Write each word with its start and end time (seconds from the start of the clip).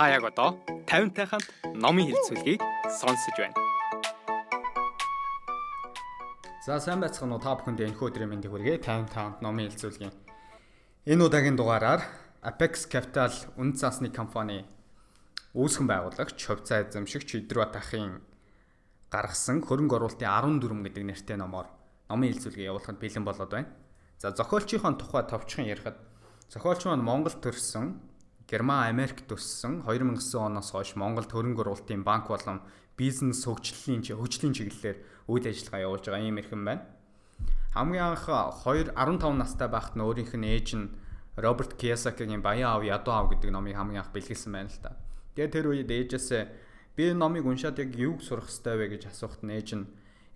Та 0.00 0.08
яг 0.08 0.24
одоо 0.24 0.56
50-тай 0.88 1.26
хамт 1.28 1.44
номын 1.76 2.08
хэлцүүлгийг 2.08 2.62
сонсож 2.88 3.36
байна. 3.36 3.52
За 6.64 6.80
сайн 6.80 7.04
байцгаана 7.04 7.36
уу 7.36 7.44
та 7.44 7.52
бүхэнд 7.52 7.84
энэ 7.84 8.00
өдрийн 8.00 8.32
мэндийг 8.32 8.48
хүргэе. 8.48 8.80
50-тай 8.80 9.12
хамт 9.12 9.44
номын 9.44 9.68
хэлцүүлгийн 9.68 10.16
энэ 11.04 11.20
удаагийн 11.20 11.60
дугаараар 11.60 12.00
Apex 12.40 12.88
Capital 12.88 13.28
үн 13.60 13.76
цаасны 13.76 14.08
компани 14.08 14.64
үүсгэн 15.52 15.84
байгуулагч 15.84 16.48
Хувьцаа 16.48 16.80
эзэмшигч 16.80 17.36
Идрбат 17.36 17.76
ахын 17.76 18.24
гаргасан 19.12 19.60
хөрөнгө 19.60 20.00
оруулалтын 20.00 20.24
14 20.64 20.80
гэдэг 20.80 21.04
нэртэй 21.12 21.36
номоор 21.36 21.68
номын 22.08 22.32
хэлцүүлгээ 22.32 22.72
явуулахад 22.72 22.96
бэлэн 22.96 23.28
болоод 23.28 23.52
байна. 23.52 23.68
За 24.16 24.32
зохиолчийн 24.32 24.96
тухай 24.96 25.28
товчхон 25.28 25.68
ярихад 25.68 26.00
зохиолч 26.48 26.88
маань 26.88 27.04
Монгол 27.04 27.36
төрсэн 27.36 28.08
Герман 28.50 28.90
Америкт 28.90 29.30
өссөн 29.30 29.84
2009 29.86 30.42
оноос 30.42 30.72
хойш 30.74 30.96
Монголд 30.98 31.30
хөрөнгө 31.30 31.62
оруулалтын 31.62 32.02
банк 32.02 32.26
болон 32.26 32.58
бизнес 32.98 33.46
хөгжлийн 33.46 34.02
хөгжлийн 34.02 34.56
чиглэлээр 34.58 34.98
үйл 35.30 35.46
ажиллагаа 35.46 35.84
явуулж 35.86 36.04
байгаа 36.10 36.26
юм 36.26 36.40
ирхэн 36.42 36.64
байна. 36.66 36.82
Хамгийн 37.78 38.10
анх 38.10 38.26
2 38.26 38.90
15 38.90 39.38
настай 39.38 39.70
байхад 39.70 39.94
нь 39.94 40.02
өөрийнх 40.02 40.34
нь 40.34 40.50
ээж 40.50 40.68
нь 40.74 40.90
Роберт 41.38 41.78
Киясакигийн 41.78 42.42
Баян 42.42 42.74
аав 42.74 42.82
ядуу 42.82 43.14
аав 43.14 43.30
гэдэг 43.30 43.54
номыг 43.54 43.78
хамгийн 43.78 44.02
анх 44.02 44.10
бэлгэлсэн 44.10 44.50
байна 44.50 44.66
л 44.66 44.82
та. 44.82 44.98
Тэгээд 45.38 45.54
тэр 45.54 45.66
үед 45.70 45.86
ээжээсээ 45.86 46.42
би 46.98 47.14
номыг 47.14 47.46
уншаад 47.46 47.78
яг 47.78 47.94
юуг 47.94 48.18
сурах 48.18 48.50
хэрэгтэй 48.50 48.74
вэ 48.74 48.86
гэж 48.98 49.02
асуухт 49.14 49.46
нь 49.46 49.54
ээж 49.54 49.78
нь 49.78 49.86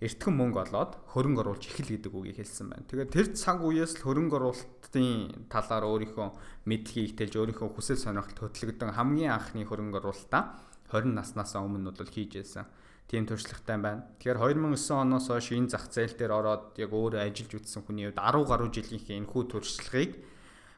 эртхэн 0.05 0.33
мөнгө 0.37 0.69
олоод 0.69 0.91
хөрөнгө 1.09 1.41
оруулж 1.41 1.63
эхэл 1.65 1.97
гэдэг 1.97 2.13
үгийг 2.13 2.37
хэлсэн 2.37 2.69
байна. 2.69 2.85
Тэгээд 2.85 3.09
тэр 3.09 3.27
цаг 3.33 3.65
үеэс 3.65 3.97
л 3.97 4.05
хөрөнгө 4.05 4.37
оруулалтын 4.37 5.49
талаар 5.49 5.85
өөрийнхөө 5.89 6.27
мэдлэгийг 6.69 7.13
тэлж 7.17 7.33
өөрийнхөө 7.41 7.69
хүсэл 7.73 7.97
сонирхолд 7.97 8.37
хөтлөгдөн 8.37 8.93
хамгийн 8.93 9.33
анхны 9.33 9.65
хөрөнгө 9.65 9.99
оруулалтаа 10.05 10.61
20 10.93 11.17
наснаас 11.17 11.57
өмнө 11.57 11.89
бол 11.89 12.05
хийж 12.13 12.37
байсан. 12.37 12.69
Тийм 13.09 13.25
туршлагатай 13.25 13.77
байна. 13.77 14.05
Тэгэхээр 14.21 14.37
2009 14.61 15.01
оноос 15.01 15.27
хойш 15.29 15.53
энэ 15.53 15.69
зах 15.73 15.89
зээл 15.89 16.17
дээр 16.17 16.33
ороод 16.33 16.77
яг 16.77 16.89
өөрөө 16.93 17.21
ажиллаж 17.21 17.53
үтсэн 17.65 17.81
хүний 17.85 18.09
хувьд 18.09 18.21
10 18.21 18.49
гаруй 18.49 18.69
жилийнхээ 18.73 19.17
энэхүү 19.21 19.43
туршлагыг 19.49 20.11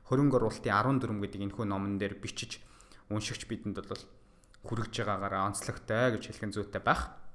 хөрөнгө 0.08 0.36
оруулалтын 0.40 0.72
14 1.04 1.24
гэдэг 1.24 1.42
энэхүү 1.48 1.66
номон 1.68 1.96
дээр 1.96 2.20
бичиж 2.20 2.60
уншигч 3.12 3.48
бидэнд 3.48 3.80
бол 3.80 4.04
хүрэж 4.68 4.92
байгаагаар 4.92 5.48
онцлогтой 5.48 6.20
гэж 6.20 6.24
хэлхэн 6.28 6.52
зүйтэй 6.52 6.84
байх. 6.84 7.27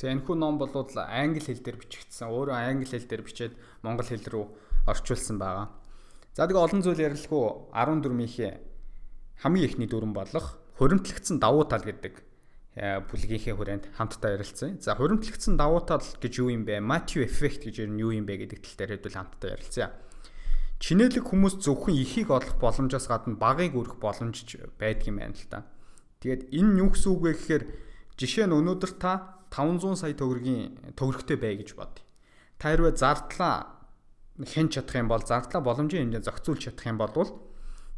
За 0.00 0.08
энэ 0.08 0.24
хүн 0.24 0.40
ном 0.40 0.56
бол 0.56 0.72
англи 0.72 1.44
хэл 1.44 1.60
дээр 1.60 1.76
бичигдсэн. 1.76 2.32
Өөрөө 2.32 2.56
англи 2.56 2.88
хэл 2.88 3.04
дээр 3.04 3.20
бичээд 3.20 3.52
монгол 3.84 4.08
хэл 4.08 4.24
рүү 4.32 4.44
орчуулсан 4.88 5.36
байгаа. 5.36 5.76
За 6.32 6.48
тэгээ 6.48 6.56
олон 6.56 6.80
зүйл 6.80 7.04
ярилгүй 7.04 7.44
14-ийнхээ 7.76 8.52
хамгийн 9.44 9.66
ихний 9.68 9.84
дүрэн 9.92 10.16
болох 10.16 10.56
хуримтлагдсан 10.80 11.36
давуу 11.36 11.68
тал 11.68 11.84
гэдэг 11.84 12.16
э, 12.80 13.04
бүлгийнхээ 13.12 13.52
хүрээнд 13.52 13.92
хамтдаа 13.92 14.40
ярилцсан. 14.40 14.80
За 14.80 14.96
хуримтлагдсан 14.96 15.60
давуу 15.60 15.84
тал 15.84 16.00
гэж 16.00 16.32
юу 16.40 16.48
юм 16.48 16.64
бэ? 16.64 16.80
Matthew 16.80 17.28
effect 17.28 17.68
гэж 17.68 17.84
юу 17.84 18.16
юм 18.16 18.24
бэ 18.24 18.48
гэдэг 18.48 18.64
тал 18.64 18.76
дээр 18.80 19.04
хэдүүл 19.04 19.20
хамтдаа 19.20 19.52
ярилцъя. 19.52 19.92
Чинэлэг 20.80 21.28
хүмүүс 21.28 21.60
зөвхөн 21.60 21.92
ихийг 22.00 22.32
олох 22.32 22.56
боломжоос 22.56 23.04
гадна 23.04 23.36
багыг 23.36 23.76
өрөх 23.76 24.00
боломж 24.00 24.48
байдаг 24.80 25.12
юм 25.12 25.20
байна 25.20 25.36
л 25.36 25.44
та. 25.44 25.68
Тэгээд 26.24 26.56
энэ 26.56 26.88
юу 26.88 26.88
гэсэн 26.88 27.12
үг 27.12 27.20
вэ 27.20 27.32
гэхээр 27.36 27.64
жишээ 28.16 28.48
нь 28.48 28.56
өнөөдөр 28.56 28.92
та 28.96 29.39
500 29.50 29.98
сая 29.98 30.14
төгрөгийн 30.14 30.94
төгрөгтэй 30.96 31.36
бай 31.36 31.58
гэж 31.58 31.74
бодъё. 31.74 32.02
Та 32.58 32.72
хэрвээ 32.72 32.94
зардлаа 32.96 33.54
хэн 34.38 34.68
чадах 34.70 34.96
юм 34.96 35.08
бол 35.10 35.20
зардлаа 35.20 35.60
боломжийн 35.60 36.08
хэмжээнд 36.08 36.26
зохицуулж 36.26 36.60
чадах 36.70 36.86
юм 36.86 36.98
бол 36.98 37.12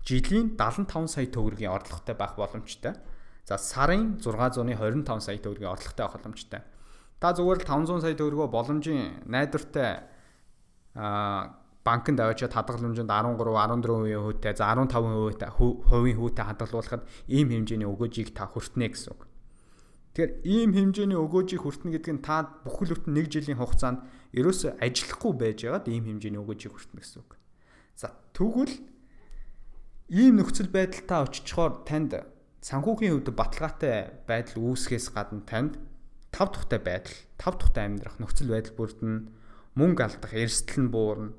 жилийн 0.03 0.57
75 0.59 1.07
сая 1.07 1.27
төгрөгийн 1.31 1.71
орлоготой 1.71 2.17
байх 2.19 2.35
боломжтой. 2.35 2.95
За 3.47 3.59
сарын 3.59 4.19
625 4.19 5.21
сая 5.21 5.39
төгрөгийн 5.39 5.71
орлоготой 5.71 6.05
байх 6.07 6.17
боломжтой. 6.19 6.61
Та 7.23 7.31
зүгээр 7.37 7.63
л 7.63 7.69
500 7.71 8.03
сая 8.03 8.15
төгрөгөө 8.19 8.49
боломжийн 8.51 9.23
найдвартай 9.31 10.03
а 10.99 11.63
банкнд 11.85 12.19
аваачаад 12.21 12.55
хадгаламжинд 12.55 13.11
13 13.11 13.39
14% 13.39 14.23
хүүтэй 14.23 14.55
за 14.55 14.71
15% 14.71 15.51
хувийн 15.91 16.19
хүүтэй 16.19 16.45
хадгалуулахад 16.47 17.03
ийм 17.27 17.51
хэмжээний 17.51 17.87
өгөөжийг 17.91 18.35
та 18.35 18.47
хүртнэ 18.47 18.87
гэсэн 18.91 19.15
үг. 19.15 19.32
Тэгэхээр 20.13 20.33
ийм 20.45 20.71
хэмжээний 20.77 21.17
өгөөжийг 21.17 21.65
хүртэнэ 21.65 21.97
гэдэг 21.97 22.13
нь 22.21 22.25
та 22.25 22.61
бүхэл 22.69 23.01
бүтэн 23.01 23.17
1 23.17 23.33
жилийн 23.33 23.57
хугацаанд 23.57 24.05
ерөөсөө 24.37 24.77
ажиллахгүй 24.85 25.33
байж 25.41 25.59
байгаад 25.65 25.89
ийм 25.89 26.05
хэмжээний 26.05 26.41
өгөөжийг 26.45 26.73
хүртэнэ 26.77 27.01
гэсэн 27.01 27.21
үг. 27.25 27.33
За 27.97 28.13
тэгвэл 28.37 28.77
ийм 30.13 30.37
нөхцөл 30.37 30.69
байдалтай 30.69 31.19
очичхоор 31.25 31.89
танд 31.89 32.13
санхүүгийн 32.61 33.25
хувьд 33.25 33.33
баталгаатай 33.33 34.29
байдал 34.29 34.61
үүсгэхээс 34.61 35.17
гадна 35.17 35.49
танд 35.49 35.81
тав 36.29 36.53
тухтай 36.53 36.77
байдал, 36.77 37.17
тав 37.41 37.57
тухтай 37.57 37.89
амьдрах 37.89 38.21
нөхцөл 38.21 38.53
байдал 38.53 38.77
бүрдэн 38.77 39.33
мөнгө 39.81 40.03
алдах 40.05 40.33
эрсдэл 40.37 40.85
нь 40.85 40.93
буурна. 40.93 41.33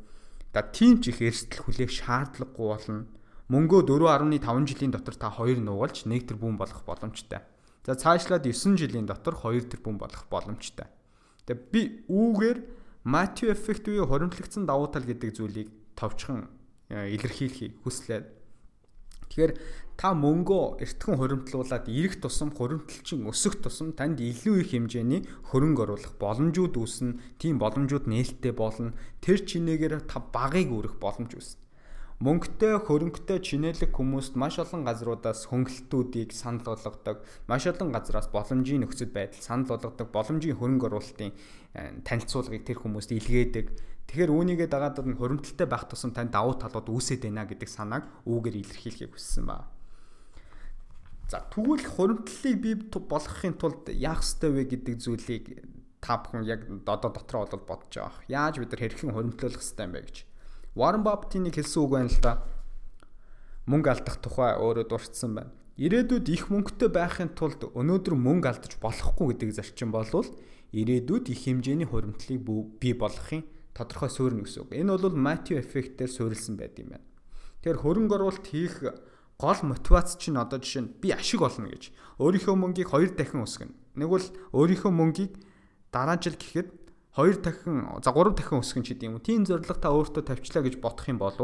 Да 0.50 0.66
тийм 0.66 0.98
ч 0.98 1.14
их 1.14 1.22
эрсдэл 1.22 1.62
хүлээх 1.62 1.94
шаардлагагүй 1.94 2.68
болно. 2.74 3.06
Мөнгөө 3.54 3.86
4.5 3.86 4.66
жилийн 4.66 4.94
дотор 4.94 5.14
та 5.14 5.30
хоёр 5.30 5.62
нугалж 5.62 6.10
1 6.10 6.26
тэрбум 6.26 6.58
болох 6.58 6.82
боломжтой. 6.82 7.46
За 7.84 7.96
цаашлаад 8.00 8.48
9 8.48 8.80
жилийн 8.80 9.06
дотор 9.06 9.36
2 9.36 9.68
тэрбум 9.68 10.00
болох 10.00 10.24
боломжтой. 10.32 10.88
Тэгээ 11.44 11.68
би 11.72 11.82
үүгээр 12.08 12.58
Matthew 13.04 13.52
effect 13.52 13.84
буюу 13.92 14.08
хоримтлагдсан 14.08 14.64
давуу 14.64 14.88
тал 14.88 15.04
гэдэг 15.04 15.36
зүйлийг 15.36 15.68
товчхон 16.00 16.48
э, 16.88 17.12
илэрхийлэхийг 17.12 17.84
хүслээд 17.84 18.26
Тэгэхээр 19.28 19.52
та 19.98 20.14
мөнгөө 20.14 20.80
эртхэн 20.80 21.18
хуримтлуулад 21.18 21.90
ирэх 21.90 22.22
тусам 22.22 22.54
хуримтлчин 22.54 23.26
өсөх 23.26 23.66
тусам 23.66 23.92
танд 23.98 24.22
илүү 24.22 24.62
их 24.62 24.78
хэмжээний 24.78 25.26
хөрөнгө 25.50 25.84
оруулах 25.90 26.14
боломжууд 26.22 26.78
үүснэ. 26.78 27.18
Тийм 27.42 27.58
боломжууд 27.58 28.06
нээлттэй 28.06 28.54
болно. 28.54 28.94
Тэр 29.26 29.42
чинээгээр 29.42 30.06
та 30.06 30.22
багыг 30.22 30.70
өрөх 30.70 30.96
боломж 31.02 31.34
үүснэ 31.34 31.63
мөнгөтэй 32.24 32.80
хөрөнгөтэй 32.88 33.40
чинэлэг 33.44 33.92
хүмүүст 33.92 34.40
маш 34.40 34.56
олон 34.64 34.88
газруудаас 34.88 35.44
хөнгөлтүүдийг 35.52 36.32
санал 36.32 36.64
болгодог, 36.64 37.20
маш 37.52 37.68
олон 37.68 37.92
газраас 37.92 38.32
боломжийн 38.32 38.88
нөхцөл 38.88 39.12
байдал 39.12 39.44
санал 39.44 39.68
болгодог, 39.68 40.08
боломжийн 40.08 40.56
хөрөнгө 40.56 40.88
оруулалтын 40.88 41.36
э, 41.36 42.00
танилцуулгыг 42.08 42.64
тэр 42.64 42.80
хүмүүст 42.80 43.12
илгээдэг. 43.12 43.68
Тэгэхээр 44.08 44.32
үүнийгээ 44.40 44.70
дагаад 44.72 45.04
нь 45.04 45.20
хөрөмтөлтэй 45.20 45.68
байх 45.68 45.84
тусам 45.92 46.16
тань 46.16 46.32
давуу 46.32 46.56
талууд 46.56 46.88
үүсэт 46.96 47.28
байна 47.28 47.44
гэдэг 47.44 47.68
санааг 47.68 48.08
үүгээр 48.24 48.56
илэрхийлэхийг 48.72 49.12
хүссэн 49.20 49.44
ба. 49.44 49.68
За 51.28 51.44
тэгвэл 51.52 51.84
хөрөмтлөлийг 51.84 52.58
бий 52.64 52.76
болгохын 52.88 53.60
тулд 53.60 53.92
яах 53.92 54.24
ёстой 54.24 54.52
вэ 54.56 54.64
гэдэг 54.72 54.96
зүйлийг 54.96 55.46
та 56.00 56.24
бүхэн 56.24 56.48
яг 56.48 56.68
одоо 56.88 57.12
дотроо 57.12 57.48
бол 57.52 57.68
бодож 57.68 58.00
байгаа. 58.00 58.24
Яаж 58.32 58.64
бид 58.64 58.72
нар 58.72 58.80
хэрхэн 58.80 59.12
хөрөмтлөх 59.12 59.60
ёстой 59.60 59.88
юм 59.88 59.96
бэ 59.96 60.08
гэж. 60.08 60.18
Warren 60.74 61.06
Buffett-ийн 61.06 61.46
нэг 61.46 61.62
хэлсэн 61.62 61.82
үг 61.86 61.92
байна 61.94 62.10
л 62.10 62.20
да. 62.22 62.34
Мөнгө 63.70 63.90
алдах 63.94 64.18
тухай 64.18 64.58
өөрөө 64.58 64.90
дурдсан 64.90 65.38
байна. 65.38 65.54
Ирээдүйд 65.78 66.26
их 66.34 66.50
мөнгөтэй 66.50 66.90
байхын 66.90 67.34
тулд 67.38 67.70
өнөөдөр 67.78 68.14
мөнгө 68.18 68.50
алдаж 68.50 68.74
болохгүй 68.82 69.38
гэдэг 69.38 69.50
зарчим 69.54 69.94
болвол 69.94 70.26
ирээдүйд 70.74 71.30
их 71.30 71.46
хэмжээний 71.46 71.86
хуримтлалыг 71.90 72.42
бий 72.82 72.94
болгохын 72.98 73.46
тодорхой 73.74 74.10
суурь 74.10 74.38
гэсэн 74.38 74.66
үг. 74.66 74.74
Энэ 74.74 74.98
бол 74.98 75.14
Matthew 75.14 75.62
effect-ээр 75.62 76.10
суурилсан 76.10 76.58
байд 76.58 76.78
юм 76.82 76.98
байна. 76.98 77.06
Тэгэхээр 77.62 77.82
хөрөнгө 77.82 78.16
оруулалт 78.18 78.46
хийх 78.50 78.82
гол 79.38 79.60
мотивац 79.66 80.18
чинь 80.18 80.38
одоо 80.38 80.62
жишээ 80.62 80.82
нь 80.86 80.94
би 81.02 81.10
ашиг 81.14 81.42
олно 81.42 81.70
гэж. 81.70 81.90
Өөрийнхөө 82.22 82.56
мөнгийг 82.58 82.90
хоёр 82.90 83.14
дахин 83.14 83.46
өсгөнө. 83.46 83.74
Нэг 83.98 84.10
бол 84.10 84.26
өөрийнхөө 84.54 84.92
мөнгийг 84.94 85.34
дараа 85.90 86.18
жил 86.22 86.38
гэхэд 86.38 86.70
2 87.14 87.42
дахин 87.46 87.86
за 88.02 88.10
3 88.10 88.34
дахин 88.34 88.62
өсгөн 88.66 88.84
ч 88.84 88.98
гэдэм 88.98 89.18
юм. 89.18 89.22
Тийм 89.22 89.46
зорилго 89.46 89.78
та 89.78 89.94
өөртөө 89.94 90.24
тавьчлаа 90.26 90.66
гэж 90.66 90.82
бодох 90.82 91.06
юм 91.06 91.22
бол 91.22 91.38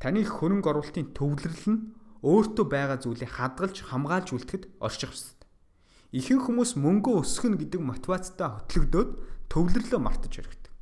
таны 0.00 0.24
хөрөнгө 0.24 0.68
оруулалтын 0.72 1.12
төвлөрөл 1.12 1.66
нь 1.68 1.80
өөртөө 2.24 2.64
байгаа 2.64 2.98
зүйлийг 3.00 3.32
хадгалж 3.32 3.76
хамгаалж 3.84 4.28
үлдэхэд 4.32 4.64
орчих 4.80 5.12
ёстой. 5.12 5.48
Ихэнх 6.16 6.48
хүмүүс 6.48 6.80
мөнгөө 6.80 7.14
өсгөн 7.20 7.60
гэдэг 7.60 7.80
мотивацтай 7.80 8.48
хөтлөгдөөд 8.48 9.10
төвлөрлөө 9.52 10.00
мартаж 10.00 10.32
хэрэгтэй. 10.32 10.72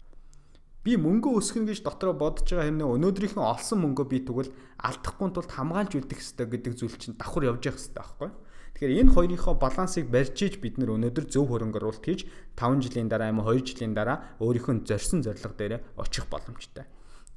Би 0.84 0.92
мөнгөө 1.00 1.42
өсгөн 1.42 1.66
гэж 1.66 1.82
дотроо 1.82 2.14
бодож 2.14 2.46
байгаа 2.46 2.70
хэрнээ 2.70 2.86
өнөөдрийнхөө 2.86 3.44
олсон 3.44 3.78
мөнгөө 3.82 4.06
би 4.10 4.18
тэгвэл 4.22 4.52
алдахгүй 4.78 5.28
тулд 5.32 5.50
хамгаалж 5.50 5.92
үлдэх 5.96 6.20
хэрэгтэй 6.20 6.46
гэдэг 6.54 6.72
зүйл 6.76 6.96
чинь 7.00 7.18
давхар 7.18 7.50
явж 7.50 7.62
явах 7.66 7.80
хэрэгтэй 7.80 7.98
байхгүй 7.98 8.28
юу? 8.28 8.36
Тэгэхээр 8.74 9.06
энэ 9.06 9.14
хоёрынхоо 9.14 9.54
балансыг 9.54 10.10
барьж 10.10 10.34
иж 10.42 10.54
бид 10.58 10.82
нэр 10.82 10.98
өнөөдөр 10.98 11.30
зөв 11.30 11.46
хөрөнгө 11.46 11.78
оруулалт 11.78 12.02
хийж 12.02 12.26
5 12.58 12.82
жилийн 12.82 13.06
дараа 13.06 13.30
юм 13.30 13.38
уу 13.38 13.54
2 13.54 13.70
жилийн 13.70 13.94
дараа 13.94 14.34
өөрийнхөө 14.42 14.82
зорьсон 14.82 15.22
зорилго 15.22 15.54
дээр 15.54 15.74
очих 15.94 16.26
боломжтой. 16.26 16.82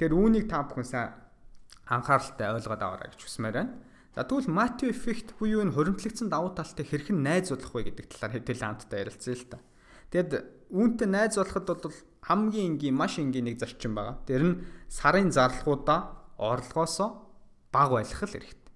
Тэгэхээр 0.02 0.18
үүнийг 0.18 0.50
та 0.50 0.66
бүхэн 0.66 0.90
сайн 0.90 1.14
анхааралтай 1.86 2.58
ойлгоод 2.58 2.82
аваарай 2.82 3.10
гэж 3.14 3.22
хүсмээр 3.22 3.54
байна. 3.54 3.74
За 4.18 4.26
тэгвэл 4.26 4.50
Matthew 4.50 4.90
effect 4.90 5.38
буюу 5.38 5.62
энэ 5.62 5.78
хуримтлагдсан 5.78 6.26
давуу 6.26 6.58
талтай 6.58 6.82
хэрхэн 6.90 7.22
найзуулах 7.22 7.70
вэ 7.70 7.94
гэдэг 7.94 8.06
талаар 8.18 8.34
хэдэл 8.34 8.66
хамтдаа 8.66 8.98
ярилцъя 8.98 9.38
л 9.38 9.46
та. 9.46 9.58
Тэгэд 10.10 10.32
үүнтэй 10.74 11.06
найзуулахад 11.06 11.70
бол 11.70 11.98
хамгийн 12.26 12.82
энгийн 12.82 12.98
маш 12.98 13.22
энгийн 13.22 13.46
нэг 13.46 13.62
зарчим 13.62 13.94
байгаа. 13.94 14.18
Тэр 14.26 14.42
нь 14.42 14.56
сарын 14.90 15.30
зарлагуудаа 15.30 16.34
орлогоосоо 16.42 17.30
баг 17.70 17.90
байлгах 17.94 18.26
л 18.26 18.34
хэрэгтэй. 18.34 18.74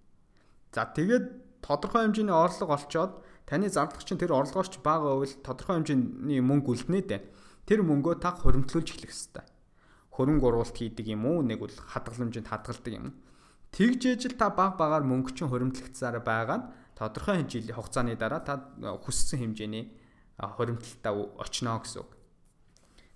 За 0.77 0.85
тэгээд 0.85 1.25
тодорхой 1.61 2.09
хэмжээний 2.09 2.33
орлого 2.33 2.75
олцоод 2.75 3.21
таны 3.45 3.69
зардал 3.69 4.01
чинь 4.01 4.17
тэр 4.17 4.33
орлогоорч 4.33 4.81
бага 4.81 5.13
байвал 5.13 5.33
тодорхой 5.45 5.81
хэмжээний 5.81 6.41
мөнгө 6.41 6.69
үлднэ 6.73 7.01
дээ. 7.05 7.21
Тэр 7.65 7.85
мөнгөө 7.85 8.19
та 8.19 8.33
хуримтлуулж 8.35 8.89
эхлэх 8.89 9.13
хэрэгтэй. 9.13 9.45
Хөрөнгө 10.11 10.45
оруулалт 10.49 10.75
хийдэг 10.75 11.07
юм 11.07 11.25
уу? 11.29 11.45
Нэг 11.45 11.61
бол 11.61 11.71
хадгаламжинд 11.71 12.49
хадгалдаг 12.49 12.93
юм? 12.93 13.13
Тэгж 13.71 14.01
ээжл 14.11 14.35
та 14.35 14.51
баг 14.51 14.75
багаар 14.75 15.07
мөнгө 15.07 15.31
чинь 15.31 15.47
хуримтлагдсаар 15.47 16.19
байгаа 16.19 16.57
нь 16.59 16.67
тодорхой 16.99 17.47
жилийн 17.47 17.77
хугацааны 17.77 18.19
дараа 18.19 18.43
та 18.43 18.59
хүссэн 18.77 19.39
хэмжээний 19.55 19.95
хуримтлалтаа 20.35 21.13
очно 21.39 21.79
гэсэн 21.79 22.03
үг. 22.03 22.11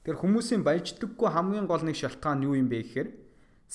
Тэр 0.06 0.16
хүмүүсийн 0.22 0.62
баяждаггүй 0.64 1.30
хамгийн 1.34 1.66
гол 1.66 1.84
нэг 1.84 1.98
шалтгаан 1.98 2.46
юу 2.46 2.56
юм 2.56 2.70
бэ 2.70 2.86
гэхээр 2.86 3.10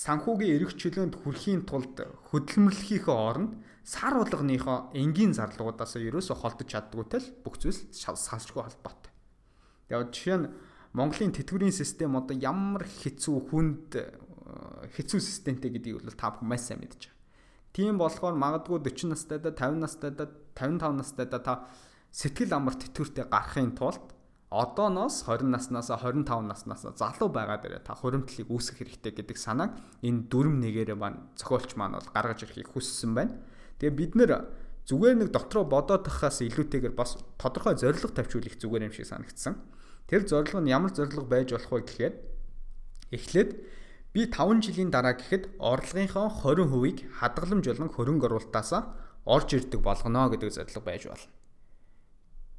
санхүүгийн 0.01 0.57
эрх 0.57 0.73
чөлөөнд 0.81 1.13
хүрэхийн 1.21 1.61
тулд 1.69 2.01
хөдөлмөрлөхийнхөө 2.33 3.17
оронд 3.29 3.53
сар 3.85 4.17
болгоныхоо 4.17 4.89
энгийн 4.97 5.37
зарлагуудаас 5.37 5.93
ерөөсө 6.01 6.33
холдож 6.41 6.65
чаддгүйтэй 6.73 7.21
л 7.21 7.29
бүх 7.45 7.61
зүйлс 7.61 7.93
салшгүй 7.93 8.65
холбоотой. 8.65 9.13
Тэгээд 9.93 10.09
жишээ 10.09 10.37
нь 10.41 10.49
Монголын 10.97 11.31
тэтгэврийн 11.37 11.71
систем 11.71 12.17
одоо 12.17 12.33
ямар 12.33 12.83
хэцүү 12.83 13.37
хүнд 13.53 13.89
хэцүү 14.97 15.19
системтэй 15.21 15.69
гэдгийг 15.69 16.01
бол 16.01 16.17
та 16.17 16.33
бүхэн 16.33 16.49
маш 16.49 16.65
сайн 16.65 16.81
мэдж 16.81 17.07
байгаа. 17.07 17.19
Тийм 17.71 17.95
болохоор 18.01 18.35
магадгүй 18.35 18.81
40 18.83 19.13
настайдаа 19.13 19.53
50 19.53 19.85
настайдаа 19.85 20.27
55 20.57 20.97
настайдаа 20.97 21.41
та 21.45 21.53
сэтгэл 22.11 22.57
амар 22.57 22.75
тэтгэвртэй 22.75 23.25
гарахын 23.29 23.71
тулд 23.77 24.03
одооноос 24.51 25.23
20 25.25 25.47
наснаас 25.47 25.89
25 25.89 26.27
наснаас 26.43 26.83
залуу 26.99 27.29
байгаа 27.31 27.63
дээрээ 27.63 27.87
та 27.87 27.95
хуримтлалыг 27.95 28.51
үүсгэх 28.51 28.83
хэрэгтэй 28.83 29.13
гэдэг 29.23 29.37
санааг 29.39 29.79
энэ 30.03 30.27
дүрм 30.27 30.59
нэгээрээ 30.59 30.97
маань 30.99 31.31
зохиолч 31.39 31.79
маань 31.79 31.95
бол 31.95 32.11
гаргаж 32.11 32.43
ирэхийг 32.43 32.67
хүссэн 32.75 33.15
байна. 33.15 33.39
Тэгээ 33.79 33.95
бид 33.95 34.13
нэр 34.19 34.31
зүгээр 34.85 35.15
нэг 35.23 35.29
дотроо 35.31 35.63
бодоод 35.63 36.03
тахаас 36.03 36.43
илүүтэйгээр 36.43 36.95
бас 36.99 37.15
тодорхой 37.39 37.79
зорилго 37.79 38.11
тавьчулах 38.11 38.59
зүгээр 38.59 38.91
юм 38.91 38.93
шиг 38.93 39.07
санагдсан. 39.07 39.55
Тэр 40.11 40.27
зорилго 40.27 40.59
нь 40.59 40.67
ямар 40.67 40.91
зорилго 40.91 41.23
байж 41.23 41.55
болох 41.55 41.71
вэ 41.71 41.81
гэхээр 41.87 42.13
эхлээд 43.15 43.49
Би 44.11 44.27
5 44.27 44.59
жилийн 44.59 44.91
дараа 44.91 45.15
гэхэд 45.15 45.55
орлогынхоо 45.55 46.27
20%-ийг 46.43 47.07
хадгаламж 47.15 47.65
болон 47.71 47.89
хөрөнгө 47.95 48.27
оруулалтаас 48.27 48.71
орж 49.23 49.49
ирдэг 49.55 49.79
болгоно 49.79 50.27
гэдэг 50.27 50.51
зорилго 50.51 50.83
байж 50.83 51.07
болно. 51.07 51.31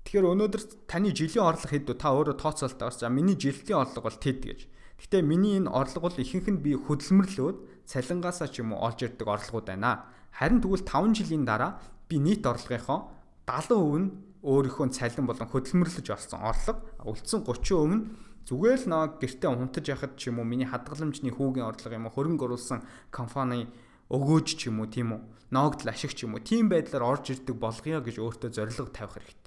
Тэгэхээр 0.04 0.28
өнөөдөр 0.34 0.62
таны 0.90 1.14
жилийн 1.14 1.46
орлого 1.46 1.70
хэд 1.70 1.86
вэ? 1.88 1.94
Та 1.96 2.12
өөрөө 2.12 2.36
тооцоолтоо 2.36 2.90
бас 2.90 2.98
за 2.98 3.08
миний 3.08 3.38
жилийн 3.38 3.80
орлого 3.80 4.10
бол 4.10 4.18
тэд 4.18 4.40
гэж. 4.42 4.60
Гэтэ 4.98 5.22
миний 5.22 5.58
энэ 5.58 5.70
орлого 5.70 6.10
бол 6.10 6.18
ихэнх 6.18 6.48
нь 6.50 6.62
би 6.62 6.74
хөдөлмөрлөөд 6.76 7.86
цалингаасаа 7.86 8.48
ч 8.50 8.60
юм 8.62 8.74
уу 8.74 8.82
олж 8.86 9.02
ирдэг 9.02 9.26
орлогууд 9.26 9.66
байна. 9.70 10.06
Харин 10.34 10.60
тэгвэл 10.62 10.84
5 10.84 11.16
жилийн 11.16 11.44
дараа 11.46 11.78
би 12.10 12.18
нийт 12.18 12.44
орлогынхоо 12.46 13.10
70% 13.46 13.98
нь 13.98 14.08
өөрийнхөө 14.42 14.90
цалин 14.90 15.26
болон 15.26 15.48
хөдөлмөрлөж 15.48 16.06
олсон 16.10 16.40
орлого, 16.42 16.82
үлдсэн 17.06 17.46
30% 17.46 17.94
нь 17.94 18.02
Зүгээр 18.42 18.78
л 18.84 18.90
нэг 18.90 19.10
гэртээ 19.22 19.50
унтаж 19.54 19.86
яхад 19.86 20.18
ч 20.18 20.34
юм 20.34 20.42
уу 20.42 20.46
миний 20.50 20.66
хадгаламжны 20.66 21.30
хүүгийн 21.30 21.62
орлого 21.62 21.94
юм 21.94 22.10
уу 22.10 22.14
хөрөнгө 22.18 22.50
оруулсан 22.50 22.82
компани 23.14 23.70
өгөөж 24.10 24.58
ч 24.58 24.66
юм 24.66 24.82
уу 24.82 24.90
тийм 24.90 25.14
үү 25.14 25.20
ноогдол 25.54 25.94
ашиг 25.94 26.10
ч 26.18 26.26
юм 26.26 26.34
уу 26.34 26.42
тийм 26.42 26.66
байдлаар 26.66 27.06
орж 27.06 27.30
ирдэг 27.30 27.54
болгоё 27.54 28.02
гэж 28.02 28.18
өөртөө 28.18 28.50
зорилго 28.50 28.90
тавих 28.90 29.14
хэрэгтэй. 29.14 29.41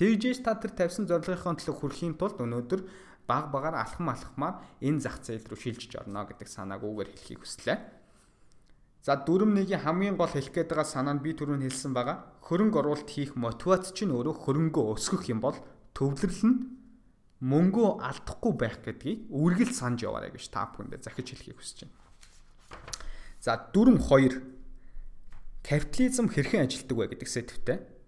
Тэгжээс 0.00 0.40
та 0.40 0.56
тэр 0.56 0.72
тавьсан 0.72 1.04
зорилгынхон 1.04 1.60
төлөө 1.60 1.76
хүрэхийн 1.76 2.16
тулд 2.16 2.40
өнөөдөр 2.40 2.80
баг 3.28 3.52
багаар 3.52 3.84
алхам 3.84 4.08
алхмаар 4.08 4.64
энэ 4.80 5.04
зах 5.04 5.20
зээл 5.20 5.44
рүү 5.44 5.60
шилжиж 5.60 5.92
орно 6.00 6.24
гэдэг 6.24 6.48
санааг 6.48 6.80
үгээр 6.80 7.12
хэлхийг 7.12 7.44
хүслээ. 7.44 7.78
За 9.04 9.20
дүрм 9.20 9.52
нэгийн 9.52 9.84
хамгийн 9.84 10.16
гол 10.16 10.32
хэлэх 10.32 10.56
гээд 10.56 10.72
байгаа 10.72 10.88
санаа 10.88 11.20
нь 11.20 11.24
би 11.24 11.36
түрүүн 11.36 11.68
хэлсэн 11.68 11.92
байгаа. 11.92 12.40
Хөрөнгө 12.48 12.80
оруулалт 12.80 13.12
хийх 13.12 13.36
мотивац 13.36 13.92
чинь 13.92 14.16
өөрөө 14.16 14.40
хөрөнгөө 14.40 14.84
өсгөх 14.96 15.28
юм 15.28 15.44
бол 15.44 15.60
төвлөрөл 15.92 16.42
нь 16.48 16.56
мөнгөө 17.44 17.88
алдахгүй 18.00 18.52
байх 18.56 18.80
гэдгийг 18.80 19.28
үргэлж 19.28 19.72
санаж 19.76 20.00
яваарай 20.04 20.32
гэж 20.32 20.48
та 20.48 20.68
бүхэндээ 20.72 21.00
захиж 21.04 21.28
хэлхийг 21.32 21.60
хүсэж 21.60 21.78
байна. 21.88 22.00
За 23.40 23.56
дүрм 23.56 24.00
2 24.00 24.40
капитализм 25.60 26.28
хэрхэн 26.28 26.64
ажилтдаг 26.64 26.96
вэ 26.96 27.06
гэдэг 27.16 27.28
сэдвтэй. 27.28 27.99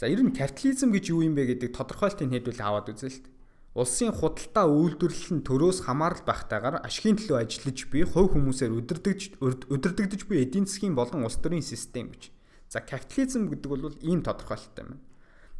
За 0.00 0.08
ер 0.08 0.24
нь 0.24 0.32
капитализм 0.32 0.96
гэж 0.96 1.12
юу 1.12 1.20
юм 1.28 1.36
бэ 1.36 1.60
гэдэг 1.60 1.76
тодорхойлтыг 1.76 2.32
хэдүүл 2.32 2.64
аваад 2.64 2.88
үзээ 2.88 3.10
л 3.12 3.20
дээ. 3.20 3.36
Улсын 3.76 4.16
худалдаа 4.16 4.64
үйлдвэрлэл 4.64 5.36
нь 5.36 5.44
төрөөс 5.44 5.84
хамаарал 5.84 6.24
багтаагаар 6.24 6.80
ашигын 6.80 7.20
төлөө 7.20 7.44
ажиллаж 7.44 7.78
буй 7.92 8.08
хувь 8.08 8.32
хүмүүсээр 8.32 8.80
өдөрдөгж 8.80 9.36
өдөрдөгдөж 9.44 10.24
буй 10.24 10.40
эдийн 10.40 10.64
засгийн 10.64 10.96
болон 10.96 11.28
улс 11.28 11.36
төрийн 11.36 11.60
систем 11.60 12.16
гэж. 12.16 12.32
За 12.72 12.80
капитализм 12.80 13.52
гэдэг 13.52 13.68
бол 13.68 13.92
ийм 14.00 14.24
тодорхойлолттой 14.24 14.88
юм. 14.88 15.04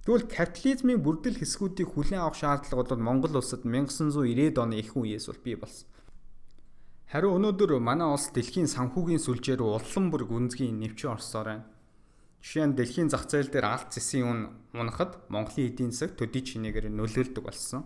Тэгвэл 0.08 0.32
капитализмын 0.32 1.04
бүрдэл 1.04 1.36
хэсгүүдийг 1.36 1.92
хүлээн 1.92 2.24
авах 2.24 2.40
шаардлага 2.40 2.96
бол 2.96 2.96
Монгол 2.96 3.44
улсад 3.44 3.68
1990-ад 3.68 4.56
оны 4.56 4.80
их 4.80 4.96
үеэс 4.96 5.28
бол 5.28 5.44
бий 5.44 5.60
болсон. 5.60 5.84
Харин 7.12 7.36
өнөөдөр 7.44 7.76
манай 7.76 8.08
улс 8.08 8.32
дэлхийн 8.32 8.72
санхүүгийн 8.72 9.20
сүлжээр 9.20 9.60
улам 9.60 10.08
бүр 10.08 10.24
гүнзгий 10.24 10.72
нэвчин 10.72 11.12
орсоор 11.12 11.44
байна. 11.44 11.68
Жишээ 12.40 12.66
нь 12.66 12.76
дэлхийн 12.76 13.08
зах 13.12 13.28
зээл 13.28 13.52
дээр 13.52 13.66
алт 13.68 13.92
зэсийн 13.92 14.24
үн 14.24 14.40
унахад 14.72 15.20
Монголын 15.28 15.68
эдийн 15.70 15.92
засаг 15.92 16.16
төдий 16.16 16.40
чинээгээр 16.40 16.88
нөлөөлдөг 16.88 17.44
болсон. 17.44 17.84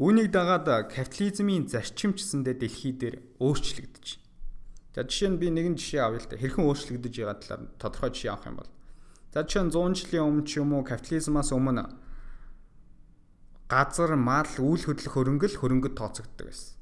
Үүнийг 0.00 0.32
дагаад 0.32 0.92
капитализмын 0.92 1.68
зарчимчсэндээ 1.68 2.56
дэлхий 2.56 2.96
дээр 2.96 3.16
өөрчлөгдөж. 3.40 4.06
За 4.96 5.04
жишээ 5.04 5.30
нь 5.36 5.40
би 5.40 5.52
нэгэн 5.52 5.76
жишээ 5.76 6.00
авъя 6.00 6.20
л 6.20 6.28
да. 6.28 6.40
Хэрхэн 6.40 6.64
өөрчлөгдөж 6.64 7.12
байгаа 7.12 7.36
талаар 7.40 7.62
тодорхой 7.76 8.10
жишээ 8.12 8.32
авах 8.32 8.48
юм 8.48 8.56
бол 8.60 8.70
За 9.36 9.44
чинь 9.44 9.68
100 9.68 10.08
жилийн 10.08 10.24
өмнө 10.32 10.48
ч 10.48 10.56
юм 10.56 10.72
уу 10.72 10.80
капитализмаас 10.80 11.52
өмнө 11.52 11.92
газар, 13.68 14.16
мал, 14.16 14.48
үйл 14.48 14.80
хөдлөх 14.80 15.12
хөрөнгөл 15.12 15.60
хөрөнгөд 15.60 15.92
тооцогддог 15.92 16.48
байсан. 16.48 16.72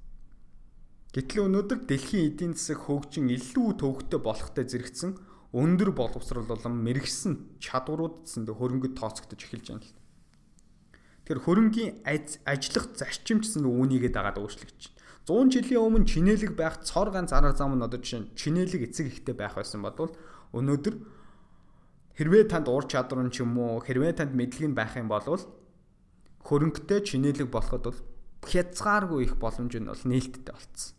Гэтэл 1.18 1.50
өнөөдөр 1.50 1.82
дэлхийн 1.82 2.30
эдийн 2.30 2.54
засаг 2.54 2.86
хөгжин 2.86 3.26
илүү 3.34 3.74
төвөгтэй 3.82 4.20
болохтой 4.22 4.70
зэрэгцэн 4.70 5.18
өндөр 5.54 5.94
боловсрол 5.94 6.50
болон 6.50 6.74
мэрэгсэн 6.82 7.62
чадварууд 7.62 8.26
зэнд 8.26 8.50
хөрөнгөд 8.50 8.98
тооцогдож 8.98 9.38
эхэлж 9.38 9.66
байна 9.70 9.86
л. 9.86 9.94
Тэгэхээр 11.24 11.44
хөрөнгийн 11.46 11.90
ажиллах 12.02 12.86
зарчимч 12.98 13.54
зэнд 13.54 13.70
үүнийгээ 13.70 14.10
дагаад 14.10 14.42
өөрчлөгдөж 14.42 14.82
байна. 14.90 14.98
100 15.24 15.54
жилийн 15.54 15.80
өмнө 15.80 16.10
чинэлэг 16.10 16.52
байх 16.58 16.82
цор 16.82 17.08
ганц 17.14 17.32
арга 17.32 17.54
зам 17.54 17.78
нь 17.78 17.86
одоо 17.86 17.96
жишээ 17.96 18.34
чинэлэг 18.36 18.92
эцэг 18.92 19.08
ихтэй 19.08 19.32
байх 19.32 19.56
байсан 19.56 19.80
бодвол 19.80 20.12
өнөөдөр 20.52 20.94
Хэрвээ 22.14 22.46
танд 22.46 22.70
ур 22.70 22.86
чадвар 22.86 23.26
нь 23.26 23.34
ч 23.34 23.42
юм 23.42 23.58
уу 23.58 23.82
хэрвээ 23.82 24.14
танд 24.14 24.38
мэдлэг 24.38 24.70
нь 24.70 24.78
байх 24.78 24.94
юм 24.94 25.10
бол 25.10 25.26
хөрөнгөтэй 26.46 27.02
чинэлэг 27.02 27.50
болоход 27.50 27.90
бол 27.90 28.00
хязгааргүй 28.46 29.26
их 29.26 29.34
боломж 29.34 29.74
нь 29.74 29.90
бол 29.90 29.98
нээлттэй 30.06 30.54
болцсон. 30.54 30.94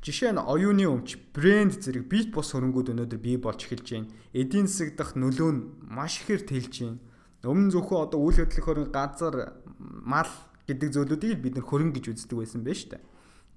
Жишээ 0.00 0.32
нь 0.32 0.40
оюуны 0.40 0.88
өмч, 0.88 1.20
брэнд 1.36 1.84
зэрэг 1.84 2.08
бит 2.08 2.32
бус 2.32 2.56
хөрөнгүүд 2.56 2.96
өнөөдөр 2.96 3.20
бий 3.20 3.36
болж 3.36 3.68
эхэлж 3.68 3.84
байна. 3.84 4.08
Эдийн 4.32 4.64
засаг 4.64 4.96
дах 4.96 5.12
нөлөө 5.12 5.50
нь 5.52 5.60
маш 5.92 6.24
ихээр 6.24 6.48
тэлж 6.48 6.74
байна. 6.80 6.98
Өмнө 7.44 7.68
зөвхөн 7.76 8.08
одоо 8.08 8.20
үйл 8.24 8.40
хөдлөх 8.40 8.64
хөрөнгө, 8.64 8.96
газар, 8.96 9.60
мал 9.76 10.32
гэдэг 10.64 10.88
зүйлүүдийг 10.96 11.38
бид 11.44 11.54
нэр 11.60 11.68
хөрөнгө 11.68 12.00
гэж 12.00 12.16
үздэг 12.16 12.32
байсан 12.32 12.64
байж 12.64 12.88
та. 12.88 12.96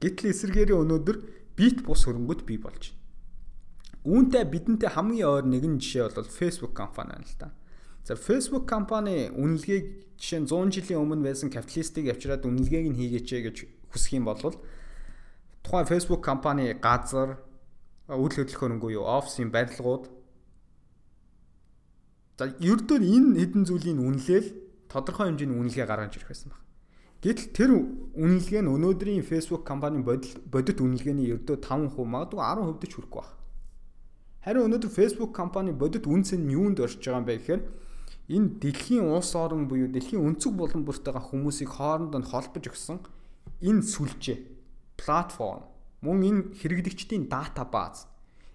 Гэтэл 0.03 0.35
эсвэргээрээ 0.35 0.83
өнөөдөр 0.83 1.17
бит 1.55 1.77
бус 1.87 2.03
хөрөнгүүд 2.11 2.41
бий 2.43 2.59
болж 2.59 2.91
байна. 2.91 3.01
Үүнтэй 4.03 4.43
бидэнтэй 4.43 4.91
хамгийн 4.91 5.31
ойр 5.31 5.45
нэгэн 5.47 5.79
жишээ 5.79 6.11
бол 6.11 6.27
Facebook 6.27 6.75
компани 6.75 7.15
байна 7.15 7.23
л 7.23 7.39
да. 7.39 7.55
За 8.03 8.19
Facebook 8.19 8.67
компани 8.67 9.31
үнэлгээг 9.31 10.19
жишээ 10.19 10.43
нь 10.43 10.47
100 10.51 10.75
жилийн 10.75 10.99
өмнө 10.99 11.23
байсан 11.23 11.47
капиталистыг 11.47 12.11
авчираад 12.11 12.43
үнэлгээг 12.43 12.91
нь 12.91 12.99
хийгээч 12.99 13.29
гэж 13.31 13.57
хүсэх 13.95 14.19
юм 14.19 14.27
бол 14.27 14.43
тухайн 15.63 15.87
Facebook 15.87 16.21
компани 16.21 16.73
газар 16.75 17.39
үйл 18.11 18.35
хөдлөх 18.35 18.59
хөрөнгө 18.59 18.91
юу 18.99 19.07
офисын 19.07 19.49
барилгууд 19.49 20.11
за 22.37 22.51
ердөө 22.59 22.99
энэ 22.99 23.39
хэдэн 23.39 23.63
зүйлийн 23.63 23.99
үнэлэл 24.03 24.47
тодорхой 24.91 25.31
хэмжээний 25.31 25.55
үнэлгээ 25.55 25.87
гаргаж 25.87 26.19
ирэх 26.19 26.27
байсан 26.27 26.51
байна. 26.51 26.63
Гэтэл 27.23 27.55
тэр 27.55 27.71
үнэлгээ 28.19 28.61
нь 28.61 28.73
өнөөдрийн 28.75 29.23
Facebook 29.23 29.63
компани 29.63 30.03
бодит 30.03 30.77
үнэлгээний 30.83 31.31
ердөө 31.31 31.63
5% 31.63 31.95
магадгүй 31.95 32.43
10% 32.43 32.83
ч 32.83 32.93
хүрэхгүй 32.99 33.23
байна. 33.23 33.39
Харин 34.43 34.65
өнөөдөр 34.67 34.91
Facebook 34.91 35.31
компани 35.31 35.71
бодит 35.71 36.03
үнс 36.03 36.35
нь 36.35 36.51
юунд 36.51 36.83
орж 36.83 36.99
байгаа 36.99 37.23
юм 37.23 37.27
бэ 37.31 37.39
гэхээр 37.39 37.61
энэ 38.35 38.49
дэлхийн 38.59 39.07
улс 39.07 39.31
орон 39.39 39.71
буюу 39.71 39.87
дэлхийн 39.87 40.19
өнцөг 40.19 40.51
болон 40.51 40.83
бүртэйгээ 40.83 41.23
хүмүүсийг 41.31 41.69
хоорондоо 41.71 42.19
нь 42.19 42.27
холбож 42.27 42.63
өгсөн 42.67 42.99
энэ 43.63 43.87
сүлжээ 43.87 44.52
платформ 45.03 45.67
мөн 45.99 46.17
энэ 46.23 46.41
хэрэглэгчдийн 46.59 47.27
дата 47.27 47.67
бааз 47.67 48.07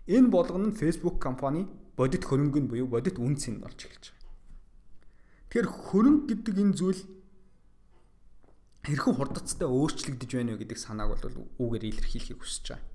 энэ 0.09 0.33
болгоно 0.33 0.73
нь 0.73 0.79
Facebook 0.81 1.21
компани 1.21 1.69
бодит 1.97 2.25
хөрөнгө 2.25 2.61
нь 2.65 2.71
буюу 2.73 2.89
бодит 2.89 3.21
үнц 3.21 3.53
нь 3.53 3.61
болж 3.61 3.77
эхэлж 3.85 4.05
байгаа. 4.09 4.33
Тэгэхээр 5.53 5.69
хөрөнгө 5.69 6.25
гэдэг 6.33 6.57
энэ 6.65 6.77
зүйл 6.81 7.01
хэрхэн 8.89 9.15
хурдцтай 9.17 9.69
өөрчлөгдөж 9.69 10.31
байна 10.33 10.57
вэ 10.57 10.61
гэдэг 10.65 10.79
санааг 10.81 11.09
бол 11.21 11.45
үгээр 11.61 11.85
илэрхийлэхийг 11.93 12.41
хүсэж 12.41 12.65
байгаа. 12.73 12.89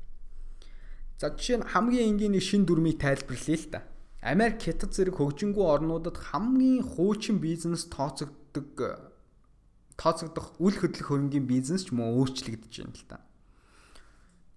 За 1.22 1.30
жишээ 1.30 1.58
нь 1.62 1.70
хамгийн 1.70 2.10
энгийн 2.18 2.34
нэг 2.34 2.42
шин 2.42 2.66
дүрмийг 2.66 2.98
тайлбарлая 2.98 3.58
л 3.62 3.70
та. 3.70 3.80
Америк, 4.24 4.64
Хятад 4.64 4.96
зэрэг 4.96 5.20
хөгжингүй 5.20 5.66
орнуудад 5.68 6.18
хамгийн 6.18 6.82
хуучин 6.82 7.38
бизнес 7.44 7.86
тооцогддог 7.92 8.80
тооцогдох 10.00 10.56
үл 10.64 10.74
хөдлөх 10.80 11.12
хөрөнгийн 11.12 11.46
бизнес 11.46 11.86
ч 11.86 11.92
мөн 11.92 12.16
өөрчлөгдөж 12.18 12.74
байна 12.74 12.96
л 12.96 13.06
та. 13.06 13.18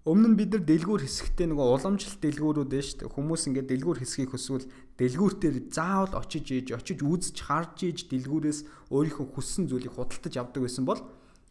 Өмнө 0.07 0.29
нь 0.31 0.39
бид 0.39 0.55
нар 0.55 0.63
дэлгүүр 0.63 1.03
хэсэгтээ 1.03 1.51
нөгөө 1.51 1.67
уламжлалт 1.83 2.23
дэлгүүрүүд 2.23 2.71
дээ 2.71 2.85
шүү 2.87 2.99
дээ. 3.03 3.11
Хүмүүс 3.11 3.43
ингээд 3.51 3.71
дэлгүүр 3.75 3.99
хэсгийг 4.07 4.31
хүсвэл 4.31 4.71
дэлгүүртээр 5.03 5.57
заавал 5.67 6.15
очиж 6.23 6.47
ийж, 6.55 6.71
очиж 6.79 7.03
үзэж, 7.03 7.37
харж 7.43 7.77
ийж 7.91 7.99
дэлгүүрээс 8.07 8.95
өөрийнхөө 8.95 9.27
хүссэн 9.35 9.67
зүйлийг 9.67 9.99
худалдаж 9.99 10.35
авдаг 10.39 10.63
байсан 10.63 10.87
бол 10.87 11.03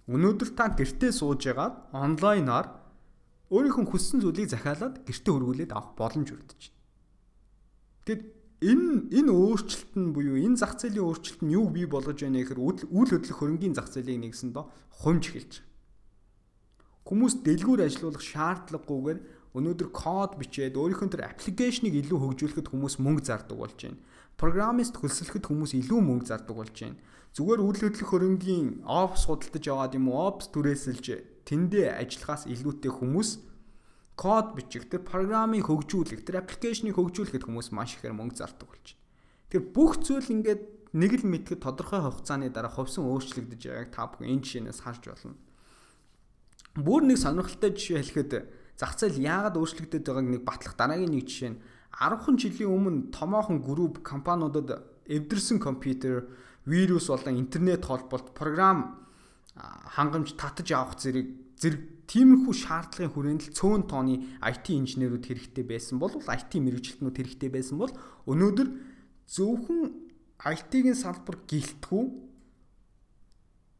өнөөдөр 0.07 0.49
та 0.55 0.71
гэртээ 0.71 1.11
сууж 1.11 1.43
ягаад 1.51 1.91
онлайнаар 1.91 2.79
өөрийнхөө 3.51 3.91
хүссэн 3.91 4.23
зүйлийг 4.23 4.47
захиалаад 4.47 5.03
гэртээ 5.03 5.33
хөргүүлээд 5.35 5.71
авах 5.75 5.99
боломж 5.99 6.31
өрдөж 6.31 6.61
байна. 6.71 6.79
Тэгэд 8.07 8.23
энэ 8.71 8.87
энэ 9.19 9.31
өөрчлөлт 9.35 9.93
нь 9.99 10.13
буюу 10.15 10.39
энэ 10.39 10.55
зах 10.55 10.79
зээлийн 10.79 11.03
өөрчлөлт 11.03 11.41
нь 11.43 11.53
юу 11.59 11.67
бий 11.75 11.91
болгож 11.91 12.23
байна 12.23 12.39
гэхээр 12.39 12.63
үйл 12.87 13.11
хөдлөх 13.11 13.35
хөрөнгийн 13.35 13.75
зах 13.75 13.91
зээлийг 13.91 14.31
нэгсэн 14.31 14.55
доо 14.55 14.71
хумж 15.03 15.27
эхэлж 15.35 15.59
байна. 15.59 15.74
Хүмүүс 17.05 17.45
дэлгүүр 17.45 17.85
ажилуулах 17.85 18.23
шаардлагагүйгээр 18.25 19.19
өнөөдөр 19.55 19.89
код 19.93 20.35
бичээд 20.41 20.73
өөрийнхөө 20.73 21.09
төр 21.13 21.23
аппликейшнийг 21.29 21.95
илүү 22.01 22.17
хөгжүүлэхэд 22.17 22.67
хүмүүс 22.73 22.95
мөнгө 22.97 23.23
зардаг 23.29 23.55
болж 23.55 23.77
байна. 23.77 24.01
Программист 24.41 24.97
хөлсөлөхөд 24.99 25.45
хүмүүс 25.47 25.71
илүү 25.85 25.99
мөнгө 26.01 26.27
зардаг 26.27 26.55
болж 26.57 26.75
байна. 26.75 26.97
Зүгээр 27.37 27.61
үйл 27.61 27.79
хөдлөх 27.85 28.09
хөрөнгийн 28.09 28.67
опс 28.83 29.29
худалдаж 29.29 29.65
аваад 29.69 29.93
юм 29.95 30.09
уу 30.11 30.27
опс 30.27 30.49
түрээсэлж 30.49 31.05
тэндээ 31.45 31.93
ажиллахаас 31.93 32.49
илүүтэй 32.51 32.91
хүмүүс 32.91 33.29
код 34.15 34.55
бичих, 34.55 34.87
тэр 34.89 35.03
программыг 35.03 35.67
хөгжүүлэх, 35.67 36.23
тэр 36.23 36.41
аппликейшнийг 36.41 36.95
хөгжүүлэхэд 36.95 37.45
хүмүүс 37.45 37.69
маш 37.75 37.99
ихээр 37.99 38.15
мөнгө 38.15 38.39
зардаг 38.39 38.67
болж 38.71 38.95
байна. 38.95 39.03
Тэр 39.51 39.61
бүх 39.75 39.99
зүйл 40.01 40.31
ингээд 40.31 40.61
нэг 40.95 41.11
л 41.19 41.27
мэдхэд 41.27 41.59
тодорхой 41.59 41.99
хугацааны 41.99 42.47
дараа 42.49 42.71
хувьсан 42.71 43.03
өөрчлөгдөж 43.03 43.61
байгааг 43.67 43.91
та 43.91 44.07
бүхэн 44.07 44.31
энэ 44.31 44.43
жишээнээс 44.47 44.79
харж 44.87 45.03
болно. 45.11 45.35
Бүр 46.75 47.07
нэг 47.07 47.17
сонирхолтой 47.17 47.71
жишээ 47.71 48.03
хэлэхэд 48.03 48.31
зах 48.75 48.99
зээл 48.99 49.23
яагаад 49.23 49.55
өөрчлөгдөж 49.55 50.03
байгааг 50.03 50.27
нэг 50.27 50.43
батлах 50.43 50.75
дараагийн 50.75 51.15
нэг 51.15 51.23
жишээ 51.23 51.51
нь 51.55 51.61
10 51.95 52.35
жилийн 52.35 52.71
өмнө 52.75 52.99
томоохон 53.15 53.63
групп 53.63 54.03
компаниудад 54.03 54.83
эвдэрсэн 55.07 55.63
компьютер, 55.63 56.27
вирус 56.67 57.07
болон 57.07 57.39
интернет 57.39 57.85
холболт, 57.85 58.35
програм 58.35 58.99
хангамж 59.55 60.35
татаж 60.35 60.67
авах 60.75 60.99
зэрэг 60.99 61.55
зэрэг 61.55 61.81
тиймэрхүү 62.11 62.53
шаардлагын 62.53 63.13
хүрээнд 63.15 63.43
л 63.47 63.55
цөөн 63.55 63.87
тооны 63.87 64.35
IT 64.43 64.65
инженерүүд 64.75 65.23
хэрэгтэй 65.31 65.63
байсан 65.63 65.97
бол 65.97 66.11
IT 66.11 66.51
мэрэгчлэтнүүд 66.59 67.15
хэрэгтэй 67.15 67.49
байсан 67.49 67.79
бол 67.79 67.93
өнөөдөр 68.27 68.67
зөвхөн 69.31 69.79
IT-ийн 70.43 70.93
салбар 70.99 71.39
гэлтгүү 71.47 72.03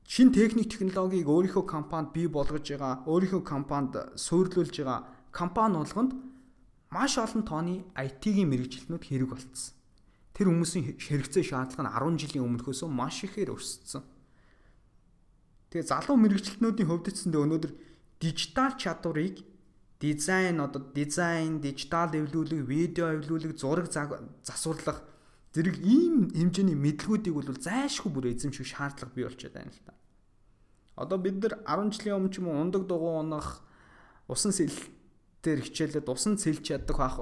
шин 0.05 0.29
техник 0.31 0.69
технологиг 0.69 1.25
өөрийнхөө 1.25 1.65
компанид 1.65 2.13
бий 2.13 2.27
болгож 2.29 2.61
байгаа, 2.61 3.01
өөрийнхөө 3.09 3.41
компанид 3.41 3.93
суйрлуулж 4.15 4.77
байгаа 4.77 5.01
компани 5.33 5.81
болгонд 5.81 6.13
маш 6.93 7.17
олон 7.17 7.43
тооны 7.43 7.83
IT-ийн 7.97 8.49
мэрэгчлэтнүүд 8.53 9.03
хэрэг 9.03 9.29
болцсон. 9.33 9.73
Тэр 10.37 10.47
хүмүүсийн 10.53 11.01
хэрэгцээ 11.01 11.43
шаардлага 11.49 11.89
нь 11.89 12.21
10 12.21 12.21
жилийн 12.21 12.45
өмнөхөөс 12.45 12.85
маш 12.85 13.25
ихээр 13.25 13.51
өссөн. 13.57 14.03
Тэгээ 15.73 15.89
залуу 15.89 16.15
мэрэгчлэтнүүдийн 16.21 16.87
хувьд 16.87 17.09
ч 17.09 17.25
зөндөө 17.25 17.41
өнөөдөр 17.49 17.73
дижитал 18.21 18.77
чадварыг 18.77 19.41
дизайн 19.99 20.61
одоо 20.61 20.85
дизайн, 20.93 21.59
дижитал 21.59 22.13
эвлүүлэг, 22.13 22.61
видео 22.61 23.15
эвлүүлэг, 23.17 23.57
зураг 23.57 23.89
засварлах 23.89 25.01
зэрэг 25.55 25.79
ийм 25.79 26.35
хэмжээний 26.35 26.75
мэдлгүүдийг 26.75 27.31
бол 27.31 27.47
зайлшгүй 27.47 28.11
бүр 28.11 28.35
эзэмших 28.35 28.67
шаардлага 28.67 29.15
бий 29.15 29.23
болчиход 29.23 29.55
байна 29.55 29.71
л 29.71 29.83
та. 29.87 29.93
Одоо 30.99 31.17
бид 31.17 31.39
нар 31.39 31.63
10 31.63 31.95
жилийн 31.95 32.19
өмнө 32.19 32.31
ч 32.35 32.43
юм 32.43 32.51
уу 32.51 32.59
ундаг 32.59 32.83
дугуй 32.83 33.23
унах 33.23 33.63
усан 34.27 34.51
сэлтээр 34.51 35.63
хичээлээд 35.63 36.11
усан 36.11 36.35
сэлж 36.35 36.59
чаддаг 36.59 36.99
байх 36.99 37.15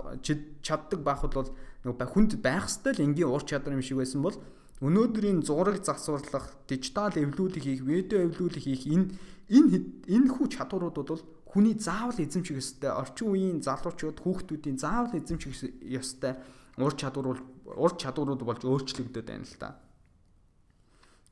чаддаг 0.66 1.00
байхад 1.06 1.34
бол 1.38 1.50
нэг 1.86 2.10
хүнд 2.10 2.42
байх 2.42 2.66
ёстой 2.66 2.98
л 2.98 3.06
энгийн 3.06 3.30
ур 3.30 3.46
чадвар 3.46 3.78
юм 3.78 3.86
шиг 3.86 4.02
байсан 4.02 4.26
бол 4.26 4.38
өнөөдрийн 4.84 5.46
зураг 5.46 5.86
засварлах, 5.86 6.50
дижитал 6.68 7.14
эвлүүлэг 7.16 7.64
хийх, 7.64 7.82
видео 7.86 8.28
эвлүүлэг 8.28 8.64
хийх 8.66 8.84
энэ 8.90 9.16
энэ 9.48 9.78
энэ 10.10 10.30
хүү 10.34 10.48
чадварууд 10.58 10.98
бол 10.98 11.24
хүний 11.54 11.78
заавал 11.78 12.18
эзэмших 12.18 12.58
ёстой 12.58 12.90
орчин 12.90 13.30
үеийн 13.30 13.62
залуучууд 13.62 14.18
хүүхдүүдийн 14.26 14.82
заавал 14.82 15.14
эзэмших 15.14 15.54
ёстой 15.86 16.34
ур 16.82 16.94
чадвар 16.98 17.38
ур 17.78 17.94
чадварууд 17.94 18.42
болж 18.42 18.66
өөрчлөгдөд 18.66 19.26
байна 19.30 19.46
л 19.46 19.58
та. 19.62 19.78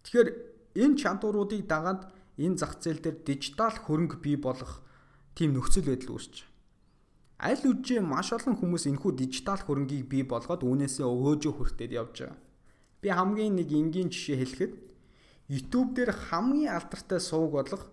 Тэгэхээр 0.06 0.30
энэ 0.78 1.00
чадваруудыг 1.01 1.66
дагаад 1.66 2.13
энэ 2.38 2.58
зах 2.62 2.78
зээл 2.78 3.01
дээр 3.01 3.18
дижитал 3.25 3.74
хөрөнгө 3.74 4.22
бий 4.22 4.38
болох 4.38 4.86
тийм 5.34 5.58
нөхцөл 5.58 5.90
байдал 5.90 6.22
байна. 6.22 6.46
Аль 7.42 7.66
үжээ 7.66 8.06
маш 8.06 8.30
олон 8.38 8.54
хүмүүс 8.62 8.86
энэхүү 8.94 9.12
дижитал 9.18 9.58
хөрөнгийг 9.58 10.06
бий 10.06 10.22
болгоод 10.22 10.62
үүнээсээ 10.62 11.10
өгөөжөө 11.10 11.54
хүртээд 11.58 11.98
явж 11.98 12.16
байгаа. 12.22 12.38
Би 13.01 13.10
хамгийн 13.10 13.58
нэг 13.58 13.74
энгийн 13.74 14.13
жишээ 14.13 14.38
хэлэхэд 14.38 14.74
YouTube 15.50 15.98
дээр 15.98 16.13
хамгийн 16.30 16.78
алдартай 16.78 17.18
сувг 17.18 17.58
болох 17.58 17.90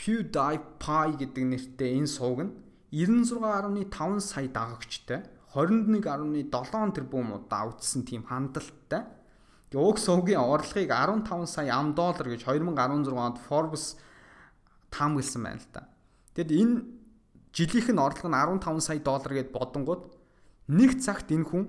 PewDiePie 0.00 1.12
гэдэг 1.20 1.44
нэртэй 1.44 2.00
энэ 2.00 2.08
сувг 2.08 2.48
нь 2.48 2.52
96.5 2.88 3.92
сая 4.24 4.48
дагагчтай 4.48 5.28
21.7 5.52 6.96
тэрбум 6.96 7.36
удаа 7.36 7.68
үзсэн 7.68 8.08
тийм 8.08 8.24
хандлттай. 8.24 9.04
Уг 9.74 9.98
сувгийн 9.98 10.40
орлогыг 10.40 10.90
15 10.90 11.46
сая 11.46 11.76
ам 11.76 11.94
доллар 11.94 12.26
гэж 12.32 12.48
2016 12.48 13.12
онд 13.12 13.38
Forbes 13.44 14.00
таамагласан 14.90 15.42
байна 15.44 15.60
л 15.60 15.68
та. 15.70 15.86
Тэгэд 16.34 16.50
энэ 16.50 16.74
жилийнх 17.52 17.88
нь 17.92 18.00
орлого 18.02 18.30
нь 18.30 18.62
15 18.62 18.80
сая 18.80 18.98
доллар 18.98 19.32
гэд 19.36 19.54
бодонгууд 19.54 20.02
нэг 20.74 20.98
цагт 20.98 21.30
энэ 21.30 21.46
хүн 21.46 21.64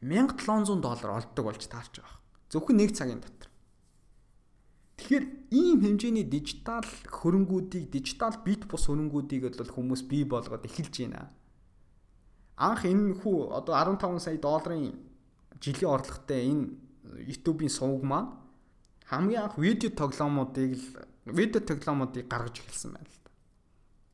1700 0.00 0.80
доллар 0.80 1.10
олддог 1.20 1.44
болж 1.44 1.64
таарч 1.68 2.00
байгаа. 2.00 2.20
Зөвхөн 2.48 2.76
нэг 2.80 2.96
цагийн 2.96 3.20
дотор. 3.20 3.51
Тэгэхээр 5.02 5.26
ийм 5.50 5.82
хэмжээний 5.82 6.22
дижитал 6.22 6.86
хөрөнгүүдийг, 7.10 7.90
дижитал 7.90 8.38
бит 8.46 8.70
бус 8.70 8.86
хөрөнгүүдийг 8.86 9.58
бол 9.58 9.74
хүмүүс 9.74 10.06
бий 10.06 10.22
болгоод 10.22 10.62
эхэлж 10.62 10.94
байна. 11.10 11.34
Анх 12.54 12.86
энэ 12.86 13.18
хүү 13.18 13.50
одоо 13.50 13.74
15 13.98 14.22
сая 14.22 14.38
долларын 14.38 14.94
жилийн 15.58 15.90
орлоготой 15.90 16.46
энэ 16.46 16.70
YouTube-ийн 17.18 17.74
сувг 17.74 18.06
маань 18.06 18.30
хамгийн 19.10 19.42
анх 19.50 19.58
видео 19.58 19.90
тоглоомуудыг 19.90 20.78
л 20.78 20.86
видео 21.26 21.58
тоглоомуудыг 21.58 22.30
гаргаж 22.30 22.62
эхэлсэн 22.62 22.94
байна 22.94 23.10
л 23.10 23.18
да. 23.26 23.30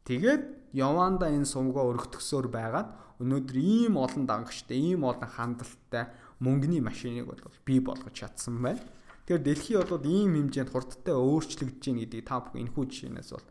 Тэгээд 0.09 0.73
яванда 0.73 1.29
энэ 1.29 1.45
сувгаа 1.45 1.85
өргөтгсөөр 1.93 2.49
байгаад 2.49 2.89
өнөөдөр 3.21 3.59
ийм 3.61 4.01
олон 4.01 4.25
дангачтай, 4.25 4.81
ийм 4.81 5.05
олон 5.05 5.29
хандлттай 5.29 6.09
мөнгөний 6.41 6.81
машиныг 6.81 7.29
бол 7.29 7.45
бий 7.69 7.85
болгож 7.85 8.17
чадсан 8.17 8.65
байна. 8.65 8.81
Тэгэхээр 9.29 9.45
дэлхий 9.45 9.77
болоод 9.77 10.05
ийм 10.09 10.33
хэмжээнд 10.41 10.73
хурдтай 10.73 11.13
өөрчлөгдөж 11.13 11.85
гин 11.85 12.01
гэдгийг 12.01 12.25
та 12.25 12.41
бүхэн 12.41 12.65
энэхүү 12.65 12.85
жишээнээс 12.89 13.31
бол 13.37 13.45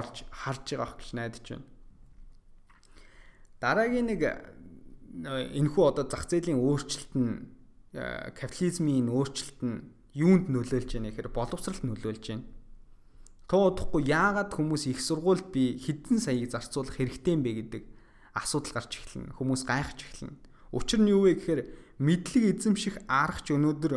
олж 0.00 0.24
харж 0.32 0.64
байгаа 0.80 0.96
гэж 0.96 1.10
найдаж 1.12 1.44
байна. 1.44 1.68
Дараагийн 3.60 4.08
нэг 4.08 4.20
энэхүү 5.60 5.84
одоо 5.84 6.08
зах 6.08 6.24
зээлийн 6.24 6.56
өөрчлөлт 6.56 7.12
нь 7.20 7.52
э, 7.92 8.32
капитализмын 8.32 9.12
өөрчлөлт 9.12 9.60
нь 9.60 9.84
юунд 10.16 10.48
нөлөөлж 10.48 10.88
байна 10.88 11.12
гэхээр 11.12 11.36
боловсралд 11.36 11.84
нөлөөлж 11.84 12.24
байна. 12.24 12.48
Тоодохгүй 13.44 14.08
яагаад 14.08 14.56
хүмүүс 14.56 14.88
их 14.88 15.04
сургуульд 15.04 15.52
би 15.52 15.76
хэдэн 15.76 16.16
саяыг 16.16 16.48
зарцуулах 16.48 16.96
хэрэгтэй 16.96 17.36
юм 17.36 17.44
бэ 17.44 17.52
гэдэг 17.60 17.84
асуудал 18.40 18.72
гарч 18.72 18.96
эхэлнэ. 18.96 19.36
Хүмүүс 19.36 19.68
гайхаж 19.68 20.00
эхэлнэ. 20.00 20.40
Учир 20.72 21.04
нь 21.04 21.12
юу 21.12 21.28
вэ 21.28 21.36
гэхээр 21.36 21.60
мэдлэг 22.00 22.56
эзэмших 22.56 23.04
арга 23.04 23.44
ч 23.44 23.52
өнөөдөр 23.52 23.92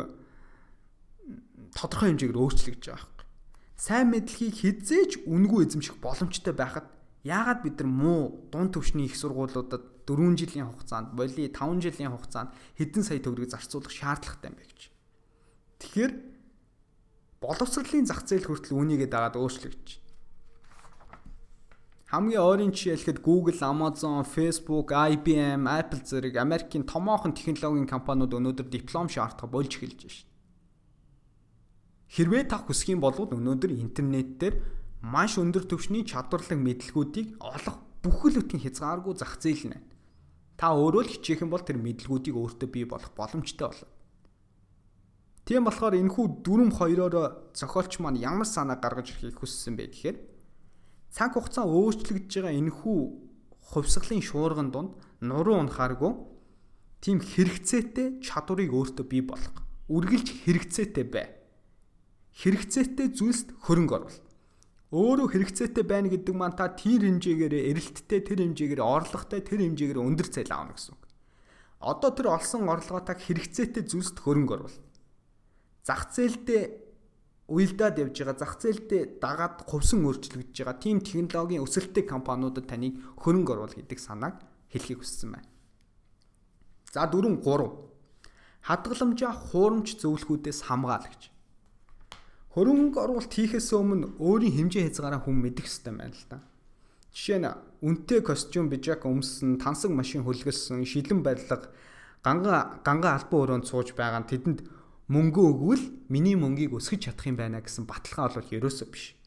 тодорхой 1.74 2.14
хэмжээгээр 2.14 2.40
өөрчлөгдөж 2.40 2.86
байгаа 2.88 3.02
хэрэг. 3.02 3.20
Сайн 3.74 4.06
мэдлэгийг 4.14 4.54
хизээж 4.54 5.10
үнгүй 5.26 5.66
эзэмших 5.66 5.98
боломжтой 5.98 6.54
байхад 6.54 6.86
яагаад 7.26 7.60
бид 7.66 7.76
нар 7.82 7.90
муу 7.90 8.22
дунд 8.54 8.72
төвшний 8.72 9.10
их 9.10 9.18
сургуулиудад 9.18 10.06
4 10.06 10.38
жилийн 10.38 10.70
хугацаанд 10.70 11.12
боли 11.18 11.50
5 11.50 11.82
жилийн 11.82 12.14
хугацаанд 12.14 12.54
хэдэн 12.78 13.02
сая 13.02 13.18
төгрөг 13.18 13.50
зарцуулах 13.50 13.90
шаардлагатай 13.90 14.48
юм 14.52 14.56
бэ 14.56 14.64
гэж. 14.70 14.80
Тэгэхээр 15.82 16.12
боловсролын 17.42 18.06
зах 18.06 18.22
зээл 18.22 18.46
хүртэл 18.46 18.78
үнийгээ 18.78 19.10
дагаад 19.10 19.36
өөрчлөгдөж 19.36 20.04
хамгийн 22.14 22.38
ойрын 22.46 22.70
жишээ 22.70 22.94
хэлэхэд 22.94 23.20
Google, 23.26 23.58
Amazon, 23.58 24.22
Facebook, 24.22 24.94
IBM, 24.94 25.66
Apple 25.66 26.02
зэрэг 26.06 26.38
Америкийн 26.38 26.86
томоохон 26.86 27.34
технологийн 27.34 27.90
компаниуд 27.90 28.30
өнөөдөр 28.30 28.70
диплом 28.70 29.10
шаардах 29.10 29.50
болж 29.50 29.74
эхэлж 29.74 29.98
байна. 30.06 30.33
Хэрвээ 32.14 32.46
та 32.46 32.62
хүсэх 32.62 32.94
юм 32.94 33.02
бол 33.02 33.18
өнөөдөр 33.18 33.74
интернет 33.74 34.38
дээр 34.38 34.62
маш 35.02 35.34
өндөр 35.34 35.66
түвшний 35.66 36.06
чадварлаг 36.06 36.54
мэдлгүүдийг 36.62 37.42
олох 37.42 37.82
бүхэл 38.06 38.38
бүтэн 38.38 38.62
хязгааргүй 38.62 39.18
зах 39.18 39.34
зээл 39.42 39.66
нь 39.66 39.74
байна. 39.74 39.90
Та 40.54 40.70
өөрөө 40.78 41.02
л 41.02 41.10
хичээх 41.10 41.42
юм 41.42 41.50
бол 41.50 41.66
тэр 41.66 41.82
мэдлгүүдийг 41.82 42.38
өөртөө 42.38 42.68
бий 42.70 42.86
болох 42.86 43.10
боломжтой 43.18 43.66
болно. 43.66 43.90
Тийм 45.42 45.66
болохоор 45.66 45.98
энэхүү 45.98 46.26
дүрм 46.46 46.70
хоёроор 46.70 47.50
зохиолч 47.50 47.98
маань 47.98 48.22
ямар 48.22 48.46
санаа 48.46 48.78
гаргаж 48.78 49.10
ирэхийг 49.10 49.42
хүссэн 49.42 49.74
бэ 49.74 49.90
гэхээр 49.90 50.16
цаг 51.10 51.34
хугацаа 51.34 51.66
өөрчлөгдөж 51.66 52.30
байгаа 52.30 52.54
энэхүү 52.54 52.98
хувьсгалын 53.74 54.22
шуурган 54.22 54.70
донд 54.70 54.94
нуруу 55.18 55.58
унахааргүй 55.66 56.12
тийм 57.02 57.18
хэрэгцээтэй 57.18 58.22
чадварыг 58.22 58.70
өөртөө 58.70 59.04
бий 59.04 59.20
болгох. 59.20 59.66
Үргэлж 59.90 60.46
хэрэгцээтэй 60.46 61.04
бай. 61.10 61.43
Хэрэгцээтэй 62.34 63.08
зүйлс 63.14 63.54
хөрөнгө 63.62 63.94
оруул. 63.94 64.18
Өөрөө 64.94 65.26
хэрэгцээтэй 65.30 65.84
байна 65.86 66.10
гэдэг 66.10 66.34
маань 66.34 66.58
та 66.58 66.70
тэр 66.70 67.06
хэмжээгээр 67.06 67.54
эрэлттэй 67.74 68.20
тэр 68.22 68.42
хэмжээгээр 68.42 68.82
орлоготой 68.82 69.42
тэр 69.42 69.62
хэмжээгээр 69.62 70.02
өндөр 70.02 70.28
цалин 70.30 70.54
авна 70.54 70.74
гэсэн 70.74 70.94
үг. 70.94 71.04
Одоо 71.82 72.10
тэр 72.14 72.26
олсон 72.30 72.66
орлогоотаа 72.70 73.18
хэрэгцээтэй 73.18 73.86
зүйлсд 73.86 74.22
хөрөнгө 74.22 74.54
оруул. 74.54 74.76
Зах 75.82 76.10
зээлдээ 76.14 76.84
уялдаад 77.50 77.98
явж 78.00 78.16
байгаа 78.22 78.38
зах 78.38 78.56
зээлдээ 78.56 79.20
дагаад 79.20 79.68
хувьсан 79.68 80.00
өөрчлөгдөж 80.08 80.56
байгаа 80.56 80.78
тийм 80.80 81.04
технологийн 81.04 81.60
өсөлттэй 81.60 82.08
компаниудад 82.08 82.64
таныг 82.64 82.96
хөрөнгө 83.20 83.52
оруул 83.52 83.74
гэдэг 83.74 83.98
санааг 84.00 84.40
хэлхийг 84.72 85.04
хүссэн 85.04 85.36
байна. 85.36 85.50
За 86.88 87.04
дөрөв 87.10 87.42
3. 87.42 87.68
Хадгаламжаа 88.64 89.32
хуурамч 89.34 89.98
зөвлөхүүдээс 90.00 90.70
хамгаалагч. 90.70 91.33
Хөрөнгө 92.54 92.98
оруулалт 93.02 93.34
хийхээс 93.34 93.74
өмнө 93.74 94.14
өөрийн 94.22 94.70
хэмжээ 94.70 94.86
хязгаараа 94.86 95.26
хүн 95.26 95.42
мэдэх 95.42 95.66
хэрэгтэй 95.66 95.90
байна 95.90 96.14
л 96.14 96.26
да. 96.30 96.38
Жишээ 97.10 97.38
нь 97.42 97.50
үнэтэй 97.82 98.22
костюм 98.22 98.70
бижак 98.70 99.02
өмссөн, 99.10 99.58
тансаг 99.58 99.90
машин 99.90 100.22
хөлгөлсөн, 100.22 100.86
шилэн 100.86 101.26
барилга, 101.26 101.74
ганга 102.22 102.78
ганга 102.86 103.18
албан 103.18 103.42
өрөөнд 103.42 103.66
сууж 103.66 103.98
байгаа 103.98 104.22
нь 104.22 104.30
тэдэнд 104.30 104.62
мөнгө 105.10 105.42
өгвөл 105.50 105.84
миний 106.06 106.38
мөнгийг 106.38 106.78
өсгөж 106.78 107.10
чадах 107.10 107.26
юм 107.26 107.36
байна 107.42 107.58
гэсэн 107.58 107.90
баталгаа 107.90 108.38
бол 108.38 108.54
ерөөсөө 108.54 108.88
биш. 108.88 109.18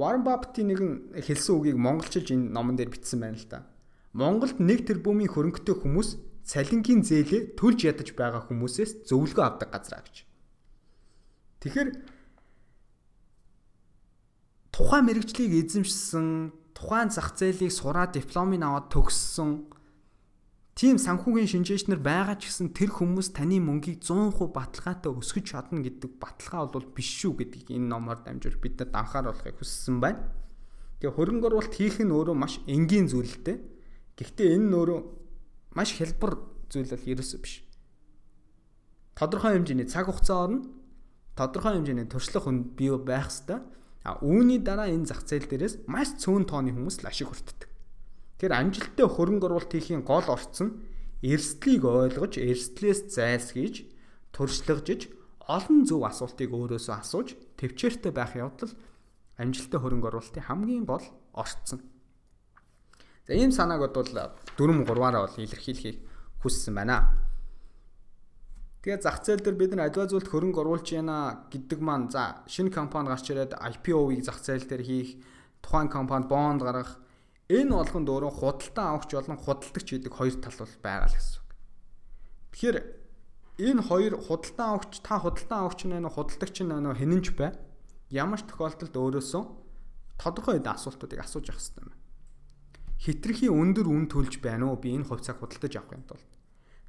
Warren 0.00 0.24
Buffett-ийн 0.24 0.72
нэгэн 0.72 0.92
хэлсэн 1.20 1.52
үгийг 1.52 1.76
монголчилж 1.76 2.32
энэ 2.32 2.48
номон 2.48 2.80
дээр 2.80 2.96
бичсэн 2.96 3.20
байна 3.20 3.36
л 3.36 3.44
да. 3.44 3.68
Монголд 4.16 4.56
1 4.56 4.88
тэрбумын 4.88 5.28
хөрөнгөтэй 5.28 5.76
хүмүүс 5.76 6.16
цалингийн 6.48 7.04
зээлээ 7.04 7.60
төлж 7.60 7.86
ядаж 7.86 8.08
байгаа 8.16 8.48
хүмүүсээс 8.48 9.04
зөвлөгөө 9.08 9.44
авдаг 9.44 9.68
газар 9.68 10.00
гэж. 10.00 10.24
Тэгэхээр 11.62 11.88
тухайн 14.72 15.04
мэрэгжлийг 15.06 15.52
эзэмшсэн, 15.52 16.52
тухайн 16.72 17.12
зах 17.12 17.36
зээлийг 17.36 17.70
сураад 17.70 18.16
дипломыг 18.16 18.64
аваад 18.64 18.88
төгссөн 18.88 19.68
тийм 20.72 20.96
санхүүгийн 20.96 21.48
шинжээчнэр 21.52 22.00
байгаа 22.00 22.40
ч 22.40 22.48
гэсэн 22.48 22.72
тэр 22.72 22.90
хүмүүс 22.96 23.36
таны 23.36 23.60
мөнгийг 23.60 24.00
100% 24.00 24.48
баталгаатай 24.56 25.12
өсгөж 25.12 25.44
чадна 25.52 25.84
гэдэг 25.84 26.16
баталгаа 26.16 26.72
бол 26.72 26.88
биш 26.96 27.12
шүү 27.20 27.44
гэдгийг 27.44 27.76
энэ 27.76 27.92
номоор 27.92 28.24
дамжуулж 28.24 28.56
бидэд 28.56 28.96
анхааруулахыг 28.96 29.60
хүссэн 29.60 30.00
байна. 30.00 30.32
Тэгээ 31.04 31.12
хөрөнгө 31.12 31.46
оруулалт 31.52 31.76
хийх 31.76 32.00
нь 32.00 32.08
өөрөө 32.08 32.36
маш 32.36 32.64
энгийн 32.64 33.12
зүйлтэй. 33.12 33.60
Гэхдээ 34.16 34.48
энэ 34.56 34.66
нь 34.72 34.76
өөрөө 34.80 35.00
маш 35.76 35.92
хялбар 35.92 36.40
зүйл 36.72 36.88
бол 36.88 37.10
ерөөсөө 37.12 37.40
биш. 37.44 37.54
Тодорхой 39.12 39.60
хэмжээний 39.60 39.84
цаг 39.84 40.08
хугацаа 40.08 40.48
орно. 40.48 40.64
Тодорхой 41.36 41.76
хэмжээний 41.76 42.08
туршлага 42.08 42.48
хүн 42.48 42.72
бий 42.72 42.88
байх 42.96 43.28
ёстой. 43.28 43.60
А 44.02 44.18
үүний 44.18 44.58
дараа 44.58 44.90
энэ 44.90 45.06
зах 45.06 45.22
зээл 45.22 45.46
дээрээс 45.46 45.86
маш 45.86 46.18
цөөн 46.18 46.50
тооны 46.50 46.74
хүмүүс 46.74 47.02
л 47.02 47.10
ашиг 47.10 47.30
хүртдэг. 47.30 47.70
Тэр 48.42 48.50
амжилттай 48.58 49.06
хөрөнгө 49.06 49.46
оруулалт 49.46 49.70
хийхийн 49.70 50.02
гол 50.02 50.26
орцсон 50.26 50.82
эрсдлийг 51.22 51.86
ойлгож, 51.86 52.34
эрсдлээс 52.34 53.14
зайлсхийж, 53.14 53.86
туршлагажиж, 54.34 55.06
олон 55.46 55.86
зөв 55.86 56.02
асуултыг 56.02 56.50
өөрөөсөө 56.50 56.94
асууж, 56.98 57.38
төвчээртэй 57.62 58.10
байх 58.10 58.34
явдал 58.34 58.74
амжилттай 59.38 59.78
хөрөнгө 59.78 60.10
оруулалтын 60.10 60.46
хамгийн 60.50 60.82
гол 60.82 61.06
орцсон. 61.30 61.78
За 63.26 63.38
ийм 63.38 63.54
санааг 63.54 63.86
бодвол 63.86 64.34
4 64.58 64.82
3-аараа 64.82 65.30
бол 65.30 65.38
илэрхийлэхийг 65.38 66.02
хүссэн 66.42 66.74
байна. 66.74 67.14
Тэгээ 68.82 68.98
зах 68.98 69.22
зээл 69.22 69.46
дээр 69.46 69.56
бид 69.56 69.70
нар 69.78 69.86
аливаа 69.88 70.10
зүйлд 70.10 70.26
хөрөнгө 70.26 70.58
оруулж 70.58 70.90
яана 70.90 71.46
гэдэг 71.54 71.78
маань 71.78 72.10
за 72.10 72.42
шинэ 72.50 72.74
компани 72.74 73.14
гарч 73.14 73.30
ирээд 73.30 73.54
IPO-ийг 73.54 74.26
зах 74.26 74.42
зээл 74.42 74.66
дээр 74.66 74.82
хийх, 74.82 75.22
тухайн 75.62 75.86
компанид 75.86 76.26
бонд 76.26 76.66
гаргах 76.66 76.98
энэ 77.46 77.70
болгонд 77.70 78.10
өөрөө 78.10 78.32
худалдан 78.42 78.86
авахч 78.98 79.10
болон 79.14 79.38
худалдагч 79.38 79.86
гэдэг 79.86 80.12
хоёр 80.12 80.34
тал 80.42 80.58
бол 80.58 80.74
байгаа 80.82 81.06
л 81.06 81.14
гэсэн 81.14 81.38
үг. 81.38 81.50
Тэгэхээр 82.50 82.76
энэ 83.70 83.82
хоёр 83.86 84.12
худалдан 84.18 84.66
авахч 84.74 84.92
та 84.98 85.14
худалдан 85.22 85.58
авахч 85.62 85.80
нэ 85.86 86.02
худалдагч 86.02 86.56
нэ 86.66 86.74
хинэнч 86.98 87.26
бай. 87.38 87.54
Ямар 88.10 88.42
ч 88.42 88.50
тохиолдолд 88.50 88.98
өөрөөсөө 88.98 89.42
тодорхой 90.18 90.58
хэдэн 90.58 90.74
асуултуудыг 90.74 91.22
асууж 91.22 91.54
явах 91.54 91.62
хэрэгтэй 91.62 91.86
юм 91.86 91.94
хитрхи 93.02 93.50
өндөр 93.50 93.86
үн 93.90 94.06
төлж 94.06 94.38
байна 94.38 94.70
уу 94.70 94.78
би 94.78 94.94
энэ 94.94 95.10
хувьцааг 95.10 95.42
худалдаж 95.42 95.74
авах 95.74 95.98
юм 95.98 96.04
бол 96.06 96.22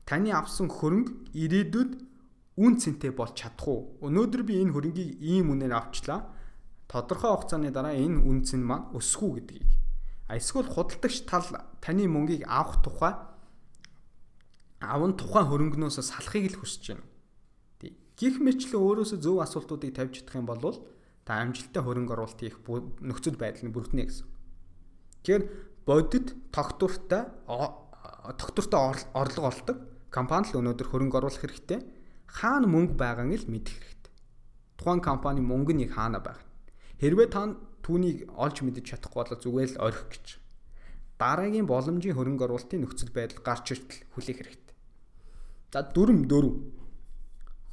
таны 0.06 0.32
авсан 0.36 0.68
хөрөнгө 0.68 1.34
ирээдүйд 1.34 1.92
үн 2.60 2.74
цэнтэй 2.78 3.12
болж 3.16 3.34
чадах 3.39 3.68
уу? 3.68 3.98
Өнөөдөр 4.04 4.44
би 4.46 4.62
энэ 4.62 4.74
хөрөнгийг 4.76 5.18
ийм 5.24 5.50
үнээр 5.56 5.74
авчлаа. 5.74 6.30
Тодорхой 6.86 7.34
хугацааны 7.34 7.72
дараа 7.74 7.98
энэ 7.98 8.22
үн 8.22 8.46
цэн 8.46 8.62
маань 8.62 8.92
өсөх 8.94 9.24
үү 9.24 9.34
гэдгийг. 9.42 9.66
Эсвэл 10.30 10.70
худалдагч 10.70 11.26
тал 11.26 11.48
таны 11.82 12.06
мөнгийг 12.06 12.46
авах 12.46 12.84
тухай 12.86 13.13
аван 14.84 15.16
тухайн 15.18 15.48
хөрөнгнөөс 15.48 15.98
салахыг 16.04 16.54
л 16.54 16.60
хүсэж 16.60 16.84
байна. 16.94 17.08
Гэх 18.13 18.38
мэтлээ 18.38 18.78
өөрөөсөө 18.78 19.20
зөв 19.20 19.42
асуултуудыг 19.42 19.96
тавьж 19.96 20.22
чадах 20.22 20.38
юм 20.38 20.46
бол 20.46 20.62
та 21.26 21.42
амжилттай 21.42 21.82
хөрөнгө 21.82 22.13
оруулалт 22.13 22.39
хийх 22.39 22.62
нөхцөл 23.02 23.39
байдал 23.39 23.66
нь 23.66 23.74
бүрднэ 23.74 24.04
гэсэн. 24.06 24.28
Тэгэхээр 25.24 25.44
бодит 25.88 26.28
тогтвортой 26.52 27.24
тогтвортой 28.38 28.80
орлого 29.16 29.50
олдог 29.50 29.78
компани 30.13 30.54
л 30.54 30.62
өнөөдөр 30.62 30.88
хөрөнгө 30.93 31.17
оруулах 31.17 31.41
хэрэгтэй. 31.41 31.82
Хаана 32.30 32.69
мөнгө 32.69 32.93
байгааг 32.93 33.34
л 33.34 33.49
мэдэх 33.49 33.73
хэрэгтэй. 33.82 34.13
Тухайн 34.78 35.02
компани 35.02 35.41
мөнгө 35.41 35.73
нь 35.73 35.89
хаана 35.89 36.21
байгаа. 36.21 36.45
Хэрвээ 37.02 37.28
та 37.34 37.58
түүнийг 37.82 38.30
олж 38.38 38.62
мэдэж 38.62 38.86
чадахгүй 38.93 39.26
бол 39.26 39.41
зүгээр 39.41 39.69
л 39.73 39.82
орхих 39.82 40.08
гэж. 40.13 40.26
Дараагийн 41.17 41.65
боломжийн 41.65 42.13
хөрөнгө 42.13 42.45
оруулалтын 42.45 42.86
нөхцөл 42.86 43.10
байдал 43.10 43.41
гарч 43.41 43.65
иртэл 43.73 44.06
хүлээх 44.13 44.38
хэрэгтэй. 44.38 44.76
За 45.73 45.82
дөрөв 45.82 46.19
дөрөв. 46.30 46.56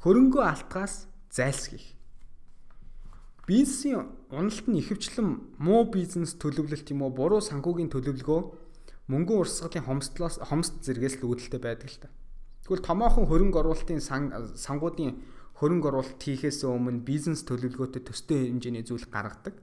Хөрөнгөө 0.01 0.43
алтгаас 0.43 1.05
зайлсхийх. 1.29 1.93
Бизнесийн 3.45 4.09
уналт 4.33 4.65
нь 4.65 4.79
ихэвчлэн 4.81 5.57
муу 5.61 5.89
бизнес 5.93 6.33
төлөвлөлт 6.41 6.89
юм 6.89 7.05
уу 7.05 7.11
буруу 7.13 7.41
санхүүгийн 7.41 7.91
төлөвлөгөө 7.93 8.41
мөнгөн 9.11 9.41
урсгалын 9.43 9.85
хомсдлоос 9.85 10.39
хомсд 10.47 10.85
зэрэгээс 10.85 11.19
л 11.19 11.27
үүдэлтэй 11.29 11.61
байдаг 11.61 11.89
л 11.89 11.99
та. 12.05 12.09
Тэгвэл 12.61 12.85
томоохон 12.85 13.25
хөрөнгө 13.25 13.57
оруулалтын 13.61 14.01
сангуудын 14.53 15.17
хөрөнгө 15.57 15.87
оруулалт 15.89 16.21
хийхээс 16.21 16.61
өмнө 16.65 17.01
бизнес 17.05 17.41
төлөвлөгөөтэй 17.45 18.01
төстэй 18.05 18.49
хэмжээний 18.49 18.85
зүйл 18.85 19.05
гаргадаг. 19.09 19.57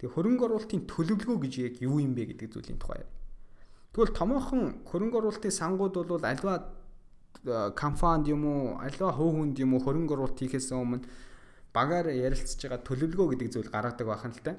Тэгээ 0.00 0.14
хөрөнгө 0.16 0.44
оруулалтын 0.48 0.84
төлөвлөгөө 0.84 1.38
гэж 1.44 1.54
яг 1.64 1.74
юу 1.84 2.00
юм 2.00 2.12
бэ 2.16 2.32
гэдэг 2.32 2.52
зүйлийн 2.52 2.80
тухай. 2.80 3.04
Тэгвэл 3.92 4.16
томоохон 4.16 4.84
хөрөнгө 4.88 5.16
оруулалтын 5.20 5.52
сангууд 5.52 5.96
бол 6.08 6.24
альва 6.24 6.72
э, 7.44 7.72
компанид 7.76 8.32
юм 8.32 8.44
уу, 8.48 8.80
альва 8.80 9.12
хувь 9.12 9.36
хүнд 9.36 9.56
юм 9.60 9.76
уу 9.76 9.84
хөрөнгө 9.84 10.16
оруулалт 10.16 10.40
хийхээс 10.40 10.72
өмнө 10.72 11.04
багаар 11.76 12.08
ярилцж 12.12 12.56
байгаа 12.64 12.80
төлөвлөгөө 12.80 13.28
гэдэг 13.36 13.48
зүйл 13.52 13.68
гаргадаг 13.68 14.06
байхan 14.08 14.32
л 14.32 14.40
та. 14.40 14.56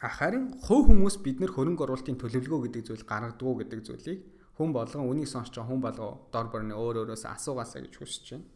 Харин 0.00 0.56
хувь 0.64 0.88
хүмүүс 0.88 1.20
бид 1.20 1.44
нэр 1.44 1.52
хөрөнгө 1.52 1.84
оруулалтын 1.84 2.16
төлөвлөгөө 2.16 2.60
гэдэг 2.72 2.82
зүйл 2.88 3.04
гаргадаг 3.04 3.56
гэдэг 3.68 3.80
зүйлийг 3.84 4.20
хүн 4.56 4.70
болгон 4.72 5.08
үнийг 5.08 5.28
сонсч 5.28 5.54
байгаа 5.56 5.70
хүн 5.70 5.80
болго 5.80 6.08
дор 6.32 6.46
борны 6.52 6.74
өөр 6.76 7.08
өөрөөс 7.08 7.24
асуугаасаа 7.28 7.82
гэж 7.84 7.94
хүсэж 7.96 8.26
байна. 8.32 8.46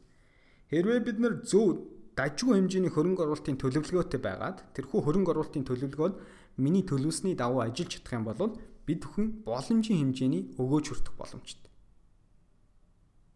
Хэрвээ 0.70 1.00
бид 1.06 1.18
нэр 1.22 1.34
зөв 1.46 1.86
дажгүй 2.16 2.56
хэмжээний 2.56 2.92
хөрөнгө 2.92 3.22
оруулалтын 3.24 3.60
төлөвлөгөөтэй 3.60 4.20
байгаад 4.20 4.58
тэрхүү 4.76 5.00
хөрөнгө 5.04 5.30
оруулалтын 5.32 5.64
төлөвлөгөөнд 5.68 6.16
миний 6.64 6.84
төлөвлөсний 6.84 7.36
дагуу 7.36 7.60
ажиллаж 7.60 8.00
чадах 8.00 8.16
юм 8.16 8.24
бол 8.24 8.56
бид 8.86 9.00
бүхэн 9.04 9.26
боломжийн 9.44 10.00
хэмжээний 10.00 10.42
өгөөж 10.56 10.84
хүртэх 10.88 11.14
боломжтой. 11.20 11.70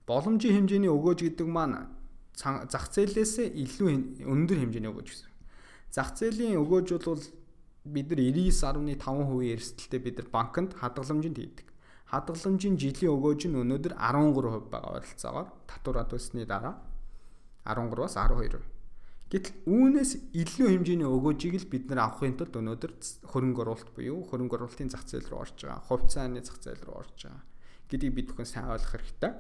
Боломжийн 0.09 0.55
хэмжээний 0.65 0.91
өгөөж 0.91 1.19
гэдэг 1.23 1.47
маань 1.47 1.93
зах 2.35 2.87
зээлээс 2.95 3.53
илүү 3.53 4.25
өндөр 4.25 4.59
хэмжээний 4.65 4.91
өгөөж 4.91 5.09
гэсэн. 5.13 5.31
Зах 5.93 6.17
зээлийн 6.17 6.57
өгөөж 6.63 6.89
бол 7.05 7.23
бид 7.85 8.09
нар 8.11 8.21
99.5% 8.21 9.55
эрсдэлтэй 9.55 10.01
бид 10.01 10.17
нар 10.19 10.29
банкнд 10.33 10.71
хадгаламжинд 10.81 11.37
хийдэг. 11.37 11.70
Хадгаламжийн 12.11 12.75
жилийн 12.75 13.15
өгөөж 13.15 13.47
нь 13.47 13.61
өнөөдөр 13.63 13.95
13% 13.95 14.67
байгаа 14.71 14.99
ойролцоогоор 14.99 15.49
татвараад 15.71 16.11
өссөний 16.11 16.47
дараа 16.47 16.75
13-аас 17.65 18.19
12%. 18.19 18.59
Гэтэл 19.31 19.55
үүнээс 19.71 20.35
илүү 20.35 20.69
хэмжээний 20.75 21.07
өгөөжийг 21.07 21.55
л 21.63 21.71
бид 21.71 21.87
нар 21.87 22.11
авахын 22.11 22.35
тулд 22.35 22.51
өнөөдөр 22.51 22.93
хөрөнгө 23.31 23.63
оруулалт 23.63 23.91
буюу 23.95 24.27
хөрөнгө 24.27 24.59
оруулалтын 24.59 24.91
зах 24.91 25.07
зээл 25.07 25.31
рүү 25.31 25.39
орж 25.39 25.55
байгаа, 25.63 25.87
хувьцааны 25.87 26.43
зах 26.43 26.59
зээл 26.59 26.83
рүү 26.83 26.99
орж 26.99 27.31
байгаа 27.31 27.47
гэдгийг 27.91 28.15
бид 28.15 28.27
бүхэн 28.31 28.47
сайн 28.47 28.71
ойлгох 28.71 28.95
хэрэгтэй. 28.95 29.33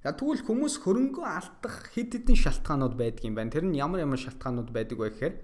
За 0.00 0.12
тэгвэл 0.16 0.44
хүмүүс 0.44 0.74
хөрөнгө 0.80 1.22
алдах 1.24 1.92
хэд 1.92 2.24
хэдэн 2.24 2.36
шалтгаанууд 2.40 2.94
байдаг 2.96 3.24
юм 3.24 3.36
байна. 3.36 3.52
Тэр 3.52 3.68
нь 3.68 3.76
ямар 3.76 4.00
ямар 4.04 4.20
шалтгаанууд 4.20 4.72
байдаг 4.72 4.96
вэ 4.96 5.12
гэхээр 5.12 5.34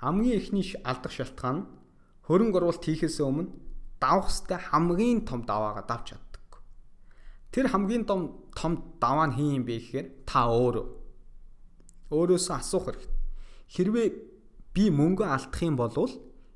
хамгийн 0.00 0.38
эхний 0.40 0.64
алдах 0.84 1.12
шалтгаан 1.12 1.56
нь 1.60 1.68
хөрөнгө 2.24 2.56
оруулалт 2.60 2.84
хийхээс 2.84 3.20
өмнө 3.20 3.52
давах 4.00 4.30
хэвээр 4.30 4.62
хамгийн 4.70 5.20
том 5.26 5.42
даваагаа 5.42 5.84
давж 5.86 6.14
чаддаг. 6.14 6.62
Тэр 7.52 7.66
хамгийн 7.68 8.04
том 8.06 8.48
том 8.54 8.96
даваа 9.02 9.30
нь 9.30 9.36
хин 9.36 9.62
юм 9.62 9.64
бэ 9.66 9.78
гэхээр 9.78 10.06
та 10.26 10.48
өөрөө 10.50 10.86
өөрөөсөө 12.14 12.56
асуух 12.56 12.84
хэрэгтэй. 12.88 13.14
Хэрвээ 13.74 14.08
би 14.74 14.84
мөнгө 14.94 15.24
алдах 15.26 15.62
юм 15.62 15.76
бол 15.76 15.92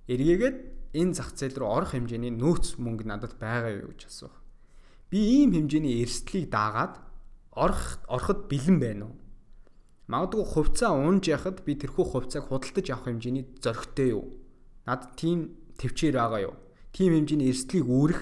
эргээгээд 0.08 0.56
энэ 0.96 1.14
зах 1.16 1.32
зээл 1.36 1.60
рүү 1.60 1.68
орох 1.68 1.90
хэмжээний 1.96 2.32
нөөц 2.32 2.76
мөнгө 2.76 3.04
надад 3.08 3.36
байгаа 3.40 3.84
юу 3.84 3.92
гэж 3.96 4.08
асуух. 4.08 4.36
Би 5.08 5.44
ийм 5.44 5.52
хэмжээний 5.56 6.00
эрсдлийг 6.04 6.48
даагаад 6.52 7.00
орох 7.52 8.00
ороход 8.08 8.48
бэлэн 8.48 8.78
байна 8.80 9.04
уу? 9.08 9.16
Магадгүй 10.08 10.44
хувьцаа 10.44 10.92
унж 10.92 11.28
яхад 11.28 11.64
би 11.64 11.76
тэрхүү 11.76 12.04
хувьцааг 12.04 12.48
худалдаж 12.48 12.86
авах 12.92 13.08
хэмжээний 13.08 13.44
зоригтой 13.60 14.08
юу? 14.12 14.24
Над 14.84 15.16
тийм 15.16 15.56
төвчээр 15.80 16.16
байгаа 16.16 16.40
юу? 16.52 16.56
Тийм 16.92 17.16
хэмжээний 17.16 17.48
эрсдлийг 17.48 17.88
үүрэх 17.88 18.20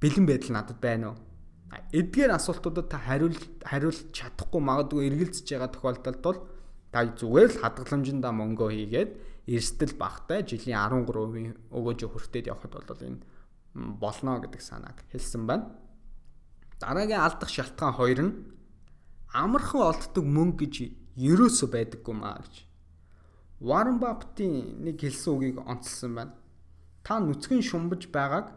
бэлэн 0.00 0.24
байдал 0.24 0.52
надад 0.56 0.78
байна 0.80 1.12
уу? 1.12 1.18
Эдгээр 1.92 2.32
асуултуудад 2.34 2.88
та 2.88 2.98
хариул 2.98 3.36
хариулж 3.62 4.10
чадахгүй 4.16 4.60
магадгүй 4.64 5.06
эргэлзэж 5.12 5.46
байгаа 5.46 5.70
тохиолдолд 5.70 6.20
бол 6.24 6.38
та 6.90 7.04
зүгээр 7.04 7.50
л 7.52 7.60
хадгаламжиндаа 7.62 8.32
мөнгө 8.32 8.66
хийгээд 8.72 9.10
эрсдэл 9.46 9.94
багтай 10.00 10.40
жилийн 10.42 10.80
13% 10.80 11.70
өгөөж 11.70 12.00
хүртээд 12.08 12.50
явхад 12.50 12.72
бол 12.74 13.04
энэ 13.04 13.22
болно 13.74 14.40
гэдэг 14.40 14.62
санааг 14.64 14.98
хэлсэн 15.12 15.46
байна. 15.46 15.70
Дараагийн 16.80 17.20
алдах 17.20 17.50
шалтгаан 17.52 17.94
хоёр 17.94 18.20
нь 18.24 18.34
амархан 19.30 19.84
олддог 19.94 20.24
мөнгө 20.24 20.64
гэж 20.64 20.74
ерөөсөө 21.20 21.68
байдаггүй 21.70 22.14
маа 22.16 22.42
гэж. 22.42 22.66
Warren 23.60 24.00
Buffett-ийн 24.00 24.80
нэг 24.80 24.96
хэлсэн 24.98 25.30
үгийг 25.36 25.58
онцлсан 25.60 26.12
байна. 26.16 26.39
Та 27.10 27.18
нүцгэн 27.18 27.58
шумбаж 27.58 28.06
байгааг 28.06 28.54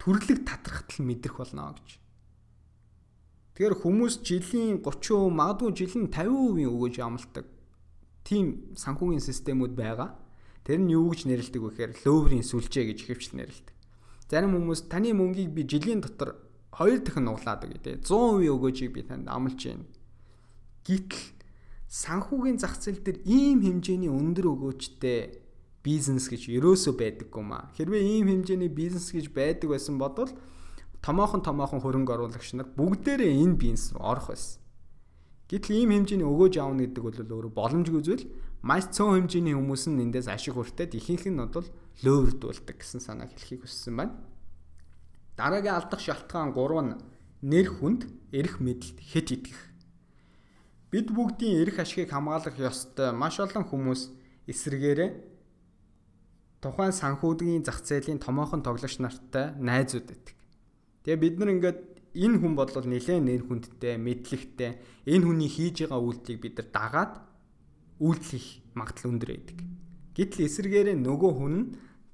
төрлөг 0.00 0.48
татрахтал 0.48 1.04
мэдрэх 1.04 1.36
болно 1.36 1.76
гэж. 1.76 2.00
Тэгэхээр 3.60 3.76
хүмүүс 3.76 4.24
жилийн 4.24 4.80
30%, 4.80 5.28
магадгүй 5.28 5.76
жилийн 5.76 6.08
50% 6.08 6.64
өгөөж 6.64 6.96
амлдаг 7.04 7.44
тийм 8.24 8.72
санхүүгийн 8.72 9.20
системүүд 9.20 9.76
байгаа. 9.76 10.16
Тэр 10.64 10.80
нь 10.80 10.96
юу 10.96 11.12
гэж 11.12 11.28
нэрлэдэг 11.28 11.60
вэ 11.60 11.68
гэхээр 11.76 11.92
лөөврийн 12.08 12.40
сүлжээ 12.40 12.88
гэж 12.88 12.98
хэвчл 13.04 13.36
нэрлэдэг. 13.36 13.76
Зарим 14.32 14.56
хүмүүс 14.56 14.88
таны 14.88 15.12
мөнгийг 15.12 15.52
би 15.52 15.68
жилийн 15.68 16.00
дотор 16.00 16.40
хоёр 16.72 17.04
дахин 17.04 17.28
нуглаад 17.28 17.68
өгье 17.68 17.84
те 17.84 17.92
100% 18.00 18.48
өгөөжийг 18.48 18.96
би 18.96 19.04
танд 19.04 19.28
амлаж 19.28 19.60
байна. 19.60 19.84
Гэтэл 20.88 21.36
санхүүгийн 21.84 22.56
зах 22.56 22.80
зээл 22.80 23.04
дээр 23.04 23.18
ийм 23.28 23.60
хэмжээний 23.60 24.08
өндөр 24.08 24.56
өгөөжтэй 24.56 25.39
бизнес 25.84 26.28
гэж 26.28 26.48
ерөөсөө 26.52 26.94
байдаггүй 26.96 27.44
маа. 27.44 27.72
Хэрвээ 27.76 28.02
ийм 28.04 28.28
хэмжээний 28.28 28.68
бизнес 28.68 29.12
гэж 29.12 29.32
байдаг 29.32 29.72
байсан 29.72 29.96
бодвол 29.96 30.32
томоохон 31.00 31.40
томоохон 31.40 31.80
хөрөнгө 31.80 32.12
оруулагч 32.12 32.52
нар 32.52 32.68
бүгдээрээ 32.76 33.32
энэ 33.40 33.56
бизнес 33.56 33.96
руу 33.96 34.04
орох 34.04 34.28
байсан. 34.28 34.60
Гэтэл 35.48 35.82
ийм 35.82 35.90
хэмжээний 35.96 36.28
өгөөж 36.28 36.54
аавна 36.60 36.84
гэдэг 36.84 37.02
бол 37.02 37.16
өөрөө 37.16 37.52
боломжгүй 37.56 38.02
зүйл 38.04 38.24
маш 38.60 38.92
цөөн 38.92 39.24
хэмжээний 39.24 39.56
хүмүүс 39.56 39.88
нь 39.88 40.04
эндээс 40.04 40.28
ашиг 40.28 40.54
хүртээд 40.54 41.00
ихэнх 41.00 41.26
нь 41.32 41.40
бол 41.40 41.68
лөөврдүүлдэг 42.04 42.76
гэсэн 42.76 43.00
санааг 43.00 43.32
хэлхийг 43.32 43.64
хүссэн 43.64 43.96
байна. 43.96 44.14
Дараагийн 45.40 45.80
алдах 45.80 46.00
шалтгаан 46.04 46.52
3 46.52 46.84
нь 46.84 46.92
нэр 47.40 47.66
хүнд 47.80 48.04
эрх 48.36 48.60
мэдэлд 48.60 49.00
хэд 49.00 49.28
итгэх. 49.32 49.60
Бид 50.92 51.08
бүгдийн 51.08 51.64
эрх 51.64 51.80
ашигыг 51.80 52.12
хамгаалах 52.12 52.60
ёстой 52.60 53.16
маш 53.16 53.40
олон 53.40 53.64
хүмүүс 53.64 54.12
эсрэгээрээ 54.44 55.29
тухайн 56.60 56.92
санхүүдгийн 56.92 57.64
зах 57.64 57.80
зээлийн 57.80 58.20
томоохон 58.20 58.60
тоглогч 58.60 59.00
нартай 59.00 59.56
найзууд 59.56 60.06
байдаг. 60.12 60.36
Тэгээ 61.04 61.20
бид 61.20 61.34
нар 61.40 61.50
ингээд 61.56 61.80
энэ 62.20 62.36
хүн 62.36 62.54
бол 62.54 62.68
нэлээд 62.68 63.24
нэр 63.24 63.42
хүндтэй, 63.48 63.96
мэдлэгтэй. 63.96 64.70
Энэ 65.08 65.24
хүний 65.24 65.48
хийж 65.48 65.88
байгаа 65.88 66.00
үйлдэлийг 66.04 66.40
бид 66.44 66.54
нар 66.60 66.68
дагаад 66.68 67.12
үйлдэл 67.96 68.32
хийх 68.36 68.48
магадлал 68.76 69.10
өндөр 69.16 69.30
байдаг. 69.32 69.58
Гэтэл 70.12 70.44
эсэргээрээ 70.44 70.96
нөгөө 71.00 71.32
хүн 71.32 71.54
нь 71.56 71.66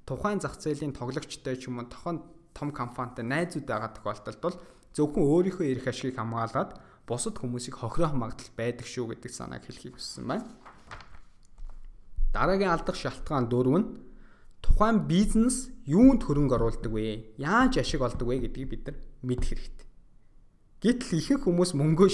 тухайн 0.07 0.39
зах 0.39 0.55
зээлийн 0.55 0.95
тоглогчтой 0.95 1.59
ч 1.59 1.67
юм 1.67 1.83
уу 1.83 1.91
тохон 1.91 2.23
том 2.55 2.71
компанитай 2.71 3.27
найзууд 3.27 3.67
байгаа 3.67 3.91
тохиолдолд 3.99 4.39
бол 4.39 4.57
зөвхөн 4.95 5.23
өөрийнхөө 5.27 5.67
эрх 5.67 5.85
ашигыг 5.91 6.15
хамгаалаад 6.15 6.79
бусад 7.03 7.35
хүмүүсийг 7.35 7.75
хохирох 7.75 8.15
магадлал 8.15 8.53
байдаг 8.55 8.87
шүү 8.87 9.11
гэдэг 9.11 9.31
санааг 9.35 9.67
хэлхийг 9.67 9.99
хүссэн 9.99 10.23
байна. 10.23 10.47
Дараагийн 12.31 12.71
алдах 12.71 12.95
шалтгаан 12.95 13.51
дөрөв 13.51 13.75
нь 13.75 13.87
тухайн 14.67 15.07
бизнес 15.07 15.71
юунд 15.87 16.27
хөрөнгө 16.27 16.59
оруулдаг 16.59 16.91
вэ? 16.91 17.39
Яаж 17.39 17.79
ашиг 17.79 18.03
олдог 18.03 18.27
вэ 18.27 18.43
гэдгийг 18.43 18.67
бид 18.67 18.83
нар 18.91 18.97
мэдэх 19.23 19.49
хэрэгтэй. 19.55 19.87
Гэтэл 20.83 21.17
ихэнх 21.17 21.43
хүмүүс 21.47 21.71
мөнгөө 21.79 22.07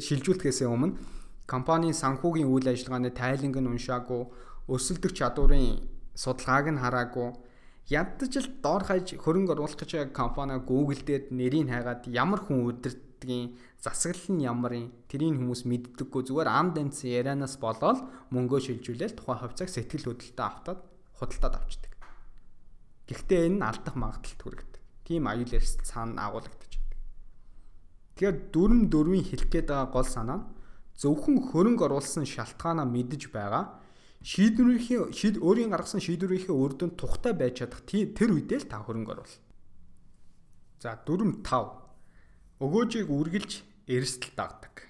шилжүүлэхээс 0.00 0.64
өмнө 0.64 0.96
компанийн 1.44 1.92
санхүүгийн 1.92 2.48
үйл 2.48 2.72
ажиллагааны 2.72 3.12
тайланг 3.12 3.56
нь 3.60 3.70
уншаагүй, 3.70 4.22
өрсөлдөх 4.72 5.12
чадварын 5.12 5.84
судалгааг 6.16 6.66
нь 6.72 6.82
хараагүй, 6.82 7.28
ядаж 7.92 8.32
л 8.40 8.48
доор 8.64 8.82
хаяж 8.88 9.14
хөрөнгө 9.20 9.52
оруулах 9.54 9.76
гэж 9.76 10.16
компани 10.16 10.56
Google 10.64 11.02
дээр 11.04 11.28
нэрийг 11.30 11.68
хайгаад 11.68 12.08
ямар 12.08 12.40
хүн 12.40 12.66
удирддгийн 12.70 13.58
засаглал 13.82 14.38
нь 14.38 14.46
ямарын 14.46 14.86
тэрийг 15.10 15.36
хүмүүс 15.38 15.62
мэддэггүй 15.66 16.22
зүгээр 16.26 16.48
ам 16.48 16.74
данц 16.74 17.02
ярианаас 17.02 17.58
болоод 17.58 17.98
мөнгөө 18.30 18.60
шилжүүлээл 18.62 19.18
тухайн 19.18 19.40
хувьцааг 19.42 19.70
сэтгэл 19.70 20.06
хөдлөлтөд 20.14 20.40
автаад 20.40 20.80
худалдаад 21.22 21.54
авчдаг. 21.62 21.92
Гэхдээ 23.06 23.46
энэ 23.46 23.56
нь 23.62 23.66
алдах 23.70 23.94
магадлалт 23.94 24.40
хүргэдэг. 24.42 24.82
Тийм 25.06 25.30
аюул 25.30 25.54
эрсдэл 25.54 25.86
цаана 25.86 26.26
агуулдаг. 26.26 26.62
Тэгэхээр 28.22 28.54
дүрм 28.54 28.80
дөрвийн 28.92 29.24
хэлэх 29.24 29.48
гээд 29.48 29.72
байгаа 29.72 29.88
гол 29.88 30.04
санаа 30.04 30.38
нь 30.42 30.48
зөвхөн 31.00 31.48
хөрөнгө 31.48 31.88
оруулсан 31.88 32.28
шалтгаанаа 32.28 32.84
мэдж 32.84 33.32
байгаа 33.32 33.80
шийдвэрийнхээ 34.20 35.10
шийд 35.10 35.36
өөрийн 35.40 35.72
гаргасан 35.72 35.98
шийдвэрийнхээ 36.04 36.54
үр 36.54 36.72
дүнд 36.76 36.94
тухтай 37.00 37.32
байж 37.32 37.64
чадах 37.64 37.82
тэр 37.88 38.30
үедээ 38.36 38.62
л 38.62 38.70
та 38.70 38.84
хөрөнгө 38.84 39.12
оруул. 39.16 39.34
За 40.78 40.94
дүрм 41.02 41.42
5. 41.42 42.62
Өгөөжийг 42.62 43.08
үргэлж 43.10 43.52
эрсдэл 43.88 44.36
дагдаг. 44.38 44.86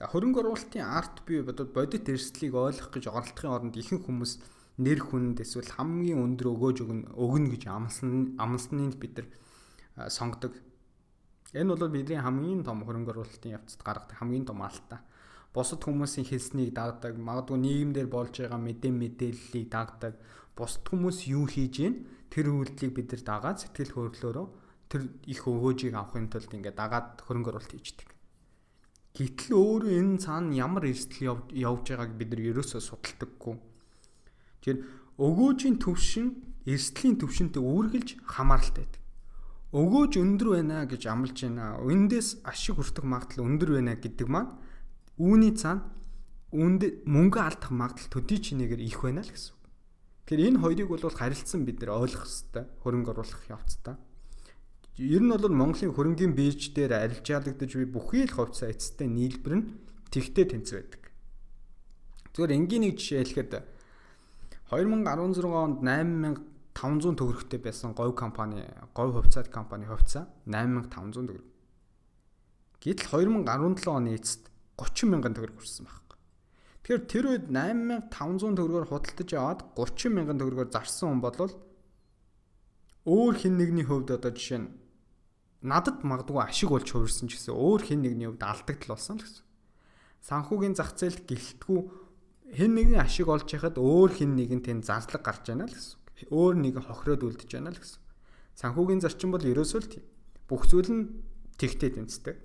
За 0.00 0.10
хөрөнгө 0.10 0.42
оруулалтын 0.42 0.82
арт 0.82 1.22
бий 1.28 1.44
бодит 1.44 2.08
эрсдлийг 2.08 2.56
ойлгох 2.56 2.90
гэж 2.90 3.06
оролдохын 3.06 3.54
оронд 3.54 3.76
ихэнх 3.78 4.08
хүмүүс 4.08 4.42
нэр 4.78 5.00
хүнд 5.04 5.44
эсвэл 5.44 5.76
хамгийн 5.76 6.22
өндөр 6.22 6.48
өгөөж 6.54 6.78
өгнө 6.86 7.48
гэж 7.52 7.62
амлсан 7.68 8.36
амлсныг 8.40 8.96
бид 8.96 9.20
нар 9.20 9.28
сонгодог 10.08 10.56
Энэ 11.52 11.76
бол 11.76 11.92
бидний 11.92 12.16
хамгийн 12.16 12.64
том 12.64 12.80
хөрөнгө 12.80 13.12
оруулалтын 13.12 13.60
явцад 13.60 13.84
гаргадаг 13.84 14.16
хамгийн 14.16 14.48
том 14.48 14.64
алдаа. 14.64 15.04
Бусад 15.52 15.84
хүмүүсийн 15.84 16.24
хэлснийг 16.24 16.72
дагдаг, 16.72 17.20
магадгүй 17.20 17.60
нийгэмдэр 17.60 18.08
болж 18.08 18.32
байгаа 18.40 18.56
мэдээ 18.56 18.88
мэдээллийг 18.88 19.68
дагдаг. 19.68 20.16
Бусад 20.56 20.88
хүмүүс 20.88 21.28
юу 21.28 21.44
хийж 21.44 21.76
гин 21.76 21.94
тэр 22.32 22.56
үйлдэлийг 22.56 22.92
бид 22.96 23.08
нар 23.12 23.22
дагаад 23.28 23.60
сэтгэл 23.60 23.92
хөдлөлөөрөө 23.92 24.46
тэр 24.88 25.02
их 25.28 25.44
өгөөжийг 25.44 25.92
авахын 25.92 26.32
тулд 26.32 26.56
ингээд 26.56 26.80
дагаад 26.80 27.20
хөрөнгө 27.20 27.50
оруулалт 27.52 27.76
хийждэг. 27.76 28.08
Гэтэл 29.12 29.52
өөрөө 29.52 29.92
энэ 29.92 30.24
цаана 30.24 30.56
ямар 30.56 30.88
эрсдэл 30.88 31.52
явж 31.52 31.84
байгааг 31.84 32.16
бид 32.16 32.32
нар 32.32 32.42
ерөөсөө 32.48 32.80
судалдаггүй. 32.80 33.54
Тэгэхээр 34.62 34.80
өгөөжийн 35.18 35.76
төвшин 35.82 36.26
эрсдлийн 36.64 37.18
төвшөнтэй 37.18 37.62
үргэлж 37.62 38.22
хамааралтай 38.22 38.86
байдаг 38.86 39.02
өгөөж 39.72 40.20
өндөр 40.20 40.48
байна 40.60 40.84
гэж 40.84 41.02
амлаж 41.08 41.38
байна. 41.48 41.80
Эндээс 41.80 42.44
ашиг 42.44 42.76
хүртэх 42.76 43.08
магадлал 43.08 43.48
өндөр 43.48 43.80
байна 43.80 43.96
гэдэг 43.96 44.28
маань 44.28 44.52
үүний 45.16 45.56
цаана 45.56 45.88
үүнд 46.52 47.08
мөнгө 47.08 47.40
алдах 47.40 47.72
магадлал 47.72 48.12
төдий 48.12 48.36
чинээгээр 48.36 48.84
их 48.84 49.00
байна 49.00 49.24
л 49.24 49.32
гэсэн. 49.32 49.56
Тэгэхээр 50.28 50.46
энэ 50.52 50.60
хоёрыг 50.60 50.88
бол 50.92 51.08
харилцсан 51.08 51.64
бид 51.64 51.80
нар 51.80 52.04
ойлгох 52.04 52.28
хэрэгтэй 52.28 52.64
хөрөнгө 52.84 53.10
оруулах 53.16 53.42
явцдаа. 53.48 53.96
Ер 55.00 55.24
нь 55.24 55.32
бол 55.32 55.48
Монголын 55.48 55.96
хөрөнгөний 55.96 56.36
бирж 56.36 56.76
дээр 56.76 56.92
арилжаалагдаж 57.08 57.72
буй 57.72 57.88
бүхий 57.88 58.28
л 58.28 58.36
хувьцаа 58.36 58.68
эцэстээ 58.68 59.08
нийлбэр 59.08 59.54
нь 59.56 59.64
тэгтээ 60.12 60.46
тэнцвэ 60.52 60.76
байдаг. 60.84 61.02
Зүгээр 62.36 62.56
энгийн 62.60 62.82
нэг 62.92 63.00
жишээ 63.00 63.24
хэлэхэд 63.24 63.52
2016 64.72 65.52
онд 65.52 65.84
8000 65.84 66.52
500 66.72 67.16
төгрөгтэй 67.20 67.60
байсан 67.60 67.92
говь 67.92 68.16
компани, 68.16 68.64
говь 68.96 69.12
хувьцаат 69.12 69.52
компани 69.52 69.84
хувьцаа 69.84 70.24
8500 70.48 71.28
төгрөг. 71.28 71.44
Гэтэл 72.80 73.08
2017 73.12 73.92
оны 73.92 74.16
эцэст 74.16 74.48
30 74.80 75.12
мянган 75.12 75.36
төгрөг 75.36 75.60
хүрсэн 75.60 75.84
байхгүй. 75.84 76.18
Тэгэхээр 76.82 77.04
тэр 77.12 77.24
үед 77.28 77.44
8500 77.52 78.56
төгрөгөөр 78.56 78.88
худалдаж 78.88 79.30
аваад 79.36 79.60
30 79.76 80.16
мянган 80.16 80.40
төгрөгөөр 80.40 80.70
зарсан 80.72 81.08
хүн 81.12 81.20
бол 81.20 81.52
өөр 83.04 83.34
хин 83.36 83.54
нэгний 83.60 83.84
хувьд 83.86 84.16
одоо 84.16 84.32
жишээ 84.32 84.60
нь 84.64 84.72
надад 85.60 86.02
магадгүй 86.02 86.40
ашиг 86.42 86.72
болж 86.72 86.88
хувирсан 86.88 87.28
ч 87.28 87.38
гэсэн 87.38 87.54
өөр 87.54 87.82
хин 87.86 88.00
нэгний 88.02 88.26
хувьд 88.26 88.42
алдагдал 88.42 88.96
болсон 88.96 89.20
л 89.20 89.26
гэсэн. 89.26 89.46
Санхүүгийн 90.26 90.74
зах 90.74 90.96
зээлд 90.96 91.26
гэлтгүү 91.28 91.80
хэн 92.52 92.72
нэгний 92.76 93.00
ашиг 93.00 93.32
олж 93.32 93.48
яхад 93.48 93.80
өөр 93.80 94.12
хин 94.12 94.36
нэгэн 94.36 94.60
тэнд 94.60 94.84
зарлаг 94.84 95.24
гарч 95.24 95.48
байна 95.48 95.64
л 95.64 95.72
гэсэн. 95.72 95.96
Өөр 96.28 96.54
нэг 96.60 96.76
хохироод 96.84 97.24
үлдэж 97.24 97.50
байна 97.56 97.72
л 97.72 97.80
гэсэн. 97.80 98.00
Санхүүгийн 98.60 99.00
зарчим 99.00 99.32
бол 99.32 99.40
ерөөсөө 99.40 99.80
л 99.80 99.88
тийм. 99.88 100.04
Бүх 100.46 100.68
зүйл 100.68 100.92
нь 100.92 101.02
тэгтэй 101.56 101.96
тэнцдэг. 101.96 102.36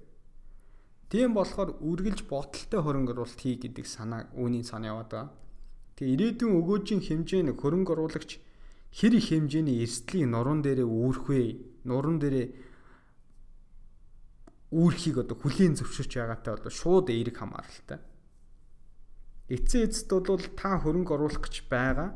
Тийм 1.11 1.35
болохоор 1.35 1.75
үргэлж 1.83 2.23
бодолтой 2.27 2.79
хөрөнгө 2.83 3.11
оруулалт 3.15 3.39
хий 3.39 3.59
гэдэг 3.59 3.83
санаа 3.87 4.31
үүний 4.35 4.63
санаа 4.63 4.95
яваад 4.95 5.11
байгаа. 5.11 5.31
Тэгээ 5.99 6.13
ирээдүйн 6.15 6.55
өгөөжийн 6.55 7.01
хэмжээ 7.03 7.41
нь 7.47 7.55
хөрөнгө 7.55 7.91
оруулагч 7.95 8.39
хэр 8.91 9.13
их 9.15 9.27
хэмжээний 9.31 9.83
эрсдлийг 9.83 10.27
нуруунд 10.27 10.63
дээрээ 10.67 10.87
үүрх 10.87 11.31
вэ? 11.31 11.83
Нуруунд 11.87 12.21
дээрээ 12.23 12.47
үүрхийг 14.71 15.15
одоо 15.23 15.35
хүлийн 15.39 15.79
зөвшөөрч 15.79 16.11
байгаатай 16.19 16.51
бол 16.59 16.75
шууд 16.75 17.07
эерэг 17.07 17.39
хамааралтай. 17.39 17.99
Эцсийн 19.47 19.87
эцэд 19.87 20.11
бол 20.11 20.43
та 20.59 20.75
хөрөнгө 20.83 21.13
оруулах 21.15 21.43
гэж 21.47 21.71
байгаа 21.71 22.09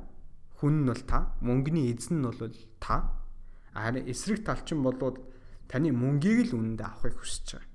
хүн 0.62 0.86
нь 0.86 0.88
бол 0.92 1.04
та, 1.10 1.34
мөнгөний 1.42 1.90
эзэн 1.90 2.22
нь 2.22 2.28
бол 2.28 2.38
та. 2.78 3.18
Харин 3.74 4.06
эсрэг 4.06 4.46
талчин 4.46 4.84
болоод 4.86 5.18
таны 5.66 5.90
мөнгийг 5.90 6.54
л 6.54 6.60
үнэндээ 6.60 6.86
авахыг 6.86 7.18
хүсэж 7.18 7.58
байгаа. 7.58 7.70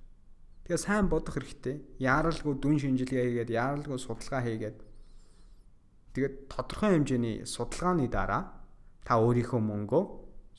Тэгээ 0.68 0.84
сайн 0.86 1.06
бодох 1.10 1.34
хэрэгтэй. 1.34 1.76
Яаралгүй 1.98 2.54
дүн 2.62 2.76
шинжилгээ 2.78 3.24
хийгээд, 3.26 3.50
яаралгүй 3.56 3.98
судалгаа 3.98 4.42
хийгээд 4.44 4.78
тэгээд 6.14 6.34
тодорхой 6.52 6.90
хэмжээний 6.94 7.36
судалгааны 7.42 8.06
дараа 8.06 8.42
та 9.02 9.18
өөрийнхөө 9.18 9.60
мөнгөө 9.62 10.04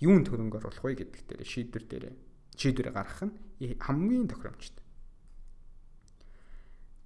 юунд 0.03 0.27
хөрөнгө 0.27 0.57
оруулах 0.57 0.83
вэ 0.83 0.99
гэдэг 1.05 1.21
дээр 1.31 1.43
шийдвэр 1.47 1.85
дээр 1.87 2.05
шийдвэр 2.59 2.89
гаргах 2.91 3.23
нь 3.29 3.35
хамгийн 3.77 4.27
тохиромжтой. 4.27 4.86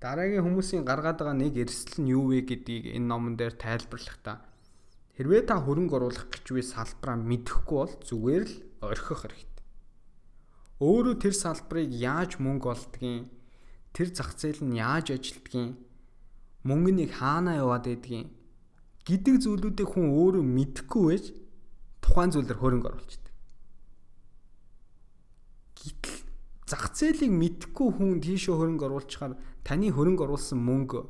Дараагийн 0.02 0.42
хүмүүсийн 0.42 0.82
гаргаад 0.82 1.22
байгаа 1.22 1.38
нэг 1.38 1.54
эрсдэл 1.62 2.02
нь 2.02 2.12
юу 2.12 2.34
вэ 2.34 2.42
гэдгийг 2.50 2.98
энэ 2.98 3.06
номон 3.06 3.38
дээр 3.38 3.54
тайлбарлахдаа 3.54 4.42
хэрвээ 5.14 5.46
та 5.46 5.62
хөрөнгө 5.62 5.94
оруулах 5.94 6.26
гэж 6.34 6.46
буй 6.50 6.66
салбараа 6.66 7.22
мэдэхгүй 7.22 7.78
бол 7.78 7.96
зүгээр 8.10 8.44
л 8.50 8.56
орхих 8.82 9.22
хэрэгтэй. 9.22 9.66
Өөрөө 10.82 11.16
тэр 11.22 11.36
салбарыг 11.38 11.94
яаж 11.94 12.42
мөнгө 12.42 12.68
олдгийг, 12.74 13.30
тэр 13.94 14.08
зах 14.10 14.34
зээл 14.34 14.66
нь 14.66 14.82
яаж 14.82 15.14
ажилдгийг, 15.14 15.78
мөнгөнийг 16.66 17.22
хаанаа 17.22 17.62
яваад 17.62 17.86
байдгийг 17.86 18.34
гэдэг 19.06 19.36
зүйлүүдийг 19.46 19.86
хүн 19.86 20.10
өөрөө 20.18 20.42
мэдэхгүй 20.42 21.04
байж 21.14 21.26
тухайн 22.02 22.34
зүйлээр 22.34 22.58
хөрөнгө 22.58 22.90
оруулж 22.90 23.22
Гэтэл 25.82 26.22
зах 26.70 26.94
зээлийг 26.94 27.34
мэдхгүй 27.34 27.90
хүн 27.98 28.22
тийшээ 28.22 28.54
хөрөнгө 28.54 28.86
оруулчихаар 28.86 29.34
таны 29.64 29.92
хөрөнгө 29.94 30.24
оруулсан 30.26 30.60
мөнгө 30.60 31.02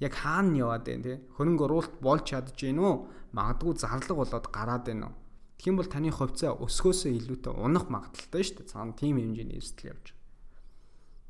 яг 0.00 0.12
хаана 0.16 0.56
яваад 0.56 0.84
байна 0.88 1.04
те 1.04 1.14
хөрөнгө 1.36 1.64
оруулалт 1.66 1.94
болж 2.00 2.24
чадж 2.30 2.56
гин 2.56 2.80
үү? 2.80 2.94
Магадгүй 3.36 3.74
зарлаг 3.78 4.16
болоод 4.16 4.46
гараад 4.50 4.84
байна 4.88 5.12
уу 5.12 5.20
тэгэх 5.60 5.68
юм 5.68 5.76
бол 5.76 5.92
таны 5.92 6.08
хувьцаа 6.08 6.56
өсгөөсөө 6.56 7.12
илүүтэй 7.20 7.52
унах 7.52 7.92
магадaltaй 7.92 8.40
шүү 8.40 8.64
дээ. 8.64 8.72
Цаана 8.72 8.96
тийм 8.96 9.20
хэмжээний 9.20 9.60
эрсдэл 9.60 9.92
явж. 9.92 10.16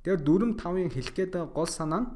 Тэгэхээр 0.06 0.22
4 0.22 0.54
5-ын 0.54 0.90
хэлэх 0.94 1.14
гээд 1.18 1.30
байгаа 1.34 1.50
гол 1.50 1.66
санаа 1.66 2.00
нь 2.06 2.10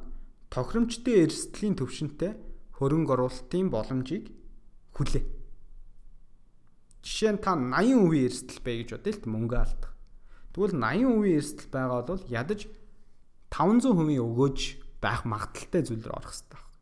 тохиромжтой 0.55 1.27
эрсдлийн 1.27 1.75
төвшөнтэй 1.75 2.33
хөрөнгө 2.79 3.13
оруулалтын 3.19 3.67
боломжийг 3.67 4.31
хүлээ. 4.95 5.25
Жишээ 7.03 7.33
нь 7.35 7.43
та 7.43 7.59
80% 7.59 8.15
эрсдэл 8.15 8.63
бай 8.63 8.75
гэж 8.79 8.91
бодъё 8.95 9.13
л 9.19 9.33
мөнгө 9.35 9.57
алдах. 9.59 9.93
Тэгвэл 10.55 10.79
80% 10.79 11.35
эрсдэл 11.35 11.71
байгаа 11.75 12.01
бол 12.07 12.23
ядаж 12.31 12.61
500% 13.55 14.19
өгөөж 14.19 14.59
байх 14.99 15.23
магадaltaй 15.31 15.83
зүйл 15.87 16.03
рүү 16.03 16.19
орох 16.19 16.35
хэрэгтэй 16.35 16.59
байна. 16.59 16.73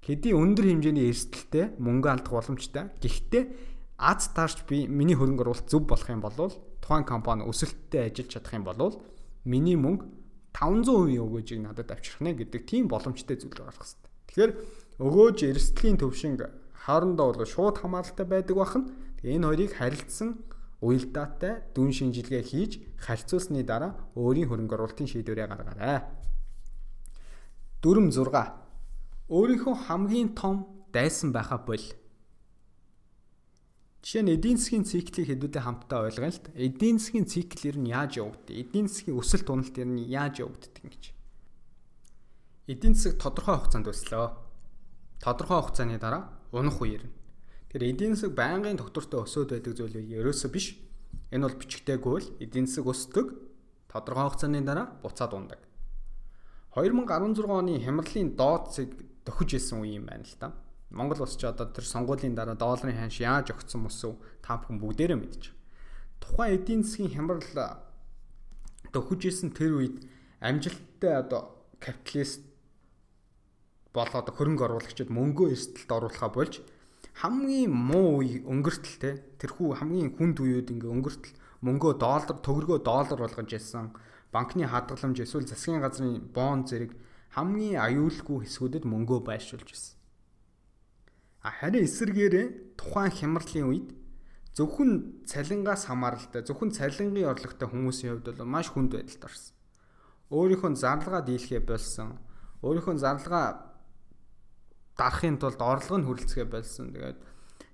Хэдий 0.00 0.32
өндөр 0.32 0.66
хэмжээний 0.72 1.06
эрсдэлтэй 1.12 1.64
мөнгө 1.76 2.08
алдах 2.08 2.32
боломжтой. 2.32 2.88
Гэхдээ 3.04 3.44
аз 4.00 4.32
таарч 4.32 4.64
би 4.64 4.88
миний 4.88 5.12
хөрөнгө 5.12 5.44
оруулалт 5.44 5.68
зөв 5.68 5.84
болох 5.84 6.08
юм 6.08 6.24
бол 6.24 6.32
тухайн 6.80 7.04
компани 7.04 7.44
өсөлттэй 7.44 8.08
ажиллаж 8.08 8.32
чадах 8.32 8.56
юм 8.56 8.64
бол 8.64 8.96
миний 9.44 9.76
мөнгө 9.76 10.08
500% 10.56 11.20
өгөөжийг 11.20 11.60
надад 11.60 11.92
авчрах 11.92 12.24
нэ 12.24 12.32
гэдэг 12.32 12.64
тийм 12.64 12.88
боломжтой 12.88 13.36
зүйл 13.36 13.54
гарах 13.54 13.76
хэрэгтэй. 13.76 14.10
Тэгэхээр 14.32 14.52
өгөөж 15.04 15.38
эрсдлийн 15.52 16.00
төвшинг 16.00 16.48
хоорондоо 16.88 17.36
бол 17.36 17.44
шууд 17.44 17.76
хамааралтай 17.78 18.26
байдаг 18.26 18.56
бахан. 18.56 18.82
Энэ 19.20 19.46
хоёрыг 19.46 19.76
харилцсан 19.76 20.40
уялдаатай 20.80 21.54
дүн 21.76 21.92
шинжилгээ 21.92 22.42
хийж 22.44 22.72
харьцуулсны 22.96 23.62
дараа 23.64 23.92
өөрийн 24.16 24.48
хөрөнгө 24.48 24.74
оруулалтын 24.76 25.08
шийдвэрээ 25.12 25.46
гаргаарай. 25.48 26.08
Дүрм 27.84 28.08
6. 28.12 28.32
Өөрийнхөө 29.28 29.74
хамгийн 29.86 30.32
том 30.34 30.68
дайсан 30.92 31.32
байхаа 31.32 31.60
бол. 31.60 31.84
Жишээ 34.00 34.22
нь 34.24 34.32
эдийн 34.32 34.56
засгийн 34.56 34.88
циклийг 34.88 35.28
хэдүүдээ 35.28 35.60
хамтдаа 35.60 36.08
ойлгоно 36.08 36.32
л 36.32 36.40
д. 36.40 36.48
Эдийн 36.56 36.96
засгийн 36.96 37.28
цикл 37.28 37.60
ер 37.68 37.76
нь 37.76 37.92
яаж 37.92 38.16
явагддаг? 38.16 38.56
Эдийн 38.56 38.88
засгийн 38.88 39.20
өсөлт 39.20 39.48
уналт 39.52 39.76
ер 39.76 39.88
нь 39.92 40.08
яаж 40.08 40.40
явагддаг 40.40 40.84
гэж. 40.88 41.04
Эдийн 42.72 42.96
засаг 42.96 43.20
тодорхой 43.20 43.60
хугацаанд 43.60 43.92
өслөө. 43.92 44.26
Тодорхой 45.20 45.60
хугацааны 45.60 46.00
дараа 46.00 46.32
унах 46.48 46.80
үе 46.80 46.96
ирнэ. 46.96 47.19
Тэгэхээр 47.70 47.86
эдийн 47.86 48.14
засаг 48.18 48.34
байнгын 48.34 48.82
доктортой 48.82 49.22
өсөөд 49.22 49.54
байдаг 49.54 49.78
зүйл 49.78 49.94
ерөөсөө 49.94 50.50
биш. 50.50 50.74
Энэ 51.30 51.46
бол 51.46 51.54
бичгтэйгүй 51.54 52.18
л 52.18 52.28
эдийн 52.42 52.66
засаг 52.66 52.90
өсдөг. 52.90 53.26
Тодорхой 53.86 54.26
хугацааны 54.26 54.58
дараа 54.66 54.98
буцаад 54.98 55.38
ундаг. 55.38 55.62
2016 56.74 57.46
оны 57.46 57.78
хямралын 57.78 58.34
доод 58.34 58.74
цэг 58.74 58.90
дөхөж 59.22 59.54
исэн 59.54 59.86
үе 59.86 60.02
юм 60.02 60.10
байна 60.10 60.26
л 60.26 60.34
та. 60.34 60.50
Монгол 60.90 61.22
улс 61.22 61.38
ч 61.38 61.46
одоо 61.46 61.70
тэр 61.70 61.86
сонгуулийн 61.86 62.34
дараа 62.34 62.58
долларын 62.58 63.06
ханш 63.06 63.22
яаж 63.22 63.54
огцсон 63.54 63.86
мөсөв 63.86 64.18
та 64.42 64.58
бүхэн 64.58 64.82
бүгдээрээ 64.82 65.18
байгаа. 65.22 65.54
Тухайн 66.18 66.58
эдийн 66.58 66.82
засгийн 66.82 67.14
хямрал 67.14 67.46
дөхөж 68.90 69.30
исэн 69.30 69.54
тэр 69.54 69.78
үед 69.78 70.10
амжилттай 70.42 71.22
одоо 71.22 71.54
капиталист 71.78 72.42
болоод 73.94 74.26
хөрөнгө 74.26 74.66
оруулагчид 74.66 75.14
мөнгөө 75.14 75.54
эрсдэлд 75.54 75.90
оруулахаа 75.94 76.34
болж 76.34 76.66
хамгийн 77.14 77.70
муу 77.70 78.22
үе 78.22 78.44
өнгөртөл 78.46 78.96
те 79.02 79.10
тэрхүү 79.42 79.82
хамгийн 79.82 80.14
хүнд 80.14 80.36
үеуд 80.40 80.68
ингээ 80.70 80.94
өнгөртөл 80.94 81.34
мөнгөө 81.66 81.92
доллар 81.98 82.38
төгрөгөө 82.40 82.78
доллар 82.86 83.18
болгож 83.20 83.50
ясан 83.50 83.90
банкны 84.32 84.66
хадгаламж 84.66 85.20
эсвэл 85.20 85.46
засгийн 85.46 85.82
газрын 85.82 86.30
бон 86.34 86.64
зэрэг 86.64 86.94
хамгийн 87.34 87.82
аюулгүй 87.82 88.46
хэсгүүдэд 88.46 88.84
мөнгөө 88.86 89.20
байршуулж 89.26 89.66
байсан. 89.66 89.94
А 91.42 91.50
харин 91.50 91.84
эсэргээрээ 91.86 92.76
тухайн 92.78 93.10
хямралын 93.10 93.66
үед 93.70 93.88
зөвхөн 94.54 95.24
цалингаас 95.26 95.86
хамааралтай 95.86 96.42
зөвхөн 96.46 96.70
цалингийн 96.74 97.30
орлоготой 97.32 97.68
хүмүүсийн 97.70 98.10
хувьд 98.18 98.38
бол 98.38 98.50
маш 98.50 98.68
хүнд 98.70 98.92
байдалд 98.94 99.24
орсон. 99.24 99.54
Өөрийнхөө 100.30 100.74
зарлагаа 100.78 101.22
дийлхээ 101.26 101.62
болсон. 101.66 102.18
Өөрийнхөө 102.62 102.98
зарлагаа 102.98 103.69
дарахын 105.00 105.40
тулд 105.40 105.60
орлого 105.64 105.96
нь 105.96 106.04
хүрэлцгээ 106.04 106.44
болсон. 106.44 106.92
Тэгээд 106.92 107.18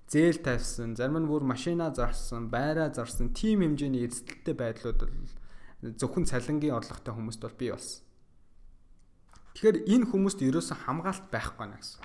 зээл 0.07 0.39
тавьсан, 0.47 0.95
зарим 0.95 1.27
нь 1.27 1.27
бүр 1.27 1.43
машина 1.43 1.91
зарсан, 1.91 2.47
байраа 2.47 2.95
зарсан, 2.95 3.35
тийм 3.35 3.67
хэмжээний 3.67 4.07
эрсдэлтэй 4.07 4.55
байдлууд 4.55 4.99
бол 5.03 5.99
зөвхөн 5.99 6.31
цалингийн 6.31 6.79
орлоготой 6.79 7.15
хүмүүст 7.19 7.43
бол 7.43 7.59
бий 7.59 7.71
болсон. 7.75 8.07
Тэгэхээр 9.59 9.79
энэ 9.91 10.07
хүмүүст 10.15 10.41
ерөөсөн 10.47 10.79
хамгаалалт 10.87 11.27
байхгүй 11.35 11.59
байна 11.59 11.83
гэсэн. 11.83 12.01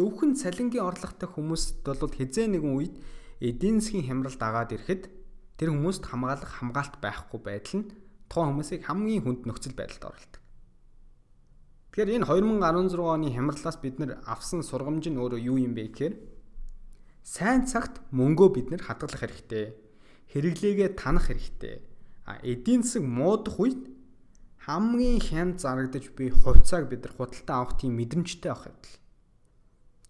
Зөвхөн 0.00 0.32
цалингийн 0.40 0.86
орлоготой 0.88 1.28
хүмүүст 1.28 1.84
бол 1.84 2.14
хизээ 2.16 2.46
нэгэн 2.48 2.72
үед 2.72 2.94
эдийн 3.44 3.84
засгийн 3.84 4.08
хямралд 4.08 4.40
агаад 4.40 4.72
ирэхэд 4.72 5.02
тэр 5.60 5.76
хүмүүст 5.76 6.08
хамгаалах 6.08 6.52
хамгаалт 6.56 6.94
байхгүй 7.04 7.40
байдал 7.44 7.84
нь 7.84 7.90
тухайн 8.32 8.48
хүмүүсийг 8.56 8.82
хамгийн 8.88 9.22
хүнд 9.26 9.44
нөхцөл 9.44 9.76
байдалд 9.76 10.08
оруулдаг. 10.08 10.39
Тэгэхээр 11.90 12.22
энэ 12.22 12.26
2016 12.30 13.02
оны 13.02 13.34
хямралаас 13.34 13.78
бид 13.82 13.98
нэр 13.98 14.22
авсан 14.22 14.62
сургамж 14.62 15.10
нь 15.10 15.18
өөрөө 15.18 15.42
юу 15.42 15.58
юм 15.58 15.74
бэ 15.74 15.90
гэхээр 15.90 16.14
сайн 17.26 17.66
цагт 17.66 17.98
мөнгөө 18.14 18.48
бид 18.54 18.66
нэр 18.70 18.86
хадгалах 18.86 19.18
хэрэгтэй. 19.18 19.74
Хэрэглээгээ 20.30 20.94
танах 20.94 21.34
хэрэгтэй. 21.34 21.82
А 22.30 22.38
эдийн 22.46 22.86
засаг 22.86 23.02
муудах 23.02 23.58
үед 23.58 23.90
хамгийн 24.62 25.18
хянд 25.18 25.58
зарагдаж 25.58 26.14
буй 26.14 26.30
хувьцааг 26.30 26.86
бид 26.86 27.02
нар 27.02 27.14
худалдан 27.18 27.56
авах 27.58 27.74
тийм 27.74 27.98
мэдрэмжтэй 27.98 28.54
авах 28.54 28.70
хэвэл. 28.70 28.94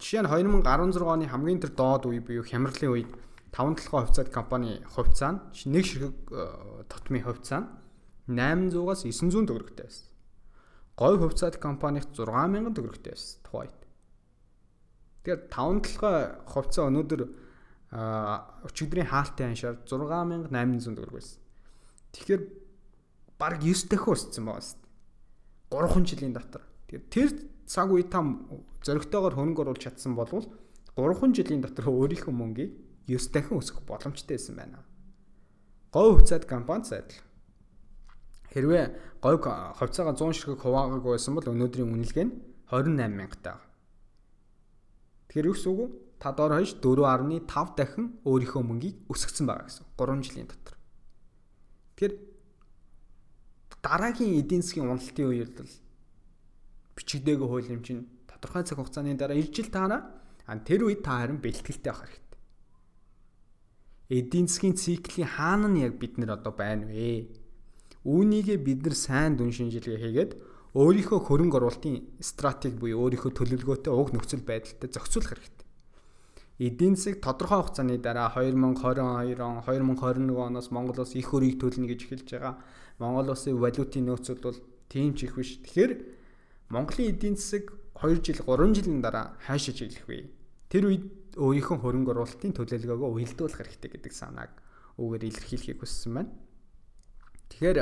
Жишээ 0.04 0.20
нь 0.20 0.28
2016 0.28 1.00
оны 1.00 1.24
хамгийн 1.32 1.64
тэр 1.64 1.72
доод 1.72 2.04
үе 2.12 2.20
буюу 2.20 2.44
хямралын 2.44 2.92
үед 2.92 3.10
5 3.56 3.80
толгой 3.80 4.04
хувьцаат 4.04 4.28
компани 4.28 4.84
хувьцаа 4.84 5.32
нь 5.32 5.40
нэг 5.72 5.84
ширхэг 5.88 6.12
э, 6.28 6.84
тотмын 6.92 7.24
хувьцаа 7.24 7.64
нь 8.28 8.36
800-аас 8.36 9.08
900 9.08 9.48
төгрөгтэй 9.48 9.88
байсан. 9.88 10.06
Говь 11.00 11.18
хувьцаат 11.24 11.56
компанigt 11.56 12.12
6000 12.12 12.76
төгрөгтэй 12.76 13.16
байсан 13.16 13.40
тухайд. 13.40 13.72
Тэгэхээр 15.24 15.40
5 15.48 15.80
толгой 15.96 16.18
хувьцаа 16.44 16.84
өнөөдөр 16.92 17.22
өчигдрийн 18.68 19.08
хаалтын 19.08 19.56
аншаар 19.56 19.80
6800 19.88 20.92
төгрөг 21.00 21.16
байсан. 21.16 21.40
Тэгэхээр 22.12 22.42
баг 23.40 23.64
9 23.64 23.88
дахин 23.88 24.12
өссөн 24.12 24.44
байгаа 24.44 24.76
дээ. 25.72 25.88
3 25.88 26.04
жилийн 26.04 26.34
дотор. 26.36 26.62
Тэгэхээр 26.84 27.04
тэр 27.08 27.30
цаг 27.64 27.88
үе 27.96 28.04
та 28.04 28.20
зөрөгтэйгээр 28.84 29.34
хөнгө 29.40 29.60
оруулж 29.64 29.80
чадсан 29.80 30.12
болвол 30.12 30.52
3 31.00 31.32
жилийн 31.32 31.64
дотор 31.64 31.88
өөрийнхөө 31.88 32.34
мөнгийг 32.36 32.76
9 33.08 33.32
дахин 33.32 33.56
өсгөх 33.56 33.88
боломжтой 33.88 34.36
байсан 34.36 34.56
байна. 34.60 34.84
Говь 35.96 36.20
хувьцаат 36.20 36.44
компани 36.44 36.84
сайдл. 36.84 37.16
Хэрвээ 38.50 38.84
говь 39.22 39.42
хувьцаагаа 39.78 40.14
100 40.18 40.34
ширхэг 40.34 40.60
хуваагаагүй 40.62 41.12
байсан 41.14 41.34
бол 41.38 41.50
өнөөдрийн 41.54 41.90
үнэлгээ 41.94 42.26
нь 42.26 42.34
28 42.70 43.14
мянгатаа. 43.14 43.62
Тэгэхээр 45.30 45.48
юу 45.50 45.54
гэсэн 45.54 45.70
үг? 45.70 45.90
Та 46.18 46.34
доор 46.34 46.58
хойш 46.58 46.74
4.5 46.82 47.46
дахин 47.78 48.18
өөрийнхөө 48.26 48.62
мөнгийг 48.66 48.96
өсгсөн 49.06 49.46
байгаа 49.46 49.70
гэсэн. 49.70 49.86
3 49.94 50.26
жилийн 50.26 50.48
дотор. 50.50 50.74
Тэгэхээр 51.94 52.14
дараагийн 53.80 54.36
эдийн 54.42 54.62
засгийн 54.66 54.90
уналтын 54.90 55.30
үед 55.30 55.54
бол 55.56 55.74
бичигдээгүй 56.98 57.48
хууль 57.48 57.72
юм 57.72 57.82
чинь 57.86 58.04
тодорхой 58.28 58.66
цаг 58.66 58.76
хугацааны 58.76 59.16
дараа 59.16 59.38
ирж 59.38 59.56
ил 59.62 59.72
таараа 59.72 60.02
тэр 60.66 60.84
үед 60.84 61.00
та 61.06 61.22
харин 61.22 61.40
бэлтгэлтэй 61.40 61.88
байх 61.88 62.04
хэрэгтэй. 62.04 62.40
Эдийн 64.10 64.46
засгийн 64.50 64.76
циклийн 64.76 65.30
хаана 65.30 65.68
нь 65.72 65.80
яг 65.86 65.96
бид 65.96 66.18
нар 66.18 66.36
одоо 66.36 66.52
байна 66.52 66.90
вэ? 66.90 67.39
Үүнийгээ 68.04 68.58
бид 68.64 68.80
нар 68.84 68.96
сайн 68.96 69.36
дүн 69.36 69.52
шинжилгээ 69.52 69.98
хийгээд 70.00 70.32
өөрийнхөө 70.72 71.20
хөрөнгө 71.26 71.56
оруулалтын 71.60 71.96
стратеги 72.22 72.80
буюу 72.80 73.04
өөрийнхөө 73.04 73.32
төлөвлөгөөтэй 73.36 73.92
уг 73.92 74.14
нөхцөл 74.16 74.40
байдалтай 74.46 74.88
зохицуулах 74.88 75.36
хэрэгтэй. 75.36 75.66
Эдийн 76.60 76.96
засаг 76.96 77.20
тодорхой 77.20 77.60
хугацааны 77.60 77.98
дараа 77.98 78.32
2022 78.32 79.40
он 79.40 79.60
2021 79.64 80.32
оноос 80.32 80.70
Монгол 80.70 81.00
улс 81.02 81.12
их 81.16 81.28
хөрийг 81.28 81.60
төлнө 81.60 81.88
гэж 81.88 82.00
эхэлж 82.08 82.28
байгаа. 82.36 82.54
Монгол 83.00 83.32
улсын 83.32 83.60
валютын 83.60 84.04
нөөцөл 84.08 84.40
бол 84.40 84.56
тийм 84.88 85.12
ч 85.16 85.28
их 85.28 85.36
биш. 85.36 85.60
Тэгэхээр 85.60 85.92
Монголын 86.72 87.10
эдийн 87.12 87.36
засаг 87.36 87.72
2 88.00 88.20
жил 88.24 88.40
3 88.44 88.76
жилийн 88.76 89.00
дараа 89.00 89.36
хаашаа 89.44 89.74
чиглэх 89.76 90.04
вэ? 90.08 90.28
Тэр 90.68 90.88
үед 90.88 91.04
өөрийнхөө 91.36 91.76
хөрөнгө 91.80 92.12
оруулалтын 92.12 92.52
төлөвлөгөөгөө 92.56 93.08
уялдуулах 93.08 93.58
хэрэгтэй 93.60 93.90
гэдэг 93.90 94.12
санааг 94.12 94.52
үүгээр 95.00 95.28
илэрхийлэхийг 95.28 95.80
хүссэн 95.80 96.12
байна. 96.14 96.30
Тэгэхээр 97.50 97.78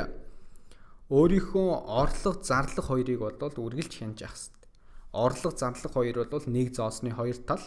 өөрийнхөө 1.13 1.69
орлого 1.87 2.43
зарлах 2.43 2.87
хоёрыг 2.89 3.19
бол 3.21 3.37
үргэлж 3.37 3.93
хянаж 3.97 4.19
явах 4.25 4.37
хэрэгтэй. 4.37 4.69
Орлого 5.13 5.55
зарлах 5.57 5.93
хоёр 5.93 6.27
бол 6.29 6.45
нэг 6.45 6.73
зоосны 6.75 7.13
хоёр 7.13 7.37
тал. 7.47 7.63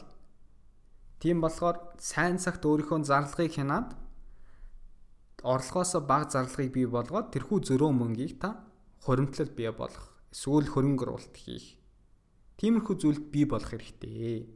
Тийм 1.22 1.40
болохоор 1.40 1.96
сайн 1.98 2.38
цагт 2.38 2.62
өөрийнхөө 2.66 3.06
зарлагыг 3.06 3.54
хянаад 3.54 3.94
орлогоос 5.42 5.92
бага 6.06 6.30
зарлагыг 6.30 6.70
бий 6.70 6.86
болгоод 6.86 7.34
тэрхүү 7.34 7.58
зөрөө 7.66 7.90
мөнгийг 7.90 8.38
та 8.38 8.62
хуримтлал 9.02 9.50
бий 9.50 9.70
болгох, 9.70 10.14
эсвэл 10.30 10.70
хөрөнгө 10.70 11.02
оруулалт 11.02 11.34
хийх. 11.34 11.78
Тиймэрхүү 12.62 12.94
зүйлд 13.02 13.24
бий 13.34 13.46
болох 13.50 13.74
хэрэгтэй. 13.74 14.46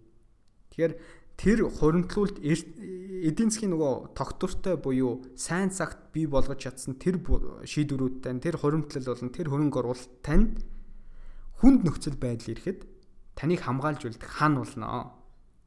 Тэгэхээр 0.70 0.92
тэр 1.36 1.68
хуримтлуулт 1.68 2.40
эдийн 2.40 3.52
засгийн 3.52 3.76
нөгөө 3.76 4.16
тогтвортой 4.16 4.76
буюу 4.80 5.24
сайн 5.36 5.68
цагт 5.68 6.12
бий 6.12 6.24
болгож 6.24 6.60
чадсан 6.64 6.96
тэр 6.96 7.20
шийдвэрүүдтэй 7.20 8.40
тэр 8.40 8.56
хуримтлал 8.56 9.12
болон 9.12 9.30
тэр 9.32 9.52
хөрөнгө 9.52 9.78
оруулалт 9.80 10.12
танд 10.24 10.64
хүнд 11.60 11.84
нөхцөл 11.84 12.16
байдал 12.16 12.52
ирэхэд 12.56 12.88
таныг 13.36 13.60
хамгаалж 13.60 14.08
үлдэх 14.08 14.32
хан 14.32 14.60
болно. 14.60 15.12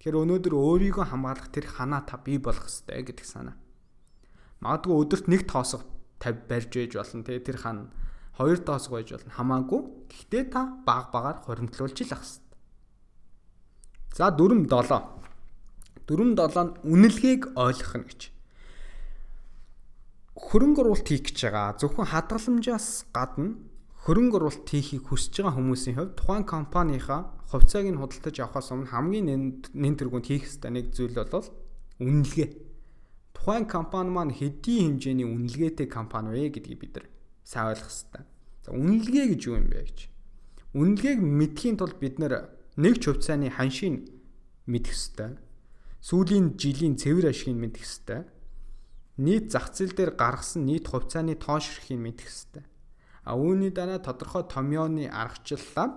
Тэгэхээр 0.01 0.21
өнөөдөр 0.25 0.53
өөрийгөө 0.57 1.05
хамгаалах 1.05 1.49
тэр 1.53 1.65
ханаа 1.69 2.01
та 2.05 2.17
бий 2.17 2.41
болгох 2.41 2.65
хэрэгтэй 2.65 3.05
гэдэг 3.13 3.25
санаа. 3.25 3.57
Магадгүй 4.61 4.95
өдөрт 5.05 5.25
нэг 5.29 5.45
тоосго 5.45 5.85
50 6.21 6.49
барьж 6.49 6.71
ээж 6.77 6.91
болно 6.97 7.23
те 7.25 7.37
тэр 7.41 7.57
хан 7.61 7.93
хоёр 8.37 8.57
тоосго 8.57 8.97
байж 8.97 9.13
болно 9.13 9.33
хамаагүй. 9.33 9.81
Гэхдээ 10.09 10.43
та 10.49 10.61
баг 10.85 11.13
багаар 11.13 11.37
хуримтлуулж 11.45 11.97
л 11.99 12.13
ах 12.15 12.23
хэрэгтэй. 12.25 12.57
За 14.17 14.33
4 16.09 16.33
7 16.33 16.33
4-7 16.33 16.65
нь 16.65 16.73
үнэлгээг 16.89 17.41
ойлгох 17.53 17.93
нь 18.01 18.07
гэж. 18.09 18.21
Хөрөнгө 20.33 20.81
оруулалт 20.81 21.05
хийх 21.05 21.29
гэж 21.29 21.37
байгаа 21.45 21.77
зөвхөн 21.77 22.09
хадгаламжаас 22.09 23.05
гадна 23.13 23.61
хөрөнгө 24.09 24.41
оруулалт 24.41 24.65
хийхийг 24.65 25.05
хүсэж 25.05 25.45
байгаа 25.45 25.53
хүмүүсийн 25.53 25.95
хувьд 26.01 26.17
тухайн 26.17 26.45
компанийнхаа 26.49 27.21
хувьцааг 27.53 27.85
нь 27.93 28.01
худалдаж 28.01 28.35
авахаас 28.41 28.73
өмнө 28.73 28.89
хамгийн 28.89 29.61
нэн 29.69 29.95
тэргуунд 30.01 30.25
хийх 30.25 30.49
ёстой 30.49 30.73
нэг 30.73 30.89
зүйл 30.97 31.13
бол 31.13 31.45
үнэлгээ. 32.01 32.49
Тухайн 33.37 33.69
компани 33.69 34.09
маань 34.09 34.33
хэдийн 34.33 34.97
хэмжээний 34.97 35.27
үнэлгээтэй 35.29 35.85
компани 35.85 36.33
вэ 36.33 36.57
гэдгийг 36.57 36.79
бид 36.81 36.93
нар 36.97 37.05
сайн 37.45 37.69
ойлгох 37.69 37.93
ёстой. 37.93 38.23
За 38.65 38.73
үнэлгээ 38.73 39.25
гэж 39.37 39.41
юу 39.45 39.61
юм 39.61 39.69
бэ 39.69 39.85
гэж. 39.85 39.99
Үнэлгээг 40.73 41.19
мэдхийн 41.21 41.77
тулд 41.77 42.01
бид 42.01 42.17
нэг 42.17 42.95
ч 42.97 43.03
хувьцааны 43.05 43.53
ханшийг 43.53 44.09
мэдэх 44.65 44.95
ёстой 44.95 45.37
сүүлийн 45.99 46.55
жилийн 46.55 46.95
цэвэр 46.95 47.31
ашгийг 47.31 47.59
мэдэх 47.59 47.83
хэвээр 47.83 48.27
нийт 49.19 49.45
зах 49.51 49.75
зээл 49.75 49.95
дээр 49.95 50.11
гаргасан 50.15 50.63
нийт 50.63 50.87
хувьцааны 50.87 51.35
тоош 51.35 51.67
эрхийг 51.75 51.99
мэдэх 51.99 52.27
хэвээр 52.27 52.67
а 53.27 53.35
үүний 53.35 53.69
дараа 53.69 53.99
тодорхой 53.99 54.47
томьёоны 54.47 55.11
аргачлалаар 55.11 55.91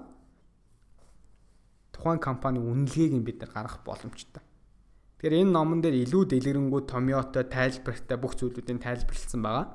тухайн 1.94 2.18
компани 2.18 2.58
үнэлгээг 2.58 3.12
нь 3.14 3.22
бид 3.22 3.40
нар 3.40 3.52
гаргах 3.54 3.86
боломжтой. 3.86 4.42
Тэгэхээр 5.22 5.46
энэ 5.46 5.54
номон 5.54 5.78
дээр 5.80 6.02
илүү 6.02 6.34
дэлгэрэнгүй 6.34 6.82
томьёотой 6.90 7.46
тайлбартай 7.46 8.18
бүх 8.18 8.34
зүйлүүдийн 8.34 8.82
тайлбарлсан 8.82 9.38
байгаа. 9.38 9.66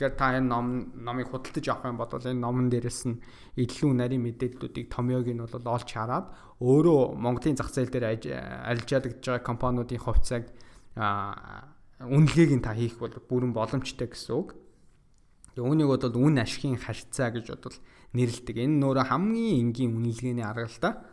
Тэгэхээр 0.00 0.16
та 0.16 0.32
энэ 0.32 0.48
ном 0.48 0.96
номыг 0.96 1.28
худалдаж 1.28 1.68
авах 1.68 1.92
юм 1.92 2.00
бол 2.00 2.08
энэ 2.08 2.32
номон 2.32 2.72
дээрээс 2.72 3.04
нь 3.04 3.20
илүү 3.60 3.92
нарийн 4.00 4.24
мэдээллүүдийг 4.24 4.88
томьёог 4.88 5.28
нь 5.28 5.44
бол 5.44 5.76
олж 5.76 5.88
хараад 5.92 6.32
өөрөө 6.56 7.20
Монголын 7.20 7.60
зах 7.60 7.68
зээл 7.68 7.92
дээр 7.92 8.16
арилжаалагдж 8.64 9.20
байгаа 9.20 9.44
компаниудын 9.44 10.00
хувьцааг 10.00 10.48
үнэлгээг 12.00 12.52
нь 12.56 12.64
та 12.64 12.72
хийх 12.72 12.96
бол 12.96 13.12
бүрэн 13.12 13.52
боломжтой 13.52 14.08
гэсэн 14.08 14.32
үг. 14.40 14.56
Үүнийг 15.60 15.92
бол 15.92 16.16
үн 16.16 16.40
ашигын 16.40 16.80
харьцаа 16.80 17.36
гэж 17.36 17.52
бодвол 17.52 17.76
нэрлэдэг. 18.16 18.56
Энэ 18.56 18.80
нөөрэ 18.80 19.04
хамгийн 19.04 19.68
энгийн 19.68 20.00
үнэлгээний 20.00 20.46
арга 20.48 20.64
л 20.64 20.80
да. 20.80 21.04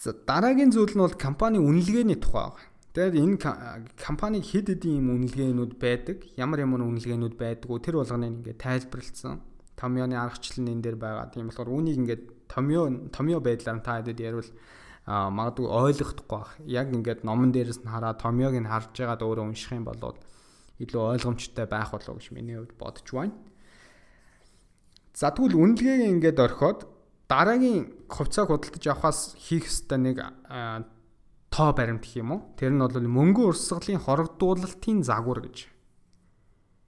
За 0.00 0.16
дараагийн 0.16 0.72
зүйл 0.72 0.96
нь 0.96 1.04
бол 1.04 1.20
компани 1.20 1.60
үнэлгээний 1.60 2.16
тухай 2.16 2.48
байна. 2.48 2.71
Тэгээд 2.92 3.16
энэ 3.16 3.36
компаниг 3.96 4.44
хэд 4.44 4.68
хэдийн 4.76 5.00
юм 5.00 5.08
үнэлгээнүүд 5.16 5.72
байдаг. 5.80 6.28
Ямар 6.36 6.60
ямар 6.60 6.84
үнэлгээнүүд 6.84 7.40
байдгүй 7.40 7.80
тэр 7.80 7.96
болгоныг 7.96 8.44
ингээд 8.44 8.60
тайлбарлалцсан. 8.60 9.40
Томьёоны 9.80 10.12
аргачлал 10.12 10.68
энэ 10.68 10.84
дээр 10.84 10.98
байгаа. 11.00 11.32
Тийм 11.32 11.48
болохоор 11.48 11.72
үүнийг 11.72 11.96
ингээд 12.04 12.22
томьёо 12.52 13.08
томьёо 13.08 13.40
байдлаар 13.40 13.80
та 13.80 14.04
хэдэд 14.04 14.20
ярил 14.20 14.50
а 15.08 15.32
магадгүй 15.32 15.66
ойлгохдохгүй 15.72 16.36
бах. 16.36 16.52
Яг 16.68 16.92
ингээд 16.92 17.24
номон 17.24 17.48
дээрээс 17.48 17.80
нь 17.80 17.88
хараад 17.88 18.20
томьёог 18.20 18.60
нь 18.60 18.68
харж 18.68 18.92
байгаад 18.92 19.24
өөрөө 19.24 19.44
унших 19.48 19.72
юм 19.72 19.88
бол 19.88 20.20
илүү 20.76 21.02
ойлгомжтой 21.16 21.64
байх 21.64 21.96
болов 21.96 22.20
гэж 22.20 22.28
миний 22.36 22.60
хувьд 22.60 22.76
бодож 22.76 23.08
байна. 23.08 23.32
За 25.16 25.32
тэгвэл 25.32 25.56
үнэлгээг 25.56 26.12
ингээд 26.12 26.38
орхиод 26.44 26.84
дараагийн 27.24 27.88
хувьцааг 28.12 28.52
худалдаж 28.52 28.84
авахаас 28.84 29.20
хийх 29.40 29.64
ёстой 29.64 29.98
нэг 29.98 30.16
тоо 31.52 31.76
баримт 31.76 32.08
гэх 32.08 32.24
юм 32.24 32.32
уу? 32.32 32.40
Тэр 32.56 32.72
нь 32.72 32.80
бол 32.80 32.96
мөнгөн 32.96 33.52
урсгалын 33.52 34.00
хорогдуулалтын 34.00 35.04
загвар 35.04 35.44
гэж. 35.44 35.68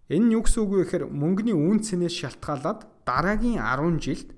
Энэ 0.09 0.25
нь 0.25 0.35
юу 0.35 0.43
гэсэн 0.49 0.65
үг 0.65 0.73
вэ 0.73 0.79
гэхээр 0.89 1.05
мөнгөний 1.13 1.53
үн 1.53 1.85
цэнээс 1.85 2.17
шалтгаалаад 2.25 2.81
дараагийн 3.05 3.61
10 3.61 4.01
жилд 4.01 4.33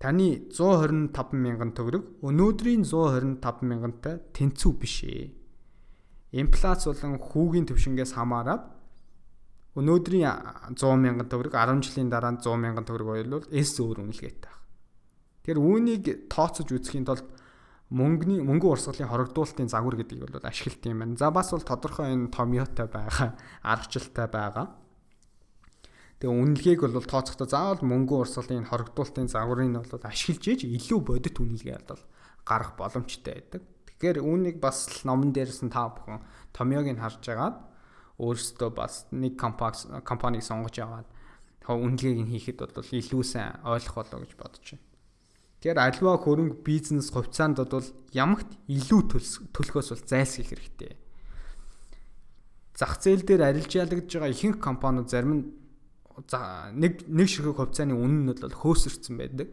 таны 0.00 0.48
125 0.48 1.36
мянган 1.36 1.76
төгрөг 1.76 2.24
өнөөдрийн 2.24 2.88
125 2.88 3.68
мянгантай 3.68 4.24
тэнцүү 4.32 4.72
биш 4.80 5.04
ээ. 5.04 5.32
Инфляц 6.32 6.88
болон 6.88 7.20
хүүгийн 7.20 7.68
төвшингээс 7.68 8.16
хамаарат 8.16 8.68
өнөөдрийн 9.76 10.76
100 10.76 10.96
мянган 10.96 11.28
төгрөг 11.28 11.52
10 11.52 11.84
жилийн 11.84 12.08
дараа 12.12 12.36
100 12.36 12.56
мянган 12.56 12.84
төгрөг 12.84 13.08
бол 13.08 13.44
эс 13.52 13.72
өөр 13.80 14.04
үнэлгээтэй 14.04 14.48
байна. 14.48 14.58
Тэгэхээр 15.44 15.60
үүнийг 15.60 16.04
тооцож 16.28 16.68
үзэхийн 16.68 17.08
тулд 17.08 17.24
мөнгөний 17.88 18.44
мөнгө 18.44 18.68
урсгалын 18.68 19.08
хорогдуулалтын 19.08 19.72
загвар 19.72 19.96
гэдгийг 19.96 20.28
бол 20.28 20.44
ашиглалт 20.44 20.84
юм 20.84 21.00
байна. 21.00 21.16
За 21.16 21.32
бас 21.32 21.52
бол 21.56 21.64
тодорхой 21.64 22.12
энэ 22.12 22.28
томьёотой 22.28 22.84
байгаа, 22.84 23.32
аргачлалтай 23.64 24.28
байгаа. 24.28 24.66
Тэгээ 26.20 26.36
үнэлгээг 26.36 26.80
бол 26.84 27.08
тооцохдоо 27.08 27.48
заавал 27.48 27.80
мөнгө 27.80 28.28
урсгалын 28.28 28.68
хорогдуулалтын 28.68 29.32
загварыг 29.32 29.72
бол 29.72 30.04
ашиглаж 30.04 30.44
ээж 30.44 30.60
илүү 30.68 31.00
бодит 31.00 31.40
үнэлгээ 31.40 31.88
бол 31.88 32.02
гарах 32.44 32.76
боломжтой 32.76 33.40
байдаг. 33.40 33.62
Тэгэхээр 33.86 34.20
үүнийг 34.20 34.56
бас 34.60 35.06
номон 35.08 35.32
дээрээс 35.32 35.64
нь 35.64 35.72
та 35.72 35.88
бүхэн 35.88 36.20
томьёог 36.52 36.92
нь 36.92 37.00
харж 37.00 37.24
агаад 37.32 37.56
өөрөөсөө 38.20 38.70
бас 38.74 39.06
нэг 39.14 39.38
компани 39.40 40.02
компаниг 40.04 40.42
сонгож 40.42 40.76
аваад 40.82 41.08
үнэлгээг 41.64 42.18
нь 42.20 42.32
хийхэд 42.34 42.58
бол 42.66 42.82
илүү 42.84 43.22
сайн 43.24 43.62
ойлгох 43.62 43.96
болоо 44.02 44.18
гэж 44.26 44.32
бодож 44.34 44.66
байна. 44.74 44.87
Тэгэхээр 45.58 45.78
альва 45.82 46.22
хөрөнгө 46.22 46.62
бизнес 46.62 47.10
хувьцаанд 47.10 47.58
бол 47.58 47.82
ямагт 48.14 48.46
илүү 48.70 49.00
төлөхөөс 49.50 49.88
бол 49.90 50.04
зайлсхийх 50.06 50.54
хэрэгтэй. 50.54 50.94
Зах 52.78 53.02
зээл 53.02 53.26
дээр 53.26 53.42
арилжаалагдж 53.42 54.06
байгаа 54.06 54.30
ихэнх 54.30 54.62
компаниуд 54.62 55.10
зарим 55.10 55.32
нь 55.34 55.44
нэг 56.78 57.10
нэг 57.10 57.26
ширхэг 57.26 57.58
хувьцааны 57.58 57.90
үнэ 57.90 58.18
нь 58.22 58.30
бол 58.38 58.54
хөөсөрсөн 58.54 59.18
байдаг. 59.18 59.50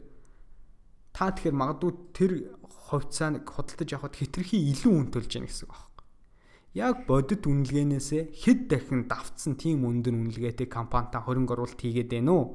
Та 1.09 1.33
тэгэхээр 1.33 1.57
магадгүй 1.57 1.91
тэр 2.13 2.31
хувьцааг 2.61 3.41
худалдаж 3.49 3.89
авахд 3.97 4.21
хитрхи 4.21 4.61
илүү 4.61 4.93
үн 4.93 5.09
төлж 5.09 5.41
яах 5.41 5.49
гэсэн 5.49 5.69
байна. 5.73 5.89
Яг 6.75 7.07
бодит 7.09 7.49
үнэлгээнээсээ 7.49 8.35
хэд 8.45 8.59
дахин 8.69 9.09
давтсан 9.09 9.57
тийм 9.57 9.89
өндөр 9.89 10.11
үнэлгээтэй 10.11 10.69
компанитай 10.69 11.23
хөрөнгө 11.23 11.55
оруулалт 11.55 11.81
хийгээд 11.81 12.13
байна 12.13 12.31
уу? 12.35 12.45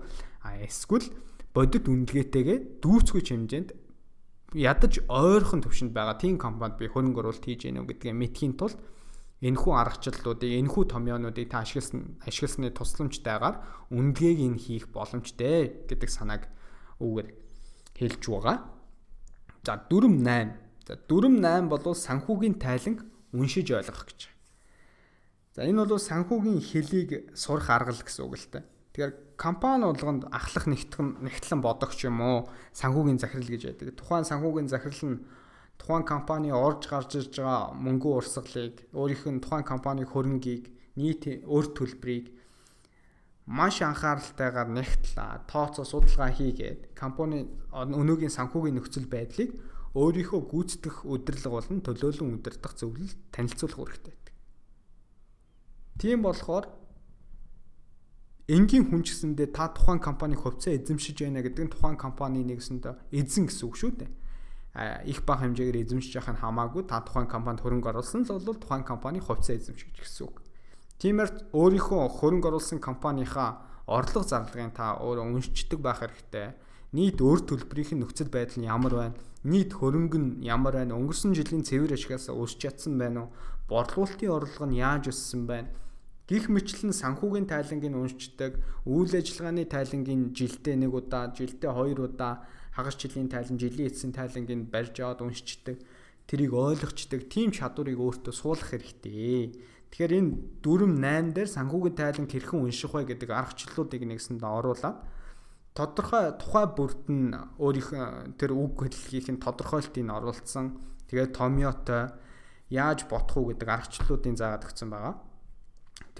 А 0.44 0.60
эсвэл 0.60 1.08
бодит 1.54 1.84
үнэлгээтэйгээ 1.90 2.58
дүүцгүй 2.82 3.22
хэмжээнд 3.26 3.70
ядаж 4.54 5.02
ойрхон 5.06 5.62
төвшөнд 5.62 5.94
байгаа 5.94 6.18
тийм 6.18 6.38
компанид 6.38 6.78
би 6.78 6.90
хөрөнгө 6.90 7.22
оруулалт 7.22 7.46
хийж 7.46 7.66
гэнэ 7.66 7.86
гэдгээ 7.86 8.14
мэдхийн 8.14 8.54
тулд 8.58 8.78
энэхүү 9.40 9.72
аргачлалуудыг 9.72 10.50
энэхүү 10.50 10.84
томьёонуудыг 10.90 11.46
та 11.48 11.62
ашигласан 11.64 12.20
ашигласны 12.26 12.70
тусламжтайгаар 12.74 13.56
үнэлгээг 13.94 14.40
нь 14.52 14.58
хийх 14.60 14.90
боломжтой 14.92 15.86
гэдэг 15.88 16.10
санааг 16.10 16.50
үүгээр 17.00 17.28
хэлж 17.96 18.22
байгаа. 18.26 18.56
За 19.64 19.80
4 19.88 20.06
8. 20.06 20.54
За 20.84 20.94
4 20.98 21.40
8 21.40 21.72
бол 21.72 21.94
санхүүгийн 21.94 22.60
тайланг 22.60 23.06
уншиж 23.32 23.70
ойлгох 23.72 24.06
гэж. 24.12 24.20
За 25.56 25.64
энэ 25.64 25.88
бол 25.88 25.96
санхүүгийн 25.96 26.60
хэлийг 26.60 27.32
сурах 27.32 27.70
арга 27.70 27.96
л 27.96 28.04
гэсэн 28.04 28.24
үг 28.28 28.36
л 28.36 28.48
та. 28.52 28.60
Тэгэхээр 28.90 29.12
компани 29.38 29.86
болгонд 29.86 30.26
ахлах 30.34 30.66
нэгтгэн 30.66 31.22
нэгтлэн 31.22 31.60
бодогч 31.62 32.04
юм 32.10 32.18
уу 32.20 32.38
санхүүгийн 32.74 33.22
захирал 33.22 33.46
гэж 33.46 33.62
байдаг. 33.70 33.94
Тухайн 33.94 34.26
санхүүгийн 34.26 34.66
захирал 34.66 35.04
нь 35.14 35.22
тухайн 35.78 36.04
компани 36.04 36.50
орж 36.50 36.90
гарч 36.90 37.14
ирж 37.16 37.38
байгаа 37.38 37.70
мөнгө 37.78 38.08
урсгалыг 38.18 38.74
өөрийнх 38.90 39.24
нь 39.30 39.40
тухайн 39.40 39.64
компани 39.64 40.02
хөрөнгийг 40.02 40.68
нийт 40.98 41.22
өр 41.46 41.66
төлбөрийг 41.70 42.34
маш 43.46 43.80
анхааралтайгаар 43.82 44.68
нэгтлээ 44.74 45.46
тооцоо 45.46 45.86
судалгаа 45.86 46.30
хийгээд 46.34 46.92
компани 46.98 47.48
өнөөгийн 47.72 48.34
санхүүгийн 48.34 48.76
нөхцөл 48.76 49.08
байдлыг 49.08 49.50
өөрийнхөө 49.94 50.40
гүйцэтгэх 50.50 51.02
удирдлага 51.02 51.56
болон 51.58 51.78
төлөөлөн 51.82 52.34
удирдах 52.38 52.74
зөвлөлд 52.78 53.18
танилцуулах 53.34 53.90
хэрэгтэй 53.90 54.14
байдаг. 54.14 54.36
Тийм 55.98 56.18
болохоор 56.22 56.64
энгийн 58.50 58.90
хүн 58.90 59.06
гэсэндээ 59.06 59.54
та 59.54 59.70
тухайн 59.70 60.02
компани 60.02 60.34
хувьцаа 60.34 60.74
эзэмшиж 60.74 61.22
байна 61.22 61.46
гэдэг 61.46 61.64
нь 61.64 61.70
тухайн 61.70 61.94
компани 61.94 62.42
нэгсэндээ 62.42 63.14
эзэн 63.14 63.46
гэсэн 63.46 63.64
үг 63.70 63.76
шүү 63.78 63.92
дээ. 63.94 64.10
А 64.74 65.02
их 65.06 65.22
бага 65.22 65.46
хэмжээгээр 65.46 65.86
эзэмшиж 65.86 66.18
явах 66.18 66.34
нь 66.34 66.42
хамаагүй 66.42 66.82
та 66.90 66.98
тухайн 67.06 67.30
компанид 67.30 67.62
хөрөнгө 67.62 67.94
оруулсан 67.94 68.26
л 68.26 68.42
бол 68.42 68.58
тухайн 68.58 68.82
компани 68.82 69.22
хувьцаа 69.22 69.54
эзэмшиж 69.54 69.94
гэсэн 69.94 70.26
үг. 70.26 70.42
Тиймээс 70.98 71.54
өөрийнхөө 71.54 72.10
хөрөнгө 72.18 72.50
оруулсан 72.50 72.82
компанийхаа 72.82 73.62
орлого 73.86 74.26
зарлагын 74.26 74.74
та 74.74 74.98
өөрөө 74.98 75.30
уншчдаг 75.30 75.78
байх 75.78 76.02
хэрэгтэй. 76.02 76.54
Нийт 76.90 77.22
өөр 77.22 77.46
төлбөрийн 77.46 78.02
нөхцөл 78.02 78.34
байдал 78.34 78.58
нь 78.58 78.66
ямар 78.66 78.94
байна? 78.94 79.16
Нийт 79.46 79.74
хөрөнгө 79.78 80.18
нь 80.18 80.30
ямар 80.42 80.74
байна? 80.74 80.98
Өнгөрсөн 80.98 81.34
жилийн 81.38 81.62
цэвэр 81.62 81.94
ашигаас 81.94 82.30
өсч 82.30 82.62
чадсан 82.62 82.98
байна 82.98 83.26
уу? 83.26 83.32
Борлуулалтын 83.70 84.30
орлого 84.30 84.66
нь 84.66 84.78
яаж 84.82 85.10
өссөн 85.14 85.46
байна? 85.46 85.70
Гэх 86.30 86.46
мэтлэн 86.46 86.94
санхүүгийн 86.94 87.50
тайлангийг 87.50 87.90
уншдаг, 87.90 88.62
үйл 88.86 89.10
ажиллагааны 89.18 89.66
тайлангийг 89.66 90.30
жилдээ 90.30 90.78
нэг 90.78 90.94
удаа, 90.94 91.34
жилдээ 91.34 91.74
хоёр 91.74 92.06
удаа, 92.06 92.46
хагас 92.70 92.94
жилийн 92.94 93.26
тайлан, 93.26 93.58
жилийн 93.58 93.90
эцсийн 93.90 94.14
тайлангийг 94.14 94.70
барьж 94.70 94.94
аваад 95.02 95.26
уншдаг, 95.26 95.82
тэрийг 96.30 96.54
ойлгочдаг 96.54 97.26
тийм 97.26 97.50
чадварыг 97.50 97.98
өөртөө 97.98 98.30
суулгах 98.30 98.78
хэрэгтэй. 98.78 99.58
Тэгэхээр 99.90 100.12
энэ 100.22 100.62
дүрм 100.62 101.02
8 101.02 101.34
дээр 101.34 101.50
санхүүгийн 101.50 101.98
тайлан 101.98 102.30
хэрхэн 102.30 102.62
унших 102.62 102.94
вэ 102.94 103.10
гэдэг 103.10 103.26
аргачлалуудыг 103.34 104.02
нэгсэнд 104.06 104.38
оруулаад 104.46 105.02
тодорхой 105.74 106.38
тухай 106.38 106.66
бүрд 106.70 107.10
нь 107.10 107.34
өөрийнх 107.58 108.38
тэр 108.38 108.54
үг 108.54 108.86
хэллэгийн 108.86 109.42
тодорхойлтыг 109.42 110.06
оруулсан. 110.06 110.78
Тэгээд 111.10 111.34
томьёотой 111.34 112.14
яаж 112.70 113.10
бодох 113.10 113.34
уу 113.34 113.50
гэдэг 113.50 113.66
аргачлалуудыг 113.66 114.38
заагаад 114.38 114.70
өгсөн 114.70 114.94
байгаа. 114.94 115.29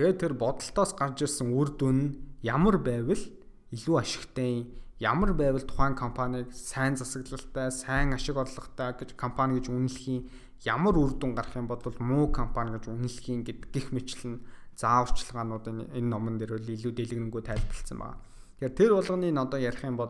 Тэгээд 0.01 0.17
тэр 0.17 0.33
бодолтоос 0.33 0.97
гарч 0.97 1.29
ирсэн 1.29 1.53
үр 1.53 1.77
дүн 1.77 2.17
ямар 2.41 2.81
байвал 2.81 3.21
илүү 3.69 3.97
ашигтай 4.01 4.65
ямар 4.97 5.37
байвал 5.37 5.61
тухайн 5.61 5.93
компаниг 5.93 6.49
сайн 6.57 6.97
засаглалтай, 6.97 7.69
сайн 7.69 8.17
ашиг 8.17 8.41
орлоготой 8.41 8.97
гэж 8.97 9.13
компани 9.13 9.61
гэж 9.61 9.69
үнэлэхийн 9.69 10.25
ямар 10.65 10.97
үр 10.97 11.21
дүн 11.21 11.37
гарах 11.37 11.53
юм 11.53 11.69
бол 11.69 11.85
муу 12.01 12.33
компани 12.33 12.81
гэж 12.81 12.89
үнэлэхийн 12.89 13.45
гэд 13.45 13.61
гих 13.69 13.93
мэтлэн 13.93 14.41
зааварчилгаануудын 14.81 15.93
энэ 15.93 16.09
номон 16.09 16.41
дээр 16.41 16.65
илүү 16.65 16.97
дэлгэрэнгүй 16.97 17.45
тайлбарлсан 17.45 18.01
байна. 18.01 18.17
Тэгэхээр 18.57 18.73
тэр 18.81 18.97
болгоныг 18.97 19.37
одоо 19.37 19.61
ярих 19.61 19.85
юм 19.85 20.01
бол 20.01 20.09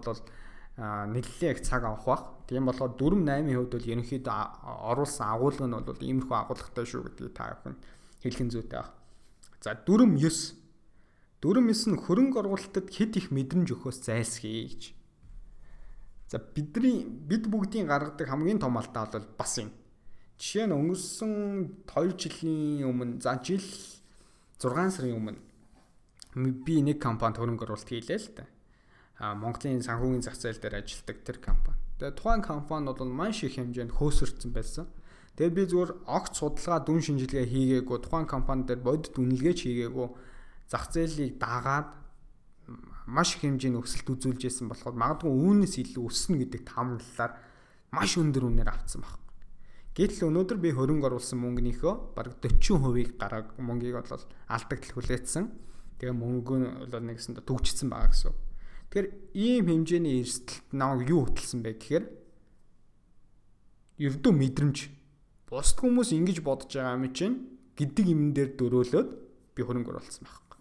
нэлээд 0.79 1.51
их 1.51 1.67
цаг 1.67 1.83
авах 1.83 2.07
бах. 2.07 2.23
Тийм 2.47 2.71
болохоор 2.71 2.95
4 2.95 3.27
8-ийн 3.27 3.59
хувьд 3.59 3.75
бол 3.75 3.91
ерөнхийдөө 3.91 4.39
оруулсан 4.87 5.35
агуулга 5.35 5.67
нь 5.67 5.83
бол 5.83 5.99
иймэрхүү 5.99 6.37
агуулгатай 6.39 6.87
шүү 6.87 7.11
гэдгийг 7.11 7.35
та 7.35 7.59
бүхэн 7.59 7.75
хэлхэн 8.23 8.55
зүйтэй 8.55 8.79
баг. 8.79 9.00
За 9.61 9.77
4 9.77 10.09
9 10.17 10.57
4 11.45 11.61
9 11.61 11.93
нь 11.93 12.01
хөрөнгө 12.01 12.41
оруулалтад 12.41 12.89
хэд 12.89 13.17
их 13.21 13.27
мэдрэмж 13.29 13.77
өгөхөөс 13.77 14.01
зайлсхий 14.01 14.65
гэж. 14.65 14.83
За 16.33 16.41
бидний 16.41 17.05
бид 17.05 17.45
бүгдийн 17.53 17.85
гаргадаг 17.85 18.29
хамгийн 18.29 18.61
том 18.61 18.81
алдаа 18.81 19.05
бол 19.13 19.29
бас 19.37 19.61
юм. 19.61 19.69
Жишээ 20.41 20.65
нь 20.65 20.73
өнгөрсөн 20.73 21.33
2 21.85 22.17
жилийн 22.17 22.89
өмнө 22.89 23.21
за 23.21 23.37
жил 23.45 23.61
6 24.57 24.97
сарын 24.97 25.21
өмнө 25.21 25.41
би 26.65 26.81
нэг 26.81 26.97
компанид 27.03 27.37
хөрөнгө 27.37 27.69
оруулалт 27.69 27.89
хийлээ 27.91 28.17
л 28.17 28.29
да. 28.37 28.45
А 29.21 29.35
Монголын 29.37 29.85
санхүүгийн 29.85 30.25
зах 30.25 30.41
зээл 30.41 30.57
дээр 30.57 30.81
ажилладаг 30.81 31.19
тэр 31.21 31.39
компани. 31.45 31.77
Тэгээ 32.01 32.17
тухайн 32.17 32.41
компани 32.41 32.89
бол 32.89 33.13
маш 33.13 33.45
их 33.45 33.61
хэмжээнд 33.61 33.93
хөөсөрсөн 33.93 34.53
байсан. 34.57 34.89
Тэгээд 35.37 35.55
би 35.55 35.65
зүгээр 35.71 35.91
огт 36.11 36.33
судалгаа 36.37 36.81
дүн 36.85 37.01
шинжилгээ 37.01 37.47
хийгээгүй 37.47 37.99
тухайн 38.03 38.27
компани 38.27 38.67
дээр 38.67 38.81
бодит 38.83 39.15
үнэлгээч 39.15 39.59
хийгээгүй 39.67 40.09
зах 40.71 40.91
зээлийг 40.91 41.39
дагаад 41.39 41.89
маш 43.11 43.35
их 43.35 43.43
хэмжээний 43.43 43.81
өсөлт 43.81 44.09
үзүүлж 44.15 44.43
исэн 44.47 44.71
болохоор 44.71 44.95
магадгүй 44.95 45.31
үүнээс 45.31 45.75
илүү 45.83 46.05
өснө 46.07 46.37
гэдэг 46.47 46.63
таамаглалаар 46.69 47.33
маш 47.91 48.15
өндөр 48.21 48.47
үнээр 48.47 48.71
авцсан 48.71 49.03
баг. 49.03 49.19
Гэтэл 49.99 50.31
өнөөдөр 50.31 50.59
би 50.63 50.71
хөрөнгө 50.71 51.11
оруулсан 51.11 51.43
мөнгөнийхөө 51.43 51.95
бараг 52.15 52.39
40%-ийг 52.39 53.19
гараг 53.19 53.59
мөнгийг 53.59 53.99
бол 53.99 54.23
алдагдал 54.47 54.95
хүлээсэн. 54.95 55.45
Тэгээ 55.99 56.15
мөнгө 56.15 56.55
нь 56.63 56.69
бол 56.87 57.05
нэгсэндээ 57.11 57.43
төгжчихсэн 57.43 57.91
байгаа 57.91 58.15
гэсэн. 58.15 58.35
Тэгэхээр 58.95 59.09
ийм 59.35 59.65
хэмжээний 59.67 60.23
эрсдэлт 60.23 60.63
намайг 60.71 61.11
юу 61.11 61.27
хөтэлсэн 61.27 61.61
бэ 61.67 61.71
гэхээр 61.75 62.05
ердөө 63.99 64.33
мэдрэмж 64.33 64.79
бусд 65.51 65.77
хүмүүс 65.83 66.15
ингэж 66.15 66.39
бодож 66.47 66.71
байгаа 66.71 66.95
юм 66.95 67.11
чинь 67.11 67.37
гэдэг 67.75 68.07
юм 68.07 68.31
дээр 68.31 68.51
дөрөөлөөд 68.55 69.09
би 69.55 69.61
хөрөнгө 69.67 69.91
оруулсан 69.91 70.25
байхгүй. 70.25 70.59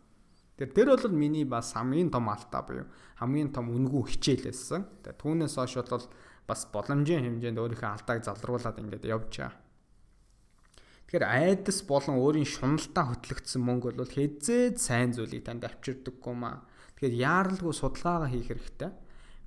Тэр 0.58 0.70
тэр 0.74 0.88
бол 0.98 1.14
миний 1.14 1.46
бас 1.46 1.78
хамгийн 1.78 2.10
том 2.10 2.28
алдаа 2.28 2.66
буюу 2.66 2.90
хамгийн 3.22 3.54
том 3.54 3.70
үнгүй 3.70 4.18
хичээлээсэн. 4.18 5.06
Тэгээ 5.06 5.22
түүнээс 5.22 5.56
хойш 5.56 5.78
бол 5.86 6.08
бас 6.50 6.62
боломжийн 6.74 7.24
хэмжээнд 7.24 7.62
өөрийнхөө 7.62 7.90
алдааг 7.94 8.20
залруулад 8.26 8.82
ингээд 8.82 9.06
явж 9.06 9.30
байгаа. 9.30 9.54
Тэгэхээр 11.10 11.26
айдас 11.26 11.80
болон 11.86 12.22
өөрийн 12.22 12.50
шуналтаа 12.50 13.14
хөтлөгдсөн 13.14 13.62
мөнгө 13.66 13.98
бол 13.98 14.14
хэзээ 14.14 14.78
сайн 14.78 15.14
зүйлийг 15.14 15.46
танд 15.46 15.66
авчирдаггүй 15.66 16.36
маа. 16.38 16.66
Тэгэхээр 16.98 17.18
яаралгүй 17.18 17.74
судалгаагаа 17.74 18.30
хийх 18.30 18.50
хэрэгтэй. 18.50 18.92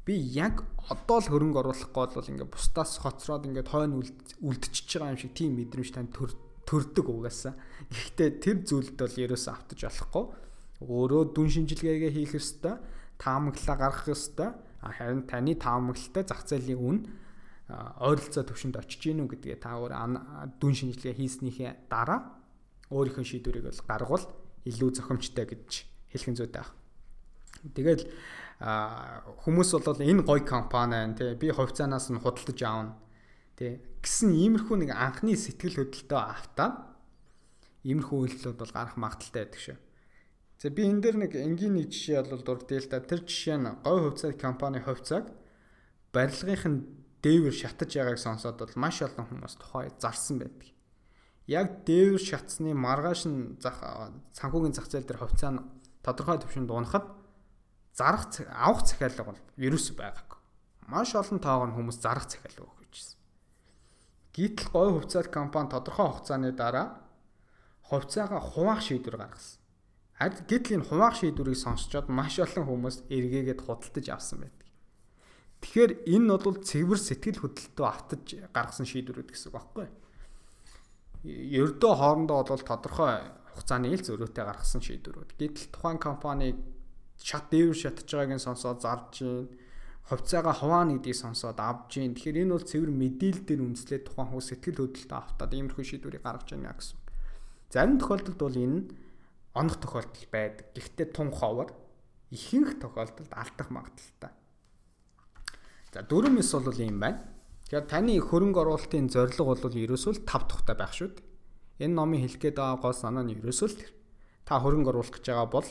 Би 0.03 0.19
яг 0.19 0.67
одоо 0.91 1.19
л 1.23 1.31
хөрөнгө 1.31 1.63
оруулахгүй 1.63 2.07
бол 2.19 2.31
ингээд 2.31 2.51
бусдаас 2.51 2.99
хоцроод 2.99 3.47
ингээд 3.47 3.71
хойно 3.71 4.03
үлдчихэж 4.43 4.91
байгаа 4.99 5.15
юм 5.15 5.21
шиг 5.23 5.33
тийм 5.33 5.55
мэдрэмж 5.55 5.91
танд 5.95 6.11
төрдөг 6.67 7.07
угаасаа. 7.07 7.55
Гэхдээ 7.87 8.31
тэр 8.43 8.57
зүйлд 8.67 8.99
бол 8.99 9.15
ерөөсөө 9.15 9.53
автаж 9.55 9.79
болохгүй. 9.87 10.25
Өөрөө 10.83 11.23
дүн 11.39 11.49
шинжилгээгээ 11.55 12.13
хийх 12.19 12.35
ёстой, 12.35 12.83
таамаглалаа 13.23 13.77
гаргах 13.79 14.11
ёстой 14.11 14.51
харин 14.83 15.23
таны 15.31 15.55
таамаглалтай 15.55 16.27
зах 16.27 16.43
зээлийн 16.43 16.79
үн 16.83 16.99
ойролцоо 18.03 18.43
төвшөнд 18.43 18.77
очиж 18.83 19.15
гинүү 19.15 19.39
гэдгээ 19.39 19.63
та 19.63 19.79
өөр 19.79 19.95
дүн 20.59 20.75
шинжилгээ 20.75 21.15
хийснийхээ 21.15 21.87
дараа 21.87 22.43
өөрийнхөө 22.91 23.23
шийдвэрийг 23.23 23.71
бол 23.71 23.87
гаргавал 23.87 24.27
илүү 24.67 24.91
зохимжтой 24.99 25.47
гэж 25.47 25.87
хэлхэн 26.11 26.37
зүйтэй 26.37 26.61
байна. 26.67 26.75
Тэгэл 27.79 28.03
хүмүүс 28.63 29.71
бол 29.75 29.99
энэ 29.99 30.23
гой 30.23 30.41
компани 30.47 30.95
байна 30.95 31.19
тий 31.19 31.35
би 31.35 31.51
хувьцаанаас 31.51 32.15
нь 32.15 32.23
худалдаж 32.23 32.61
аавна 32.63 32.95
тий 33.59 33.83
гэсэн 33.99 34.31
иймэрхүү 34.31 34.77
нэг 34.87 34.91
анхны 34.95 35.35
сэтгэл 35.35 35.83
хөдлөлтөө 35.83 36.21
автаад 36.23 36.75
иймэрхүү 37.83 38.19
үйлдэлүүд 38.23 38.59
бол 38.59 38.73
гарах 38.75 38.97
магадaltaй 38.99 39.43
байдаг 39.43 39.63
шүү. 39.63 39.79
За 40.63 40.71
би 40.71 40.87
энэ 40.87 41.03
дээр 41.03 41.17
нэг 41.27 41.33
энгийн 41.35 41.75
нэг 41.75 41.91
жишээ 41.91 42.23
бол 42.31 42.43
дурдъя 42.43 42.79
л 42.79 42.87
да. 42.87 43.03
Тэр 43.03 43.27
жишээ 43.27 43.59
нь 43.59 43.67
говь 43.83 44.03
хувьцаат 44.15 44.39
компани 44.39 44.79
хувьцааг 44.79 45.27
барилгынх 46.15 46.67
нь 46.71 46.79
дээвэр 47.23 47.55
шатаж 47.55 47.91
байгааг 47.91 48.19
сонсоод 48.23 48.63
бол 48.63 48.75
маш 48.79 49.03
олон 49.03 49.27
хүмүүс 49.27 49.59
тухай 49.59 49.91
зарсан 49.99 50.39
байдаг. 50.39 50.71
Яг 51.51 51.83
дээвэр 51.83 52.23
шатсны 52.23 52.75
маргааш 52.79 53.27
нь 53.27 53.59
зах 53.59 53.83
санхүүгийн 54.39 54.75
зах 54.75 54.87
зээл 54.87 55.07
дээр 55.07 55.23
хувьцаа 55.27 55.51
нь 55.51 55.63
тодорхой 56.07 56.39
түвшинд 56.39 56.71
унахад 56.71 57.22
зарах 57.95 58.29
авах 58.49 58.87
захиалга 58.87 59.25
бол 59.25 59.41
вирус 59.57 59.93
байгаагүй. 59.93 60.41
Маш 60.89 61.15
олон 61.15 61.41
тоогоор 61.41 61.73
хүмүүс 61.77 62.01
зарах 62.01 62.29
захиалга 62.29 62.65
өгөх 62.65 62.81
гэжсэн. 62.89 63.19
Гítэл 64.33 64.69
говь 64.73 64.93
хувьцаат 64.97 65.29
компани 65.29 65.69
тодорхой 65.69 66.09
хугацааны 66.09 66.53
дараа 66.53 67.05
хувьцаагаа 67.93 68.41
хуваах 68.41 68.81
шийдвэр 68.81 69.17
гаргасан. 69.21 69.61
Харин 70.17 70.45
гítэл 70.49 70.77
энэ 70.81 70.89
хуваах 70.89 71.17
шийдвэрийг 71.21 71.59
сонсчоод 71.61 72.09
маш 72.09 72.41
олон 72.41 72.65
хүмүүс 72.65 72.97
эргээгээд 73.13 73.61
худалдаж 73.61 74.07
авсан 74.09 74.41
байдаг. 74.41 74.69
Тэгэхээр 75.61 75.93
энэ 76.09 76.37
бол 76.41 76.59
цэвэр 76.59 76.99
сэтгэл 76.99 77.43
хөдлөлтөө 77.45 77.87
автаж 77.87 78.25
гаргасан 78.57 78.87
шийдвэрүүд 78.89 79.29
гэсэн 79.31 79.53
үг 79.53 79.55
байхгүй. 79.55 79.87
Ердөө 81.29 81.93
хоорондоо 81.93 82.43
бол 82.43 82.65
тодорхой 82.67 83.15
хугацааны 83.55 83.93
ил 83.93 84.03
зөрүүтэй 84.03 84.43
гаргасан 84.43 84.83
шийдвэрүүд. 84.83 85.37
Гэтэл 85.39 85.71
тухайн 85.71 86.01
компани 86.03 86.57
шат 87.23 87.47
дээвэр 87.51 87.79
шатж 87.79 88.09
байгааг 88.11 88.37
нь 88.37 88.47
сонсоод 88.47 88.79
зарж 88.83 89.13
гин 89.23 89.49
хувьцаагаа 90.13 90.53
хуваана 90.53 90.99
гэдгийг 90.99 91.17
сонсоод 91.17 91.59
авж 91.63 91.97
гин. 91.97 92.15
Тэгэхээр 92.15 92.43
энэ 92.43 92.53
бол 92.53 92.67
цэвэр 92.67 92.91
мэдээлэл 92.91 93.47
дээр 93.47 93.63
үндэслээд 93.63 94.03
тухайн 94.11 94.29
хүмүүс 94.35 94.47
сэтгэл 94.51 94.81
хөдлөлтөө 94.83 95.19
автаад 95.19 95.53
иймэрхүү 95.55 95.85
шийдвэрийг 95.87 96.23
гаргаж 96.27 96.49
байна 96.53 96.75
гэсэн. 96.75 96.99
Зарим 97.71 97.97
тохиолдолд 98.03 98.41
бол 98.43 98.59
энэ 98.59 98.79
онох 99.55 99.77
тохиолдол 99.79 100.27
байдаг. 100.29 100.67
Гэхдээ 100.75 101.09
тун 101.15 101.31
ховор 101.31 101.71
ихэнх 102.35 102.83
тохиолдолд 102.83 103.33
алдах 103.33 103.69
магадaltaй. 103.71 104.33
За 105.95 106.01
дөрөв 106.03 106.33
мис 106.35 106.51
бол 106.51 106.77
ийм 106.77 106.99
байна. 106.99 107.23
Тэгэхээр 107.71 107.89
таны 107.89 108.19
хөрөнгө 108.21 108.59
оруулалтын 108.59 109.07
зорилго 109.09 109.55
бол 109.55 109.73
ерөөсөө 109.73 110.13
л 110.19 110.27
тав 110.29 110.45
тухтай 110.51 110.77
байх 110.77 110.93
шүү 110.93 111.15
дээ. 111.15 111.89
Энэ 111.89 111.95
номын 111.97 112.21
хэлэх 112.27 112.53
гээд 112.53 112.57
байгаа 112.61 112.85
гол 112.85 112.97
санаа 112.97 113.25
нь 113.25 113.39
ерөөсөө 113.39 113.69
л 113.71 113.79
тэр. 113.81 113.91
Та 114.45 114.61
хөрөнгө 114.61 114.93
оруулах 114.93 115.15
гэж 115.17 115.25
байгаа 115.31 115.49
бол 115.49 115.69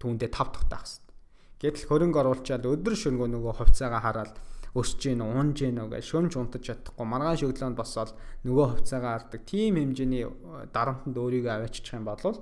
түүндээ 0.00 0.30
тав 0.32 0.48
тухтай 0.50 0.80
байх 0.80 0.88
хэрэгтэй. 0.88 1.14
Гэтэл 1.60 1.88
хөрөнгө 1.92 2.18
оруулчаад 2.24 2.64
өдөр 2.64 2.94
шөнөгүй 2.96 3.28
нөгөө 3.30 3.52
хувьцаагаа 3.60 4.00
хараад 4.00 4.34
өсөж 4.72 5.00
гин 5.12 5.22
унж 5.22 5.60
гин 5.60 5.78
гэж 5.92 6.04
шөмж 6.08 6.32
унтаж 6.40 6.62
чадахгүй 6.64 7.06
маргааш 7.06 7.40
өглөөнд 7.44 7.76
босоод 7.76 8.16
нөгөө 8.48 8.66
хувьцаагаа 8.80 9.12
хардаг 9.18 9.42
тийм 9.44 9.76
хэмжээний 9.76 10.24
дарамтанд 10.72 11.16
өөрийгөө 11.20 11.52
аваачих 11.52 11.92
юм 11.92 12.08
бол 12.08 12.38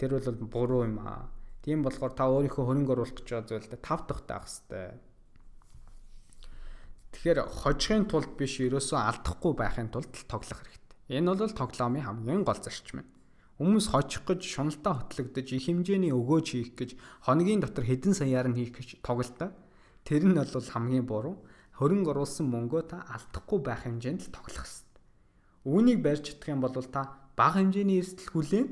тэр 0.00 0.10
бол 0.16 0.48
буруу 0.48 0.82
юм 0.88 0.98
аа. 1.02 1.28
Тийм 1.60 1.84
болохоор 1.84 2.12
та 2.16 2.30
өөрийнхөө 2.30 2.64
хөрөнгө 2.64 2.92
оруулах 2.94 3.18
гэж 3.20 3.26
байгаа 3.28 3.48
зүйлдээ 3.52 3.80
тав 3.84 4.00
тухтай 4.08 4.38
байх 4.38 4.48
хэрэгтэй 4.48 5.14
Тэгэхээр 7.14 7.40
хожихын 7.46 8.04
тулд 8.10 8.34
биш 8.34 8.58
ерөөсөө 8.58 8.98
алдахгүй 8.98 9.54
байхын 9.54 9.88
тулд 9.94 10.10
тоглох 10.26 10.58
хэрэгтэй. 10.66 11.14
Энэ 11.14 11.30
бол 11.38 11.54
тоглоомын 11.54 12.02
хамгийн 12.02 12.42
гол 12.42 12.58
зарчим 12.58 13.06
юм. 13.06 13.08
Хүмүүс 13.54 13.86
хожих 13.94 14.26
гэж 14.26 14.40
шуналтаа 14.42 15.06
хотлогдож 15.06 15.46
их 15.54 15.70
хэмжээний 15.70 16.10
өгөөж 16.10 16.46
хийх 16.50 16.74
гэж 16.74 16.90
хоногийн 17.22 17.62
дотор 17.62 17.86
хэдэн 17.86 18.10
саяар 18.10 18.50
нь 18.50 18.58
хийх 18.58 18.74
гэж 18.74 18.98
тоглолтоо. 18.98 19.54
Тэр 20.02 20.26
нь 20.26 20.34
бол 20.34 20.50
хамгийн 20.50 21.06
буруу. 21.06 21.38
Хөрөнгө 21.78 22.10
оруулсан 22.10 22.50
мөнгөө 22.50 22.82
та 22.90 23.06
алдахгүй 23.14 23.58
байх 23.62 23.86
хэмжээнд 23.86 24.26
л 24.26 24.34
тоглох 24.34 24.66
хэрэгтэй. 24.66 25.02
Үүнийг 25.70 25.98
барьж 26.02 26.34
чадах 26.34 26.50
юм 26.50 26.60
бол 26.66 26.74
та 26.74 27.14
бага 27.38 27.62
хэмжээний 27.62 28.02
эрсдэл 28.02 28.30
хүлээн 28.34 28.66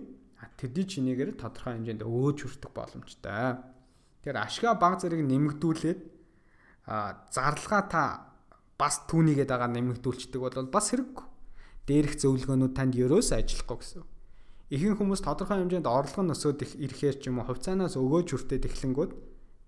тэдний 0.59 0.87
чинээгээр 0.87 1.39
тодорхой 1.39 1.79
хэмжээнд 1.79 2.03
өөж 2.03 2.39
хүртэх 2.43 2.71
боломжтой. 2.75 3.63
Тэгэхээр 4.23 4.39
ашгаа 4.39 4.75
бага 4.79 4.99
зэрэг 4.99 5.23
нэмэгдүүлээд 5.23 6.01
зарлага 7.31 7.81
та 7.87 8.03
бас 8.79 9.07
түүнийгээ 9.07 9.47
дагаа 9.47 9.71
нэмэгдүүлцдэг 9.71 10.41
бол 10.43 10.71
бас 10.71 10.91
хэрэггүй. 10.91 11.27
Дээрх 11.87 12.15
зөвлөгөөнүүд 12.19 12.75
танд 12.75 12.95
ерөөсөө 12.99 13.39
ажиллахгүй 13.39 13.79
гэсэн. 13.79 14.12
Ихэнх 14.73 14.97
хүмүүс 15.05 15.21
тодорхой 15.21 15.61
хэмжээнд 15.61 15.85
орлого 15.85 16.25
нь 16.25 16.33
өсөөд 16.33 16.65
ирэхээр 16.81 17.17
ч 17.21 17.29
юм 17.29 17.45
уу 17.45 17.53
хувьцаанаас 17.53 18.01
өгөөж 18.01 18.29
хүртээд 18.33 18.73
эхлэнгүүд 18.73 19.13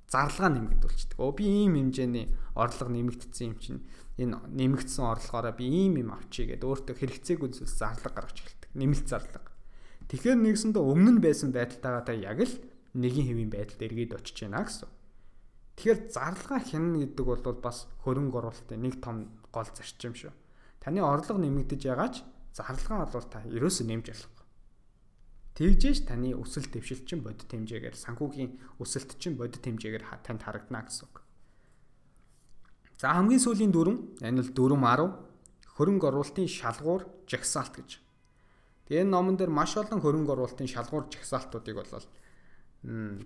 зарлага 0.09 0.49
нэмэгдүүлчихдэг. 0.57 1.21
Өө 1.21 1.33
би 1.37 1.45
ийм 1.45 1.77
хэмжээний 1.77 2.33
орлого 2.57 2.89
нэмэгдсэн 2.89 3.45
юм 3.53 3.57
чинь 3.61 3.81
энэ 4.17 4.41
нэмэгдсэн 4.49 5.05
орлогоороо 5.05 5.53
би 5.53 5.69
ийм 5.69 6.01
юм 6.01 6.17
авчий 6.17 6.49
гэдээ 6.49 6.65
өөртөө 6.65 6.97
хэрэгцээгүй 6.97 7.49
зүйлс 7.53 7.77
зарлага 7.77 8.17
гаргаж 8.17 8.39
эхэлдэг. 8.41 8.71
Нэмэлт 8.81 9.07
зарлага. 9.13 9.53
Тэгэхээр 10.09 10.39
нэгсэндээ 10.41 10.81
өмнө 10.81 11.11
нь 11.19 11.25
байсан 11.25 11.53
байдалтайгаа 11.53 12.05
та 12.09 12.17
яг 12.17 12.41
л 12.41 12.55
нэгin 12.97 13.29
хэвийн 13.29 13.51
байдалд 13.53 13.85
эргээд 13.85 14.17
очиж 14.17 14.37
байна 14.47 14.65
гэсэн. 14.65 14.89
Тэгэхээр 15.75 16.01
зарлага 16.15 16.59
хянана 16.63 16.99
гэдэг 17.03 17.27
бол 17.27 17.59
бас 17.59 17.91
хөрөнгө 18.07 18.39
оруулалтын 18.39 18.81
нэг 18.81 19.03
том 19.03 19.35
гол 19.51 19.69
зарчим 19.69 20.15
шүү. 20.15 20.33
Таны 20.79 21.03
орлого 21.03 21.43
нэмэгдэж 21.43 21.81
байгаач 21.91 22.23
зарлага 22.55 23.11
бол 23.11 23.27
та 23.27 23.43
ерөөсөө 23.51 23.85
нэмж 23.91 24.07
болохгүй. 24.15 24.34
Тэгжээш 25.55 26.11
таны 26.11 26.35
өсөлт 26.35 26.75
дэвшил 26.75 27.07
чинь 27.07 27.23
бодит 27.23 27.47
хэмжээгээр 27.47 27.95
санхүүгийн 27.95 28.83
өсөлт 28.83 29.15
чинь 29.23 29.39
бодит 29.39 29.63
хэмжээгээр 29.63 30.03
танд 30.27 30.43
харагдана 30.43 30.83
гэсэн 30.83 31.07
үг. 31.07 31.23
За 32.99 33.15
хамгийн 33.15 33.39
сүүлийн 33.39 33.71
дүрм 33.71 34.19
энэ 34.19 34.43
бол 34.43 34.51
дүрм 34.51 34.83
10 34.83 35.79
хөрөнгө 35.79 36.07
оруулалтын 36.11 36.51
шалгуур 36.51 37.07
жагсаалт 37.31 37.75
гэж. 37.79 37.91
Тэгээ 38.91 39.07
энэ 39.07 39.15
номон 39.15 39.39
дээр 39.39 39.55
маш 39.55 39.79
олон 39.79 40.03
хөрөнгө 40.03 40.35
оруулалтын 40.35 40.67
шалгуур 40.67 41.07
жагсаалтуудыг 41.11 41.75
болол 41.79 42.07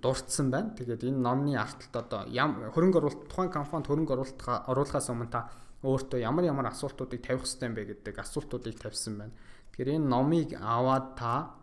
дурдсан 0.05 0.53
байна. 0.53 0.77
Тэгээд 0.77 1.09
энэ 1.09 1.19
номны 1.25 1.57
арталт 1.57 1.95
одоо 1.97 2.29
хөрөнгө 2.29 2.99
оруулалт 3.01 3.25
тухайн 3.29 3.51
компанид 3.51 3.89
хөрөнгө 3.89 4.13
оруулалт 4.15 4.41
оруулахаас 4.69 5.09
өмнө 5.11 5.33
та 5.33 5.49
өөртөө 5.83 6.21
ямар 6.23 6.45
ямар 6.47 6.71
асуултуудыг 6.71 7.25
тавих 7.25 7.43
хэрэгтэй 7.43 7.69
юм 7.69 7.75
бэ 7.75 7.83
гэдэг 7.91 8.17
асуултуудыг 8.23 8.77
тавьсан 8.79 9.15
байна. 9.19 9.35
Тэгэхээр 9.75 9.97
энэ 9.99 10.09
номыг 10.09 10.49
аваад 10.57 11.07
та 11.19 11.59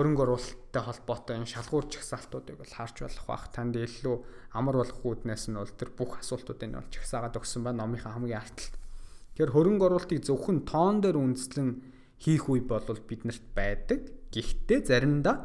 хөрөнгө 0.00 0.24
оруулалттай 0.24 0.80
холбоотой 0.80 1.36
энэ 1.36 1.52
шалгуур 1.52 1.84
чагсаалтуудыг 1.92 2.56
бол 2.56 2.72
харж 2.72 2.96
болох 3.04 3.26
бах. 3.28 3.44
Танд 3.52 3.76
илүү 3.76 4.16
амар 4.56 4.80
болох 4.80 5.04
үүднээс 5.04 5.52
нь 5.52 5.60
бол 5.60 5.76
тэр 5.76 5.92
бүх 5.92 6.24
асуултуудыг 6.24 6.68
нь 6.72 6.78
бол 6.80 6.88
чагсаагаад 6.88 7.36
өгсөн 7.36 7.68
байна 7.68 7.84
номынхаа 7.84 8.16
хамгийн 8.16 8.40
арталт. 8.40 8.74
Тэгэхээр 9.36 9.52
хөрөнгө 9.52 9.84
оруулалтыг 9.84 10.24
зөвхөн 10.24 10.64
тоон 10.64 11.04
дээр 11.04 11.20
үндэслэн 11.20 11.68
хийх 12.16 12.48
үе 12.48 12.64
бол 12.64 12.80
биднэрт 13.04 13.44
байдаг. 13.52 14.00
Гэхдээ 14.32 14.80
заримдаа 14.88 15.36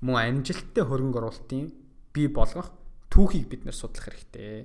мөн 0.00 0.40
амжилттай 0.40 0.84
хөрөнгө 0.88 1.20
оруулалтын 1.20 1.68
бий 2.16 2.28
болгох 2.32 2.72
түүхийг 3.12 3.52
бид 3.52 3.68
нэр 3.68 3.76
судлах 3.76 4.08
хэрэгтэй. 4.08 4.64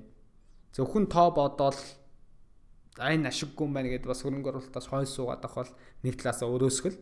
Зөвхөн 0.72 1.12
тоо 1.12 1.36
бодоол 1.36 1.76
айн 3.04 3.28
ашиггүй 3.28 3.68
юм 3.68 3.76
байна 3.76 3.92
гэдээ 3.92 4.08
бас 4.08 4.24
хөрөнгө 4.24 4.50
оруулалтаас 4.56 4.88
хойш 4.88 5.12
суугаад 5.12 5.44
авах 5.44 5.68
бол 5.68 5.74
нэг 6.08 6.16
талаасаа 6.16 6.48
өрөөсгөл 6.48 6.96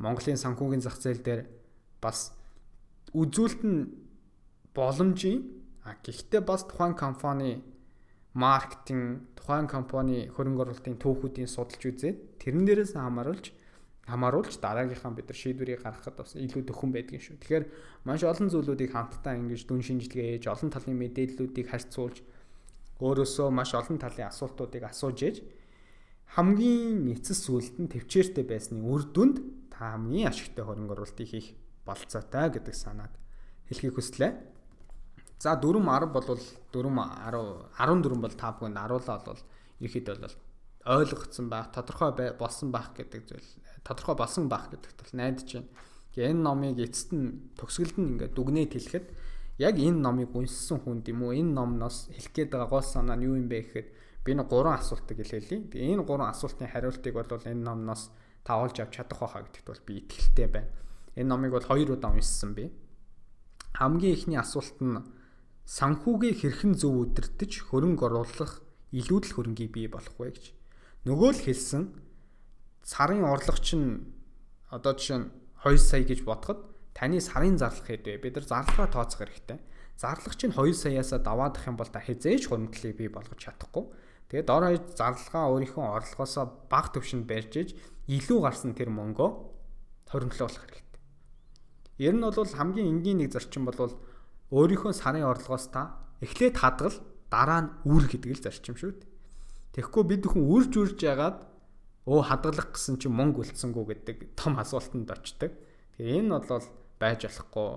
Монголын 0.00 0.40
санхүүгийн 0.40 0.80
зах 0.80 0.96
зээл 0.96 1.20
дээр 1.20 1.42
бас 2.00 2.32
үзүүлэлт 3.12 3.62
нь 3.68 3.78
боломжийн 4.72 5.44
а 5.84 5.94
гэхдээ 6.00 6.40
бас 6.40 6.64
тухайн 6.64 6.96
компани 6.96 7.60
маркетинг 8.32 9.28
тухайн 9.36 9.68
компани 9.68 10.32
хөрөнгө 10.32 10.62
оруулалтын 10.64 10.96
түүхүүдийн 10.96 11.50
судалж 11.50 11.82
үзээд 11.84 12.16
тэрэн 12.40 12.64
дээрээс 12.64 12.96
хамааруулж 12.96 13.52
хамааруулж 14.08 14.54
дараагийнхаа 14.62 15.12
бид 15.14 15.28
нар 15.28 15.38
шийдвэрийг 15.38 15.82
гаргахад 15.82 16.16
бас 16.18 16.34
илүү 16.34 16.62
төхөн 16.66 16.90
байдгийн 16.94 17.22
шүү. 17.22 17.36
Тэгэхээр 17.42 17.64
маш 18.06 18.22
олон 18.26 18.48
зүйлүүдийг 18.50 18.90
хамтдаа 18.90 19.38
ингэж 19.38 19.68
дүн 19.68 19.82
шинжилгээ 19.86 20.40
ээж, 20.40 20.44
олон 20.50 20.70
талын 20.70 20.98
мэдээллүүдийг 20.98 21.66
харьцуулж 21.70 22.16
өөрөөсөө 22.98 23.48
маш 23.54 23.70
олон 23.74 23.98
талын 24.02 24.30
асуултуудыг 24.30 24.82
асууж 24.82 25.18
ээж 25.22 25.36
хамгийн 26.36 27.10
эцэс 27.10 27.46
сүлд 27.46 27.76
нь 27.82 27.90
төвчээртэй 27.90 28.44
байсны 28.46 28.82
үр 28.82 29.02
дүнд 29.10 29.59
хамгийн 29.80 30.28
ашигтай 30.28 30.64
хөрөнгө 30.64 30.92
оруулалтыг 30.92 31.28
хийх 31.32 31.56
болцоотой 31.88 32.46
гэдэг 32.52 32.76
санааг 32.76 33.12
хэлхийг 33.72 33.96
хүслээ. 33.96 34.32
За 35.40 35.56
4 35.56 35.80
10 35.80 36.12
бол 36.12 36.28
4 36.28 36.36
10 36.72 36.84
14 37.80 38.20
бол 38.20 38.34
та 38.36 38.52
бүхэнд 38.52 38.76
аруулаа 38.76 39.18
бол 39.24 39.40
ерхэд 39.80 40.06
бол 40.20 40.36
ойлгогдсон 40.84 41.48
байх, 41.48 41.72
тодорхой 41.72 42.12
болсон 42.36 42.68
байх 42.72 42.92
гэдэг 42.96 43.24
зүйл 43.24 43.48
тодорхой 43.84 44.16
болсон 44.16 44.48
байх 44.48 44.68
гэдэгт 44.68 45.00
бол 45.00 45.12
найдаж 45.16 45.48
байна. 45.48 45.68
Тэгээ 46.12 46.30
энэ 46.32 46.42
номыг 46.44 46.78
эцэст 46.80 47.10
нь 47.16 47.52
төгсгөлд 47.56 47.96
нь 48.00 48.08
ингээд 48.16 48.32
дүгнээд 48.36 48.72
хэлэхэд 48.76 49.06
яг 49.60 49.76
энэ 49.76 50.00
номыг 50.00 50.32
уншсан 50.36 50.80
хүнд 50.80 51.08
юм 51.08 51.24
уу 51.24 51.32
энэ 51.32 51.52
номноос 51.52 52.08
хэлэх 52.12 52.32
гээд 52.32 52.50
байгаа 52.52 52.68
гол 52.68 52.84
санаа 52.84 53.16
нь 53.16 53.24
юу 53.28 53.36
юм 53.36 53.48
бэ 53.48 53.60
гэхэд 53.64 53.88
би 54.24 54.30
нэг 54.36 54.48
гурван 54.48 54.80
асуултыг 54.80 55.16
хэлээлээ. 55.20 55.72
Тэгээ 55.72 55.92
энэ 55.96 56.04
гурван 56.04 56.32
асуултын 56.32 56.68
хариултыг 56.68 57.12
бол 57.14 57.28
энэ 57.28 57.64
номноос 57.64 58.12
та 58.50 58.58
олж 58.58 58.82
авч 58.82 58.98
чадах 58.98 59.22
байхаа 59.22 59.46
гэдэгт 59.46 59.66
бол 59.70 59.86
би 59.86 60.02
итгэлтэй 60.02 60.48
байна. 60.50 60.74
Энэ 61.14 61.30
номыг 61.30 61.54
бол 61.54 61.70
хоёр 61.70 61.94
удаа 61.94 62.10
уншсан 62.10 62.58
би. 62.58 62.74
Хамгийн 63.78 64.18
ихний 64.18 64.42
асуулт 64.42 64.74
нь 64.82 65.06
санхүүгээ 65.70 66.34
хэрхэн 66.42 66.74
зөв 66.74 66.98
удирдах 66.98 67.46
хөрөнгө 67.46 68.10
оруулах 68.10 68.66
илүүдэл 68.90 69.34
хөрөнгийг 69.38 69.70
бий 69.70 69.86
болох 69.86 70.18
вэ 70.18 70.34
гэж. 70.34 70.46
Нөгөө 71.06 71.30
л 71.30 71.42
хэлсэн 71.46 71.94
сарын 72.82 73.22
орлого 73.22 73.62
чинь 73.62 74.10
одоо 74.74 74.98
жишээ 74.98 75.18
нь 75.22 75.30
2 75.62 75.78
сая 75.78 76.02
гэж 76.02 76.26
бодоход 76.26 76.66
таны 76.90 77.22
сарын 77.22 77.54
зарлах 77.54 77.86
хэд 77.86 78.02
вэ? 78.02 78.18
Бид 78.18 78.34
нар 78.34 78.50
зарлагаа 78.50 78.90
тооцох 78.90 79.22
хэрэгтэй. 79.22 79.62
Зарлах 79.94 80.34
чинь 80.34 80.50
2 80.50 80.74
саяасаа 80.74 81.22
даваадах 81.22 81.70
юм 81.70 81.78
бол 81.78 81.86
та 81.86 82.02
хязээж 82.02 82.50
хуримтлалыг 82.50 82.98
бий 82.98 83.06
болгож 83.06 83.38
чадахгүй. 83.38 83.86
Тэгээд 84.26 84.46
дор 84.50 84.62
хаяж 84.66 84.84
зарлагаа 84.98 85.54
өөрийнхөө 85.54 85.86
орлогоосоо 86.02 86.44
бага 86.66 86.90
түвшинд 86.98 87.30
барьж 87.30 87.54
иж 87.62 87.70
илүү 88.10 88.38
гарсан 88.42 88.74
тэр 88.74 88.90
мөнгөө 88.90 89.30
хоримтлуулах 90.10 90.66
хэрэгтэй. 90.66 91.00
Ер 92.02 92.14
нь 92.18 92.26
бол 92.26 92.34
хамгийн 92.34 92.90
энгийн 92.90 93.22
нэг 93.22 93.30
зарчим 93.30 93.70
бол 93.70 93.94
өөрийнхөө 94.50 94.92
сарын 94.92 95.30
орлогоос 95.30 95.70
та 95.70 95.94
эхлээд 96.18 96.58
хадгал 96.58 96.96
дараа 97.30 97.60
нь 97.62 97.70
үр 97.86 98.10
гэдэг 98.10 98.34
л 98.34 98.42
зарчим 98.42 98.74
шүү 98.74 98.98
дээ. 98.98 99.10
Тэгэхгүй 99.78 100.04
бид 100.10 100.26
хүн 100.26 100.42
үрж 100.42 100.72
үрж 100.74 100.98
ягаад 101.06 101.46
өө 102.10 102.20
хадгалах 102.26 102.74
гэсэн 102.74 102.98
чинь 102.98 103.14
мөнгө 103.14 103.46
үлдсэнгүү 103.46 103.84
гэдэг 103.94 104.16
том 104.34 104.58
асуултанд 104.58 105.06
очдог. 105.06 105.54
Тэгэхээр 105.94 106.26
энэ 106.26 106.42
бол 106.42 106.66
байж 106.98 107.20
болохгүй 107.30 107.70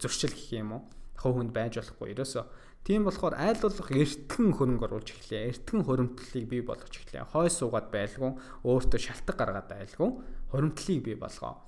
зөрчил 0.00 0.32
гэх 0.32 0.56
юм 0.56 0.80
уу? 0.80 0.82
Хов 1.20 1.36
хүнд 1.36 1.52
байж 1.52 1.76
болохгүй. 1.76 2.16
Ерөөсөө 2.16 2.44
тийм 2.86 3.02
болохоор 3.02 3.34
айл 3.34 3.58
болох 3.58 3.90
эртгэн 3.90 4.54
хөрөнгө 4.54 4.86
оруулж 4.86 5.10
эхлэе. 5.10 5.50
Эртгэн 5.50 5.82
хуримтлалыг 5.82 6.46
бий 6.46 6.62
болгож 6.62 6.94
эхлэе. 6.94 7.26
Хой 7.26 7.50
суугаад 7.50 7.90
байлгүй, 7.90 8.30
өөртөө 8.62 9.00
шалтгаан 9.02 9.38
гаргаад 9.42 9.68
байлгүй, 9.74 10.08
хуримтлалыг 10.54 11.02
бий 11.02 11.18
болгоо. 11.18 11.58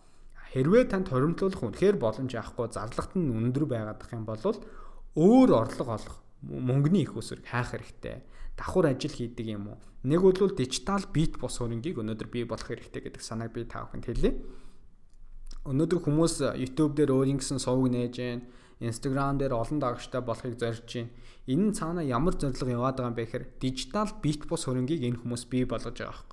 Хэрвээ 0.55 0.85
танд 0.87 1.11
хуримтлуулах 1.11 1.59
үнэхээр 1.59 1.97
боломж 1.99 2.33
авахгүй 2.39 2.71
зарлагт 2.71 3.19
нь 3.19 3.35
өндөр 3.35 3.67
байгаадах 3.67 4.15
юм 4.15 4.25
бол 4.31 4.39
өөр 5.19 5.51
орлого 5.51 5.99
олох 5.99 6.17
мөнгөний 6.47 7.03
их 7.03 7.19
усрыг 7.19 7.43
хаах 7.45 7.75
хэрэгтэй 7.75 8.23
давхар 8.59 8.87
ажил 8.95 9.11
хийдэг 9.11 9.47
юм 9.47 9.75
уу? 9.75 9.79
Нэг 10.03 10.23
бол 10.23 10.55
дижитал 10.55 11.03
бит 11.13 11.39
бос 11.39 11.59
хөрөнгийг 11.59 11.99
өнөөдөр 11.99 12.29
бий 12.31 12.45
болох 12.45 12.67
хэрэгтэй 12.67 13.03
гэдэг 13.07 13.23
санааг 13.23 13.53
би 13.55 13.65
та 13.65 13.87
бүхэнд 13.87 14.07
хэлье. 14.07 14.31
Өнөөдөр 15.67 16.01
хүмүүс 16.03 16.43
YouTube 16.59 16.99
дээр 16.99 17.15
өөрийнхөө 17.15 17.59
сувг 17.59 17.91
нээж 17.91 18.15
гэн, 18.19 18.41
Instagram 18.81 19.39
дээр 19.39 19.55
олон 19.59 19.79
дагагчтай 19.83 20.23
болохыг 20.23 20.55
зорж 20.59 20.87
байна. 20.87 21.11
Энэ 21.47 21.65
нь 21.71 21.77
цаана 21.77 22.03
ямар 22.03 22.35
зорилго 22.39 22.71
яваад 22.71 22.97
байгаа 22.99 23.11
юм 23.11 23.19
бэ 23.19 23.25
гэхээр 23.27 23.47
дижитал 23.59 24.11
бит 24.23 24.47
бос 24.47 24.67
хөрөнгийг 24.67 25.03
энэ 25.03 25.21
хүмүүс 25.23 25.43
бий 25.51 25.65
болгож 25.67 25.99
байгаа 25.99 26.15
хэрэг. 26.15 26.33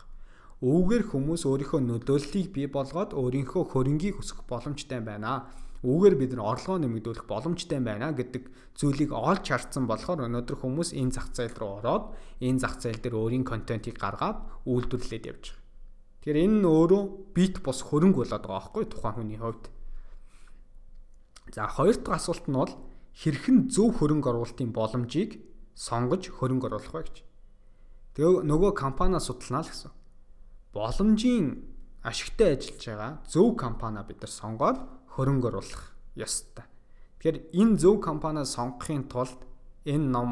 Өвгөр 0.62 1.04
хүмүүс 1.12 1.42
өөрийнхөө 1.50 1.82
нөлөөллийг 1.84 2.48
бий 2.56 2.68
болгоод 2.68 3.12
өөрийнхөө 3.18 3.64
хөрөнгийг 3.72 4.20
өсгөх 4.22 4.48
боломжтой 4.48 5.02
байна 5.04 5.52
үүгээр 5.86 6.16
бид 6.18 6.32
нар 6.34 6.58
орлогоо 6.58 6.82
нэмэгдүүлэх 6.82 7.30
боломжтой 7.30 7.78
байна 7.78 8.10
гэдэг 8.10 8.50
зүйлийг 8.74 9.14
олж 9.14 9.46
харсан 9.46 9.86
болохоор 9.86 10.26
өнөөдөр 10.26 10.58
хүмүүс 10.58 10.98
энэ 10.98 11.14
зах 11.14 11.30
зээл 11.30 11.54
рүү 11.54 11.72
ороод 11.86 12.06
энэ 12.42 12.62
зах 12.64 12.82
зээл 12.82 13.02
дээр 13.06 13.16
өөрийн 13.22 13.46
контентийг 13.46 14.02
гаргаад 14.02 14.66
үйлдвэрлээд 14.66 15.30
явж 15.30 15.46
байгаа. 15.54 15.62
Тэгэхээр 16.26 16.42
энэ 16.42 16.58
нь 16.58 16.66
өөрөө 16.66 17.04
бит 17.38 17.56
бос 17.62 17.86
хөрөнгө 17.86 18.26
болоод 18.26 18.46
байгаа 18.50 18.58
байхгүй 18.66 18.84
тухайн 18.90 19.16
хүний 19.22 19.38
хувьд. 19.38 19.66
За 21.54 21.68
хоёр 21.68 21.98
дахь 22.02 22.18
асуулт 22.18 22.48
нь 22.50 22.58
бол 22.58 22.74
хэрхэн 23.14 23.70
зөв 23.70 24.02
хөрөнгө 24.02 24.30
оруулалтын 24.32 24.72
боломжийг 24.74 25.42
сонгож 25.76 26.32
хөрөнгө 26.32 26.68
оруулах 26.68 26.94
вэ 26.94 27.04
гэж. 27.06 27.18
Тэгээ 28.16 28.48
нөгөө 28.48 28.72
компаниа 28.74 29.20
судалнаа 29.20 29.64
л 29.64 29.70
гэсэн. 29.70 29.92
Боломжийн 30.74 31.46
ашигтай 32.02 32.56
ажиллаж 32.56 32.84
байгаа 32.86 33.12
зөв 33.28 33.48
компаниа 33.60 34.04
бид 34.08 34.20
нар 34.24 34.32
сонгоод 34.32 34.78
хөрөнгө 35.16 35.48
оруулах 35.52 35.84
ёстой. 36.16 36.66
Тэгэхээр 37.20 37.38
энэ 37.60 37.76
зөв 37.78 38.00
компаниа 38.02 38.46
сонгохын 38.48 39.06
тулд 39.12 39.40
энэ 39.86 40.08
ном 40.12 40.30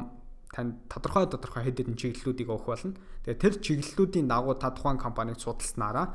танд 0.54 0.86
тодорхой 0.88 1.26
тодорхой 1.28 1.66
хэд 1.66 1.82
хэдэн 1.82 1.98
чиглэлүүдийг 1.98 2.50
өгөх 2.50 2.70
болно. 2.70 2.94
Тэгээ 3.26 3.42
тэр 3.42 3.54
чиглэлүүдийн 3.60 4.28
дагуу 4.30 4.54
та 4.56 4.70
тухайн 4.70 5.02
компанийг 5.02 5.42
судалснараа 5.42 6.14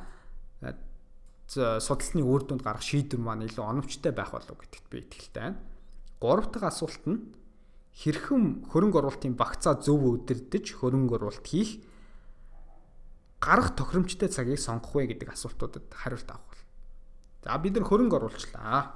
судалсны 1.49 2.21
үр 2.21 2.45
дүнд 2.45 2.63
гарах 2.63 2.85
шийдвэр 2.85 3.21
маань 3.25 3.49
илүү 3.49 3.65
оновчтой 3.65 4.13
байх 4.13 4.37
болов 4.37 4.57
гэдэгт 4.61 4.87
би 4.93 5.01
итгэлтэй 5.05 5.43
байна. 5.43 5.59
Гурав 6.21 6.53
дахь 6.53 6.69
асуулт 6.69 7.05
нь 7.09 7.33
хэрхэн 7.97 8.69
хөрөнгө 8.69 9.01
оруулалтын 9.01 9.33
багцаа 9.33 9.81
зөв 9.81 10.05
өдөрдөж 10.05 10.77
хөрөнгө 10.77 11.17
оруулалт 11.17 11.47
хийх 11.49 11.81
гарах 13.41 13.73
тохиромжтой 13.75 14.29
цагийг 14.29 14.61
сонгох 14.61 14.93
вэ 14.93 15.15
гэдэг 15.17 15.33
асуултуудад 15.33 15.89
хариулт 15.95 16.29
авах 16.29 16.49
За 17.49 17.57
бид 17.57 17.79
нар 17.79 17.87
хөрөнгө 17.89 18.19
оруулчлаа. 18.19 18.93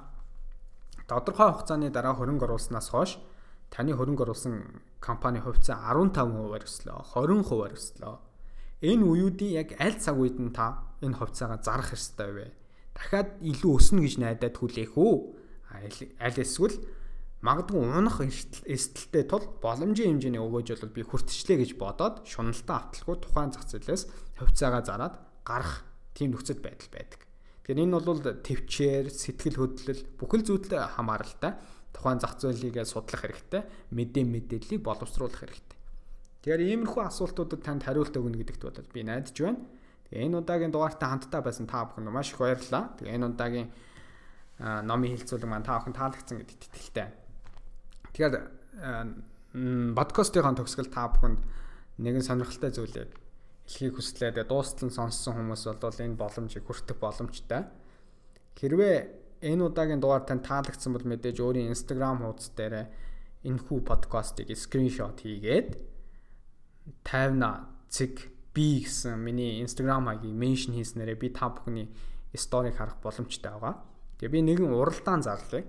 Тодорхой 1.07 1.49
хугацааны 1.51 1.89
дараа 1.89 2.13
хөрөнгө 2.13 2.45
оруулснаас 2.45 2.91
хойш 2.93 3.15
таны 3.73 3.95
хөрөнгө 3.95 4.27
оруулсан 4.27 4.83
компани 4.99 5.39
хувьцаа 5.41 5.79
15%-аар 5.89 6.61
өслөө, 6.67 6.99
20%-аар 7.17 7.73
өслөө. 7.73 8.15
Энэ 8.83 9.07
үеүүдийн 9.07 9.53
яг 9.63 9.69
аль 9.79 9.95
цаг 9.95 10.19
үед 10.19 10.35
нь 10.43 10.51
та 10.51 10.83
энэ 10.99 11.15
хувьцаагаа 11.15 11.63
зарах 11.63 11.95
ёстой 11.95 12.31
вэ? 12.35 12.47
Дахиад 12.91 13.39
илүү 13.39 13.71
өснө 13.79 14.03
гэж 14.03 14.19
найдаад 14.19 14.59
хүлээх 14.59 14.99
үү? 14.99 15.15
Аль 16.19 16.39
эсвэл 16.43 16.83
магадгүй 17.39 17.79
унах 17.79 18.19
эрсдэлтэй 18.19 19.23
тул 19.23 19.47
боломжийн 19.63 20.19
хэмжээний 20.19 20.43
өгөөж 20.43 20.83
бол 20.83 20.95
би 20.99 21.01
хүртчлээ 21.07 21.57
гэж 21.63 21.71
бодоод 21.79 22.27
шуналтаа 22.27 22.91
авталгүй 22.91 23.15
тухайн 23.23 23.55
зах 23.55 23.71
зээлээс 23.71 24.03
хувьцаагаа 24.43 24.83
зараад 24.83 25.15
гарах 25.47 25.87
тийм 26.11 26.35
нөхцөл 26.35 26.59
байдал 26.59 26.91
байдаг. 26.91 27.23
Тэгэхээр 27.63 27.83
энэ 27.87 27.99
бол 28.03 28.19
төвчээр, 28.19 29.07
сэтгэл 29.07 29.59
хөдлөл 29.63 30.01
бүхэл 30.19 30.43
зүйлд 30.43 30.71
хамааралтай. 30.75 31.55
Тухайн 31.95 32.19
зах 32.19 32.35
зээлийг 32.35 32.83
судлах 32.83 33.23
хэрэгтэй, 33.23 33.63
мэдээ 33.95 34.23
мэдээллийг 34.27 34.81
боловсруулах 34.83 35.39
хэрэгтэй. 35.39 35.72
Тэгэхээр 36.43 36.59
иймэрхүү 36.59 37.03
асуултуудад 37.07 37.63
танд 37.63 37.87
хариулт 37.87 38.11
өгнө 38.19 38.35
гэдэгт 38.43 38.67
бол 38.67 38.91
би 38.91 39.07
найдаж 39.07 39.31
байна. 39.31 39.63
Тэгээ 40.11 40.27
энэ 40.27 40.37
удаагийн 40.43 40.75
дугаартай 40.75 41.07
хамтдаа 41.07 41.39
байсан 41.39 41.71
та 41.71 41.87
бүхэнд 41.87 42.11
маш 42.11 42.35
их 42.35 42.43
баярлалаа. 42.43 42.99
Тэгээ 42.99 43.15
энэ 43.15 43.27
удаагийн 43.31 43.69
номын 44.59 45.15
хилцүүлэг 45.15 45.47
маань 45.47 45.63
та 45.63 45.79
бүхэн 45.79 45.95
таалагдсан 45.95 46.43
гэдэгт 46.43 46.67
итгэлтэй. 46.67 47.07
Тэгэхээр 48.11 48.35
подкастын 49.95 50.59
төгсгөл 50.59 50.91
та 50.91 51.07
бүхэнд 51.15 51.39
нэгэн 52.03 52.27
сонирхолтой 52.27 52.75
зүйлээ 52.75 53.07
хэлхийг 53.63 53.95
хүслээ. 53.95 54.35
Тэгээ 54.35 54.51
дуустал 54.51 54.91
нь 54.91 54.97
сонссон 54.99 55.39
хүмүүс 55.39 55.63
бол 55.79 55.95
энэ 56.03 56.19
боломжийг 56.19 56.67
хүртэх 56.67 56.99
боломжтой. 56.99 57.71
Хэрвээ 58.59 58.95
энэ 59.47 59.63
удаагийн 59.63 60.03
дугаар 60.03 60.27
тань 60.27 60.43
таалагдсан 60.43 60.91
бол 60.91 61.07
мэдээж 61.07 61.39
өөрийн 61.39 61.71
Instagram 61.71 62.19
хуудас 62.19 62.51
дээр 62.51 62.91
энэ 63.47 63.63
хүү 63.63 63.79
подкастыг 63.87 64.51
скриншот 64.51 65.23
хийгээд 65.23 65.92
50 67.03 67.89
цэг 67.89 68.13
би 68.53 68.85
гэсэн 68.85 69.17
миний 69.17 69.63
Instagram 69.63 70.09
хаягийг 70.09 70.35
меншн 70.35 70.77
хийснээрээ 70.77 71.17
би 71.17 71.29
та 71.33 71.49
бүхний 71.49 71.89
сторийг 72.35 72.77
харах 72.77 73.01
боломжтой 73.01 73.51
байгаа. 73.51 73.81
Тэгээ 74.19 74.33
би 74.33 74.39
нэгэн 74.41 74.73
уралдаан 74.73 75.21
зарлая. 75.25 75.65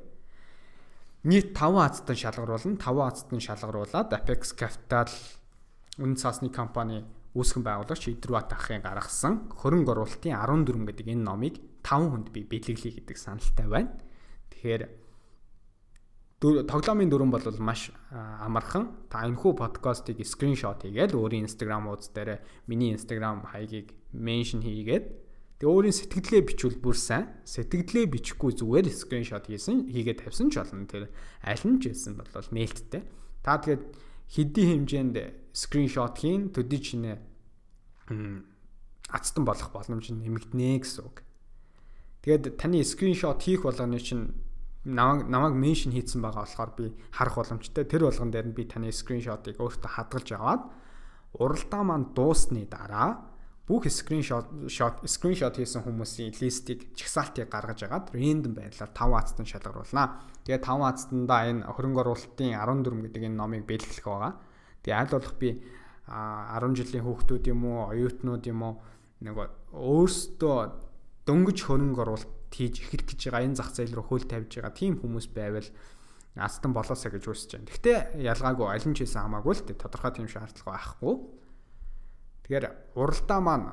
Нийт 1.25 1.57
5 1.57 1.81
азтан 1.81 2.17
шалгаруулна. 2.17 2.77
5 2.77 3.01
азтан 3.01 3.41
шалгаруулад 3.41 4.13
Apex 4.13 4.53
Capital 4.53 5.09
үнэн 5.97 6.21
цаасны 6.21 6.53
компани 6.53 7.05
үүсгэн 7.35 7.65
байгуулагч 7.65 8.13
Идрват 8.13 8.53
ахын 8.53 8.85
гаргасан 8.85 9.51
хөрөнгө 9.59 9.91
оруулалтын 9.91 10.37
14 10.37 10.87
гэдэг 10.87 11.07
энэ 11.15 11.25
номыг 11.25 11.55
5 11.83 12.11
хүнд 12.13 12.29
би 12.31 12.47
бэлэглэе 12.47 13.01
гэдэг 13.03 13.17
саналтай 13.19 13.67
байна. 13.67 13.91
Тэгэхээр 14.55 14.83
тоглоомын 16.41 17.11
дүрэн 17.11 17.31
бол 17.31 17.45
маш 17.59 17.91
амархан. 18.11 18.95
Та 19.11 19.27
энэхүү 19.29 19.53
подкастыг 19.59 20.21
скриншот 20.25 20.85
хийгээд 20.87 21.15
өөрийн 21.15 21.47
Instagram 21.47 21.89
хуудас 21.91 22.11
дээр 22.11 22.43
миний 22.67 22.95
Instagram 22.97 23.47
хаягийг 23.49 23.95
меншн 24.13 24.61
хийгээд 24.63 25.25
Тэгээ 25.55 25.71
өөрийн 25.71 25.97
сэтгэлдээ 25.97 26.43
бичвэл 26.45 26.83
бүр 26.83 26.99
сайн. 26.99 27.31
Сэтгэлдээ 27.47 28.11
бичихгүй 28.11 28.59
зүгээр 28.59 28.91
скриншот 28.91 29.49
хийсэн, 29.49 29.87
хийгээд 29.87 30.27
тавьсан 30.27 30.51
ч 30.51 30.59
болно. 30.59 30.85
Тэр 30.85 31.09
аль 31.41 31.65
нь 31.65 31.79
ч 31.79 31.95
хэлсэн 31.95 32.19
бол 32.19 32.29
нээлттэй. 32.29 33.03
Та 33.41 33.63
тэгээд 33.63 33.83
хэдийн 34.35 34.85
хэмжээнд 34.85 35.17
скриншот 35.55 36.19
хийн 36.19 36.51
төдий 36.51 36.83
чинээ 36.83 37.17
ацтан 39.09 39.45
болох 39.47 39.71
боломж 39.71 40.11
нэмэгдэнэ 40.11 40.83
гэсэн 40.83 41.07
үг. 41.07 41.23
Тэгээд 42.27 42.59
таны 42.59 42.83
скриншот 42.83 43.41
хийх 43.41 43.63
болгоны 43.63 44.01
чинь 44.03 44.35
намайг 44.85 45.29
намайг 45.29 45.55
меншн 45.57 45.91
хийсэн 45.91 46.21
байгаа 46.21 46.45
болохоор 46.45 46.73
би 46.77 46.93
харах 47.11 47.37
боломжтой. 47.37 47.85
Тэр 47.85 48.09
болгон 48.09 48.31
дээр 48.31 48.53
нь 48.53 48.57
би 48.57 48.65
таны 48.69 48.93
скриншотыг 48.93 49.57
өөртөө 49.61 49.91
хадгалж 49.91 50.29
аваад 50.37 50.63
уралдаа 51.41 51.83
маань 51.83 52.13
дуусны 52.15 52.69
дараа 52.69 53.35
бүх 53.65 53.89
скриншот 53.89 54.69
шот 54.69 55.09
скриншот 55.09 55.57
хийсэн 55.57 55.89
хүмүүсийн 55.89 56.37
листийг 56.37 56.93
чагсаалтыг 56.93 57.49
гаргаж 57.49 57.89
агаад 57.89 58.13
рэндом 58.13 58.53
байдлаар 58.53 58.93
5 58.93 59.17
хацтан 59.17 59.47
шалгаруулнаа. 59.49 60.21
Тэгээ 60.45 60.61
5 60.61 60.85
хацтандаа 60.85 61.41
энэ 61.49 61.65
хөрөнгө 61.65 62.01
оруулалтын 62.05 62.53
14 62.53 63.09
гэдэг 63.09 63.23
энэ 63.25 63.41
номыг 63.41 63.65
бэлтгэх 63.65 64.05
байгаа. 64.05 64.37
Тэгээ 64.85 65.01
аль 65.01 65.13
болох 65.17 65.35
би 65.41 65.65
10 66.05 66.77
жилийн 66.77 67.05
хүүхдүүд 67.09 67.45
юм 67.49 67.65
уу, 67.65 67.89
оюутнууд 67.89 68.45
юм 68.45 68.61
уу 68.69 68.75
нэг 69.25 69.49
өөрсдөө 69.73 70.57
дөнгөж 71.25 71.59
хөрөнгө 71.65 72.01
оруулалт 72.05 72.34
хийж 72.55 72.75
эхлэх 72.87 73.05
гэж 73.11 73.21
байгаа 73.27 73.47
энэ 73.51 73.59
зах 73.59 73.71
зээл 73.75 73.99
рүү 73.99 74.07
хөл 74.07 74.27
тавьж 74.31 74.63
байгаа 74.63 74.75
тийм 74.79 74.95
хүмүүс 75.03 75.27
байвал 75.35 75.69
астан 76.39 76.71
болоосаа 76.75 77.11
гэж 77.11 77.25
үсэж 77.27 77.51
байна. 77.59 77.71
Гэхдээ 77.71 77.99
ялгаагүй 78.23 78.67
аль 78.71 78.87
нь 78.87 78.95
ч 78.95 79.03
хийсэн 79.03 79.27
хамаагүй 79.27 79.55
л 79.55 79.63
тодорхой 79.75 80.13
тийм 80.15 80.27
шаардлага 80.31 80.75
байхгүй. 80.75 81.15
Тэгэхээр 82.45 82.67
уралдаа 82.99 83.41
маань 83.41 83.67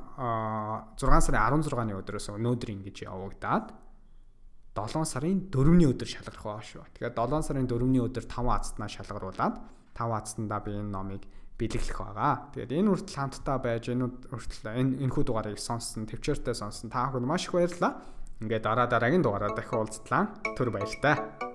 6 0.96 1.28
сарын 1.28 1.62
16-ны 1.62 1.94
өдрөөс 2.02 2.28
өнөөдөр 2.38 2.70
ингэж 2.72 2.98
явагдаад 3.10 3.68
7 4.78 5.04
сарын 5.04 5.52
4-ний 5.52 5.90
өдөр 5.92 6.08
шалгарах 6.08 6.46
байгаа 6.46 6.64
шүү. 6.64 6.86
Тэгэхээр 6.96 7.14
7 7.18 7.44
сарын 7.44 7.68
4-ний 7.68 8.02
өдөр 8.02 8.26
5 8.30 8.48
азтнаа 8.48 8.88
шалгаруулад 8.88 9.56
5 9.92 10.16
азтандаа 10.16 10.60
би 10.64 10.72
энэ 10.80 10.88
номыг 10.88 11.28
бэлэглэх 11.60 12.00
байгаа. 12.00 12.56
Тэгээд 12.56 12.72
энэ 12.80 12.90
хүртэл 12.96 13.18
хамтдаа 13.20 13.58
байж 13.60 13.86
энэ 13.92 14.08
хүртэл 14.32 14.72
энэ 14.72 14.92
энэхүү 15.04 15.24
дугаарыг 15.28 15.60
сонссон, 15.60 16.08
төвчээртэй 16.08 16.56
сонссон 16.56 16.88
та 16.88 17.12
бүхэн 17.12 17.28
маш 17.28 17.52
их 17.52 17.54
баярлалаа. 17.54 18.00
Ингээд 18.42 18.66
дараа 18.66 18.90
дараагийн 18.90 19.22
дугаараа 19.22 19.54
дахин 19.54 19.86
уулзтлаа. 19.86 20.34
Түр 20.58 20.74
баярлалаа. 20.74 21.51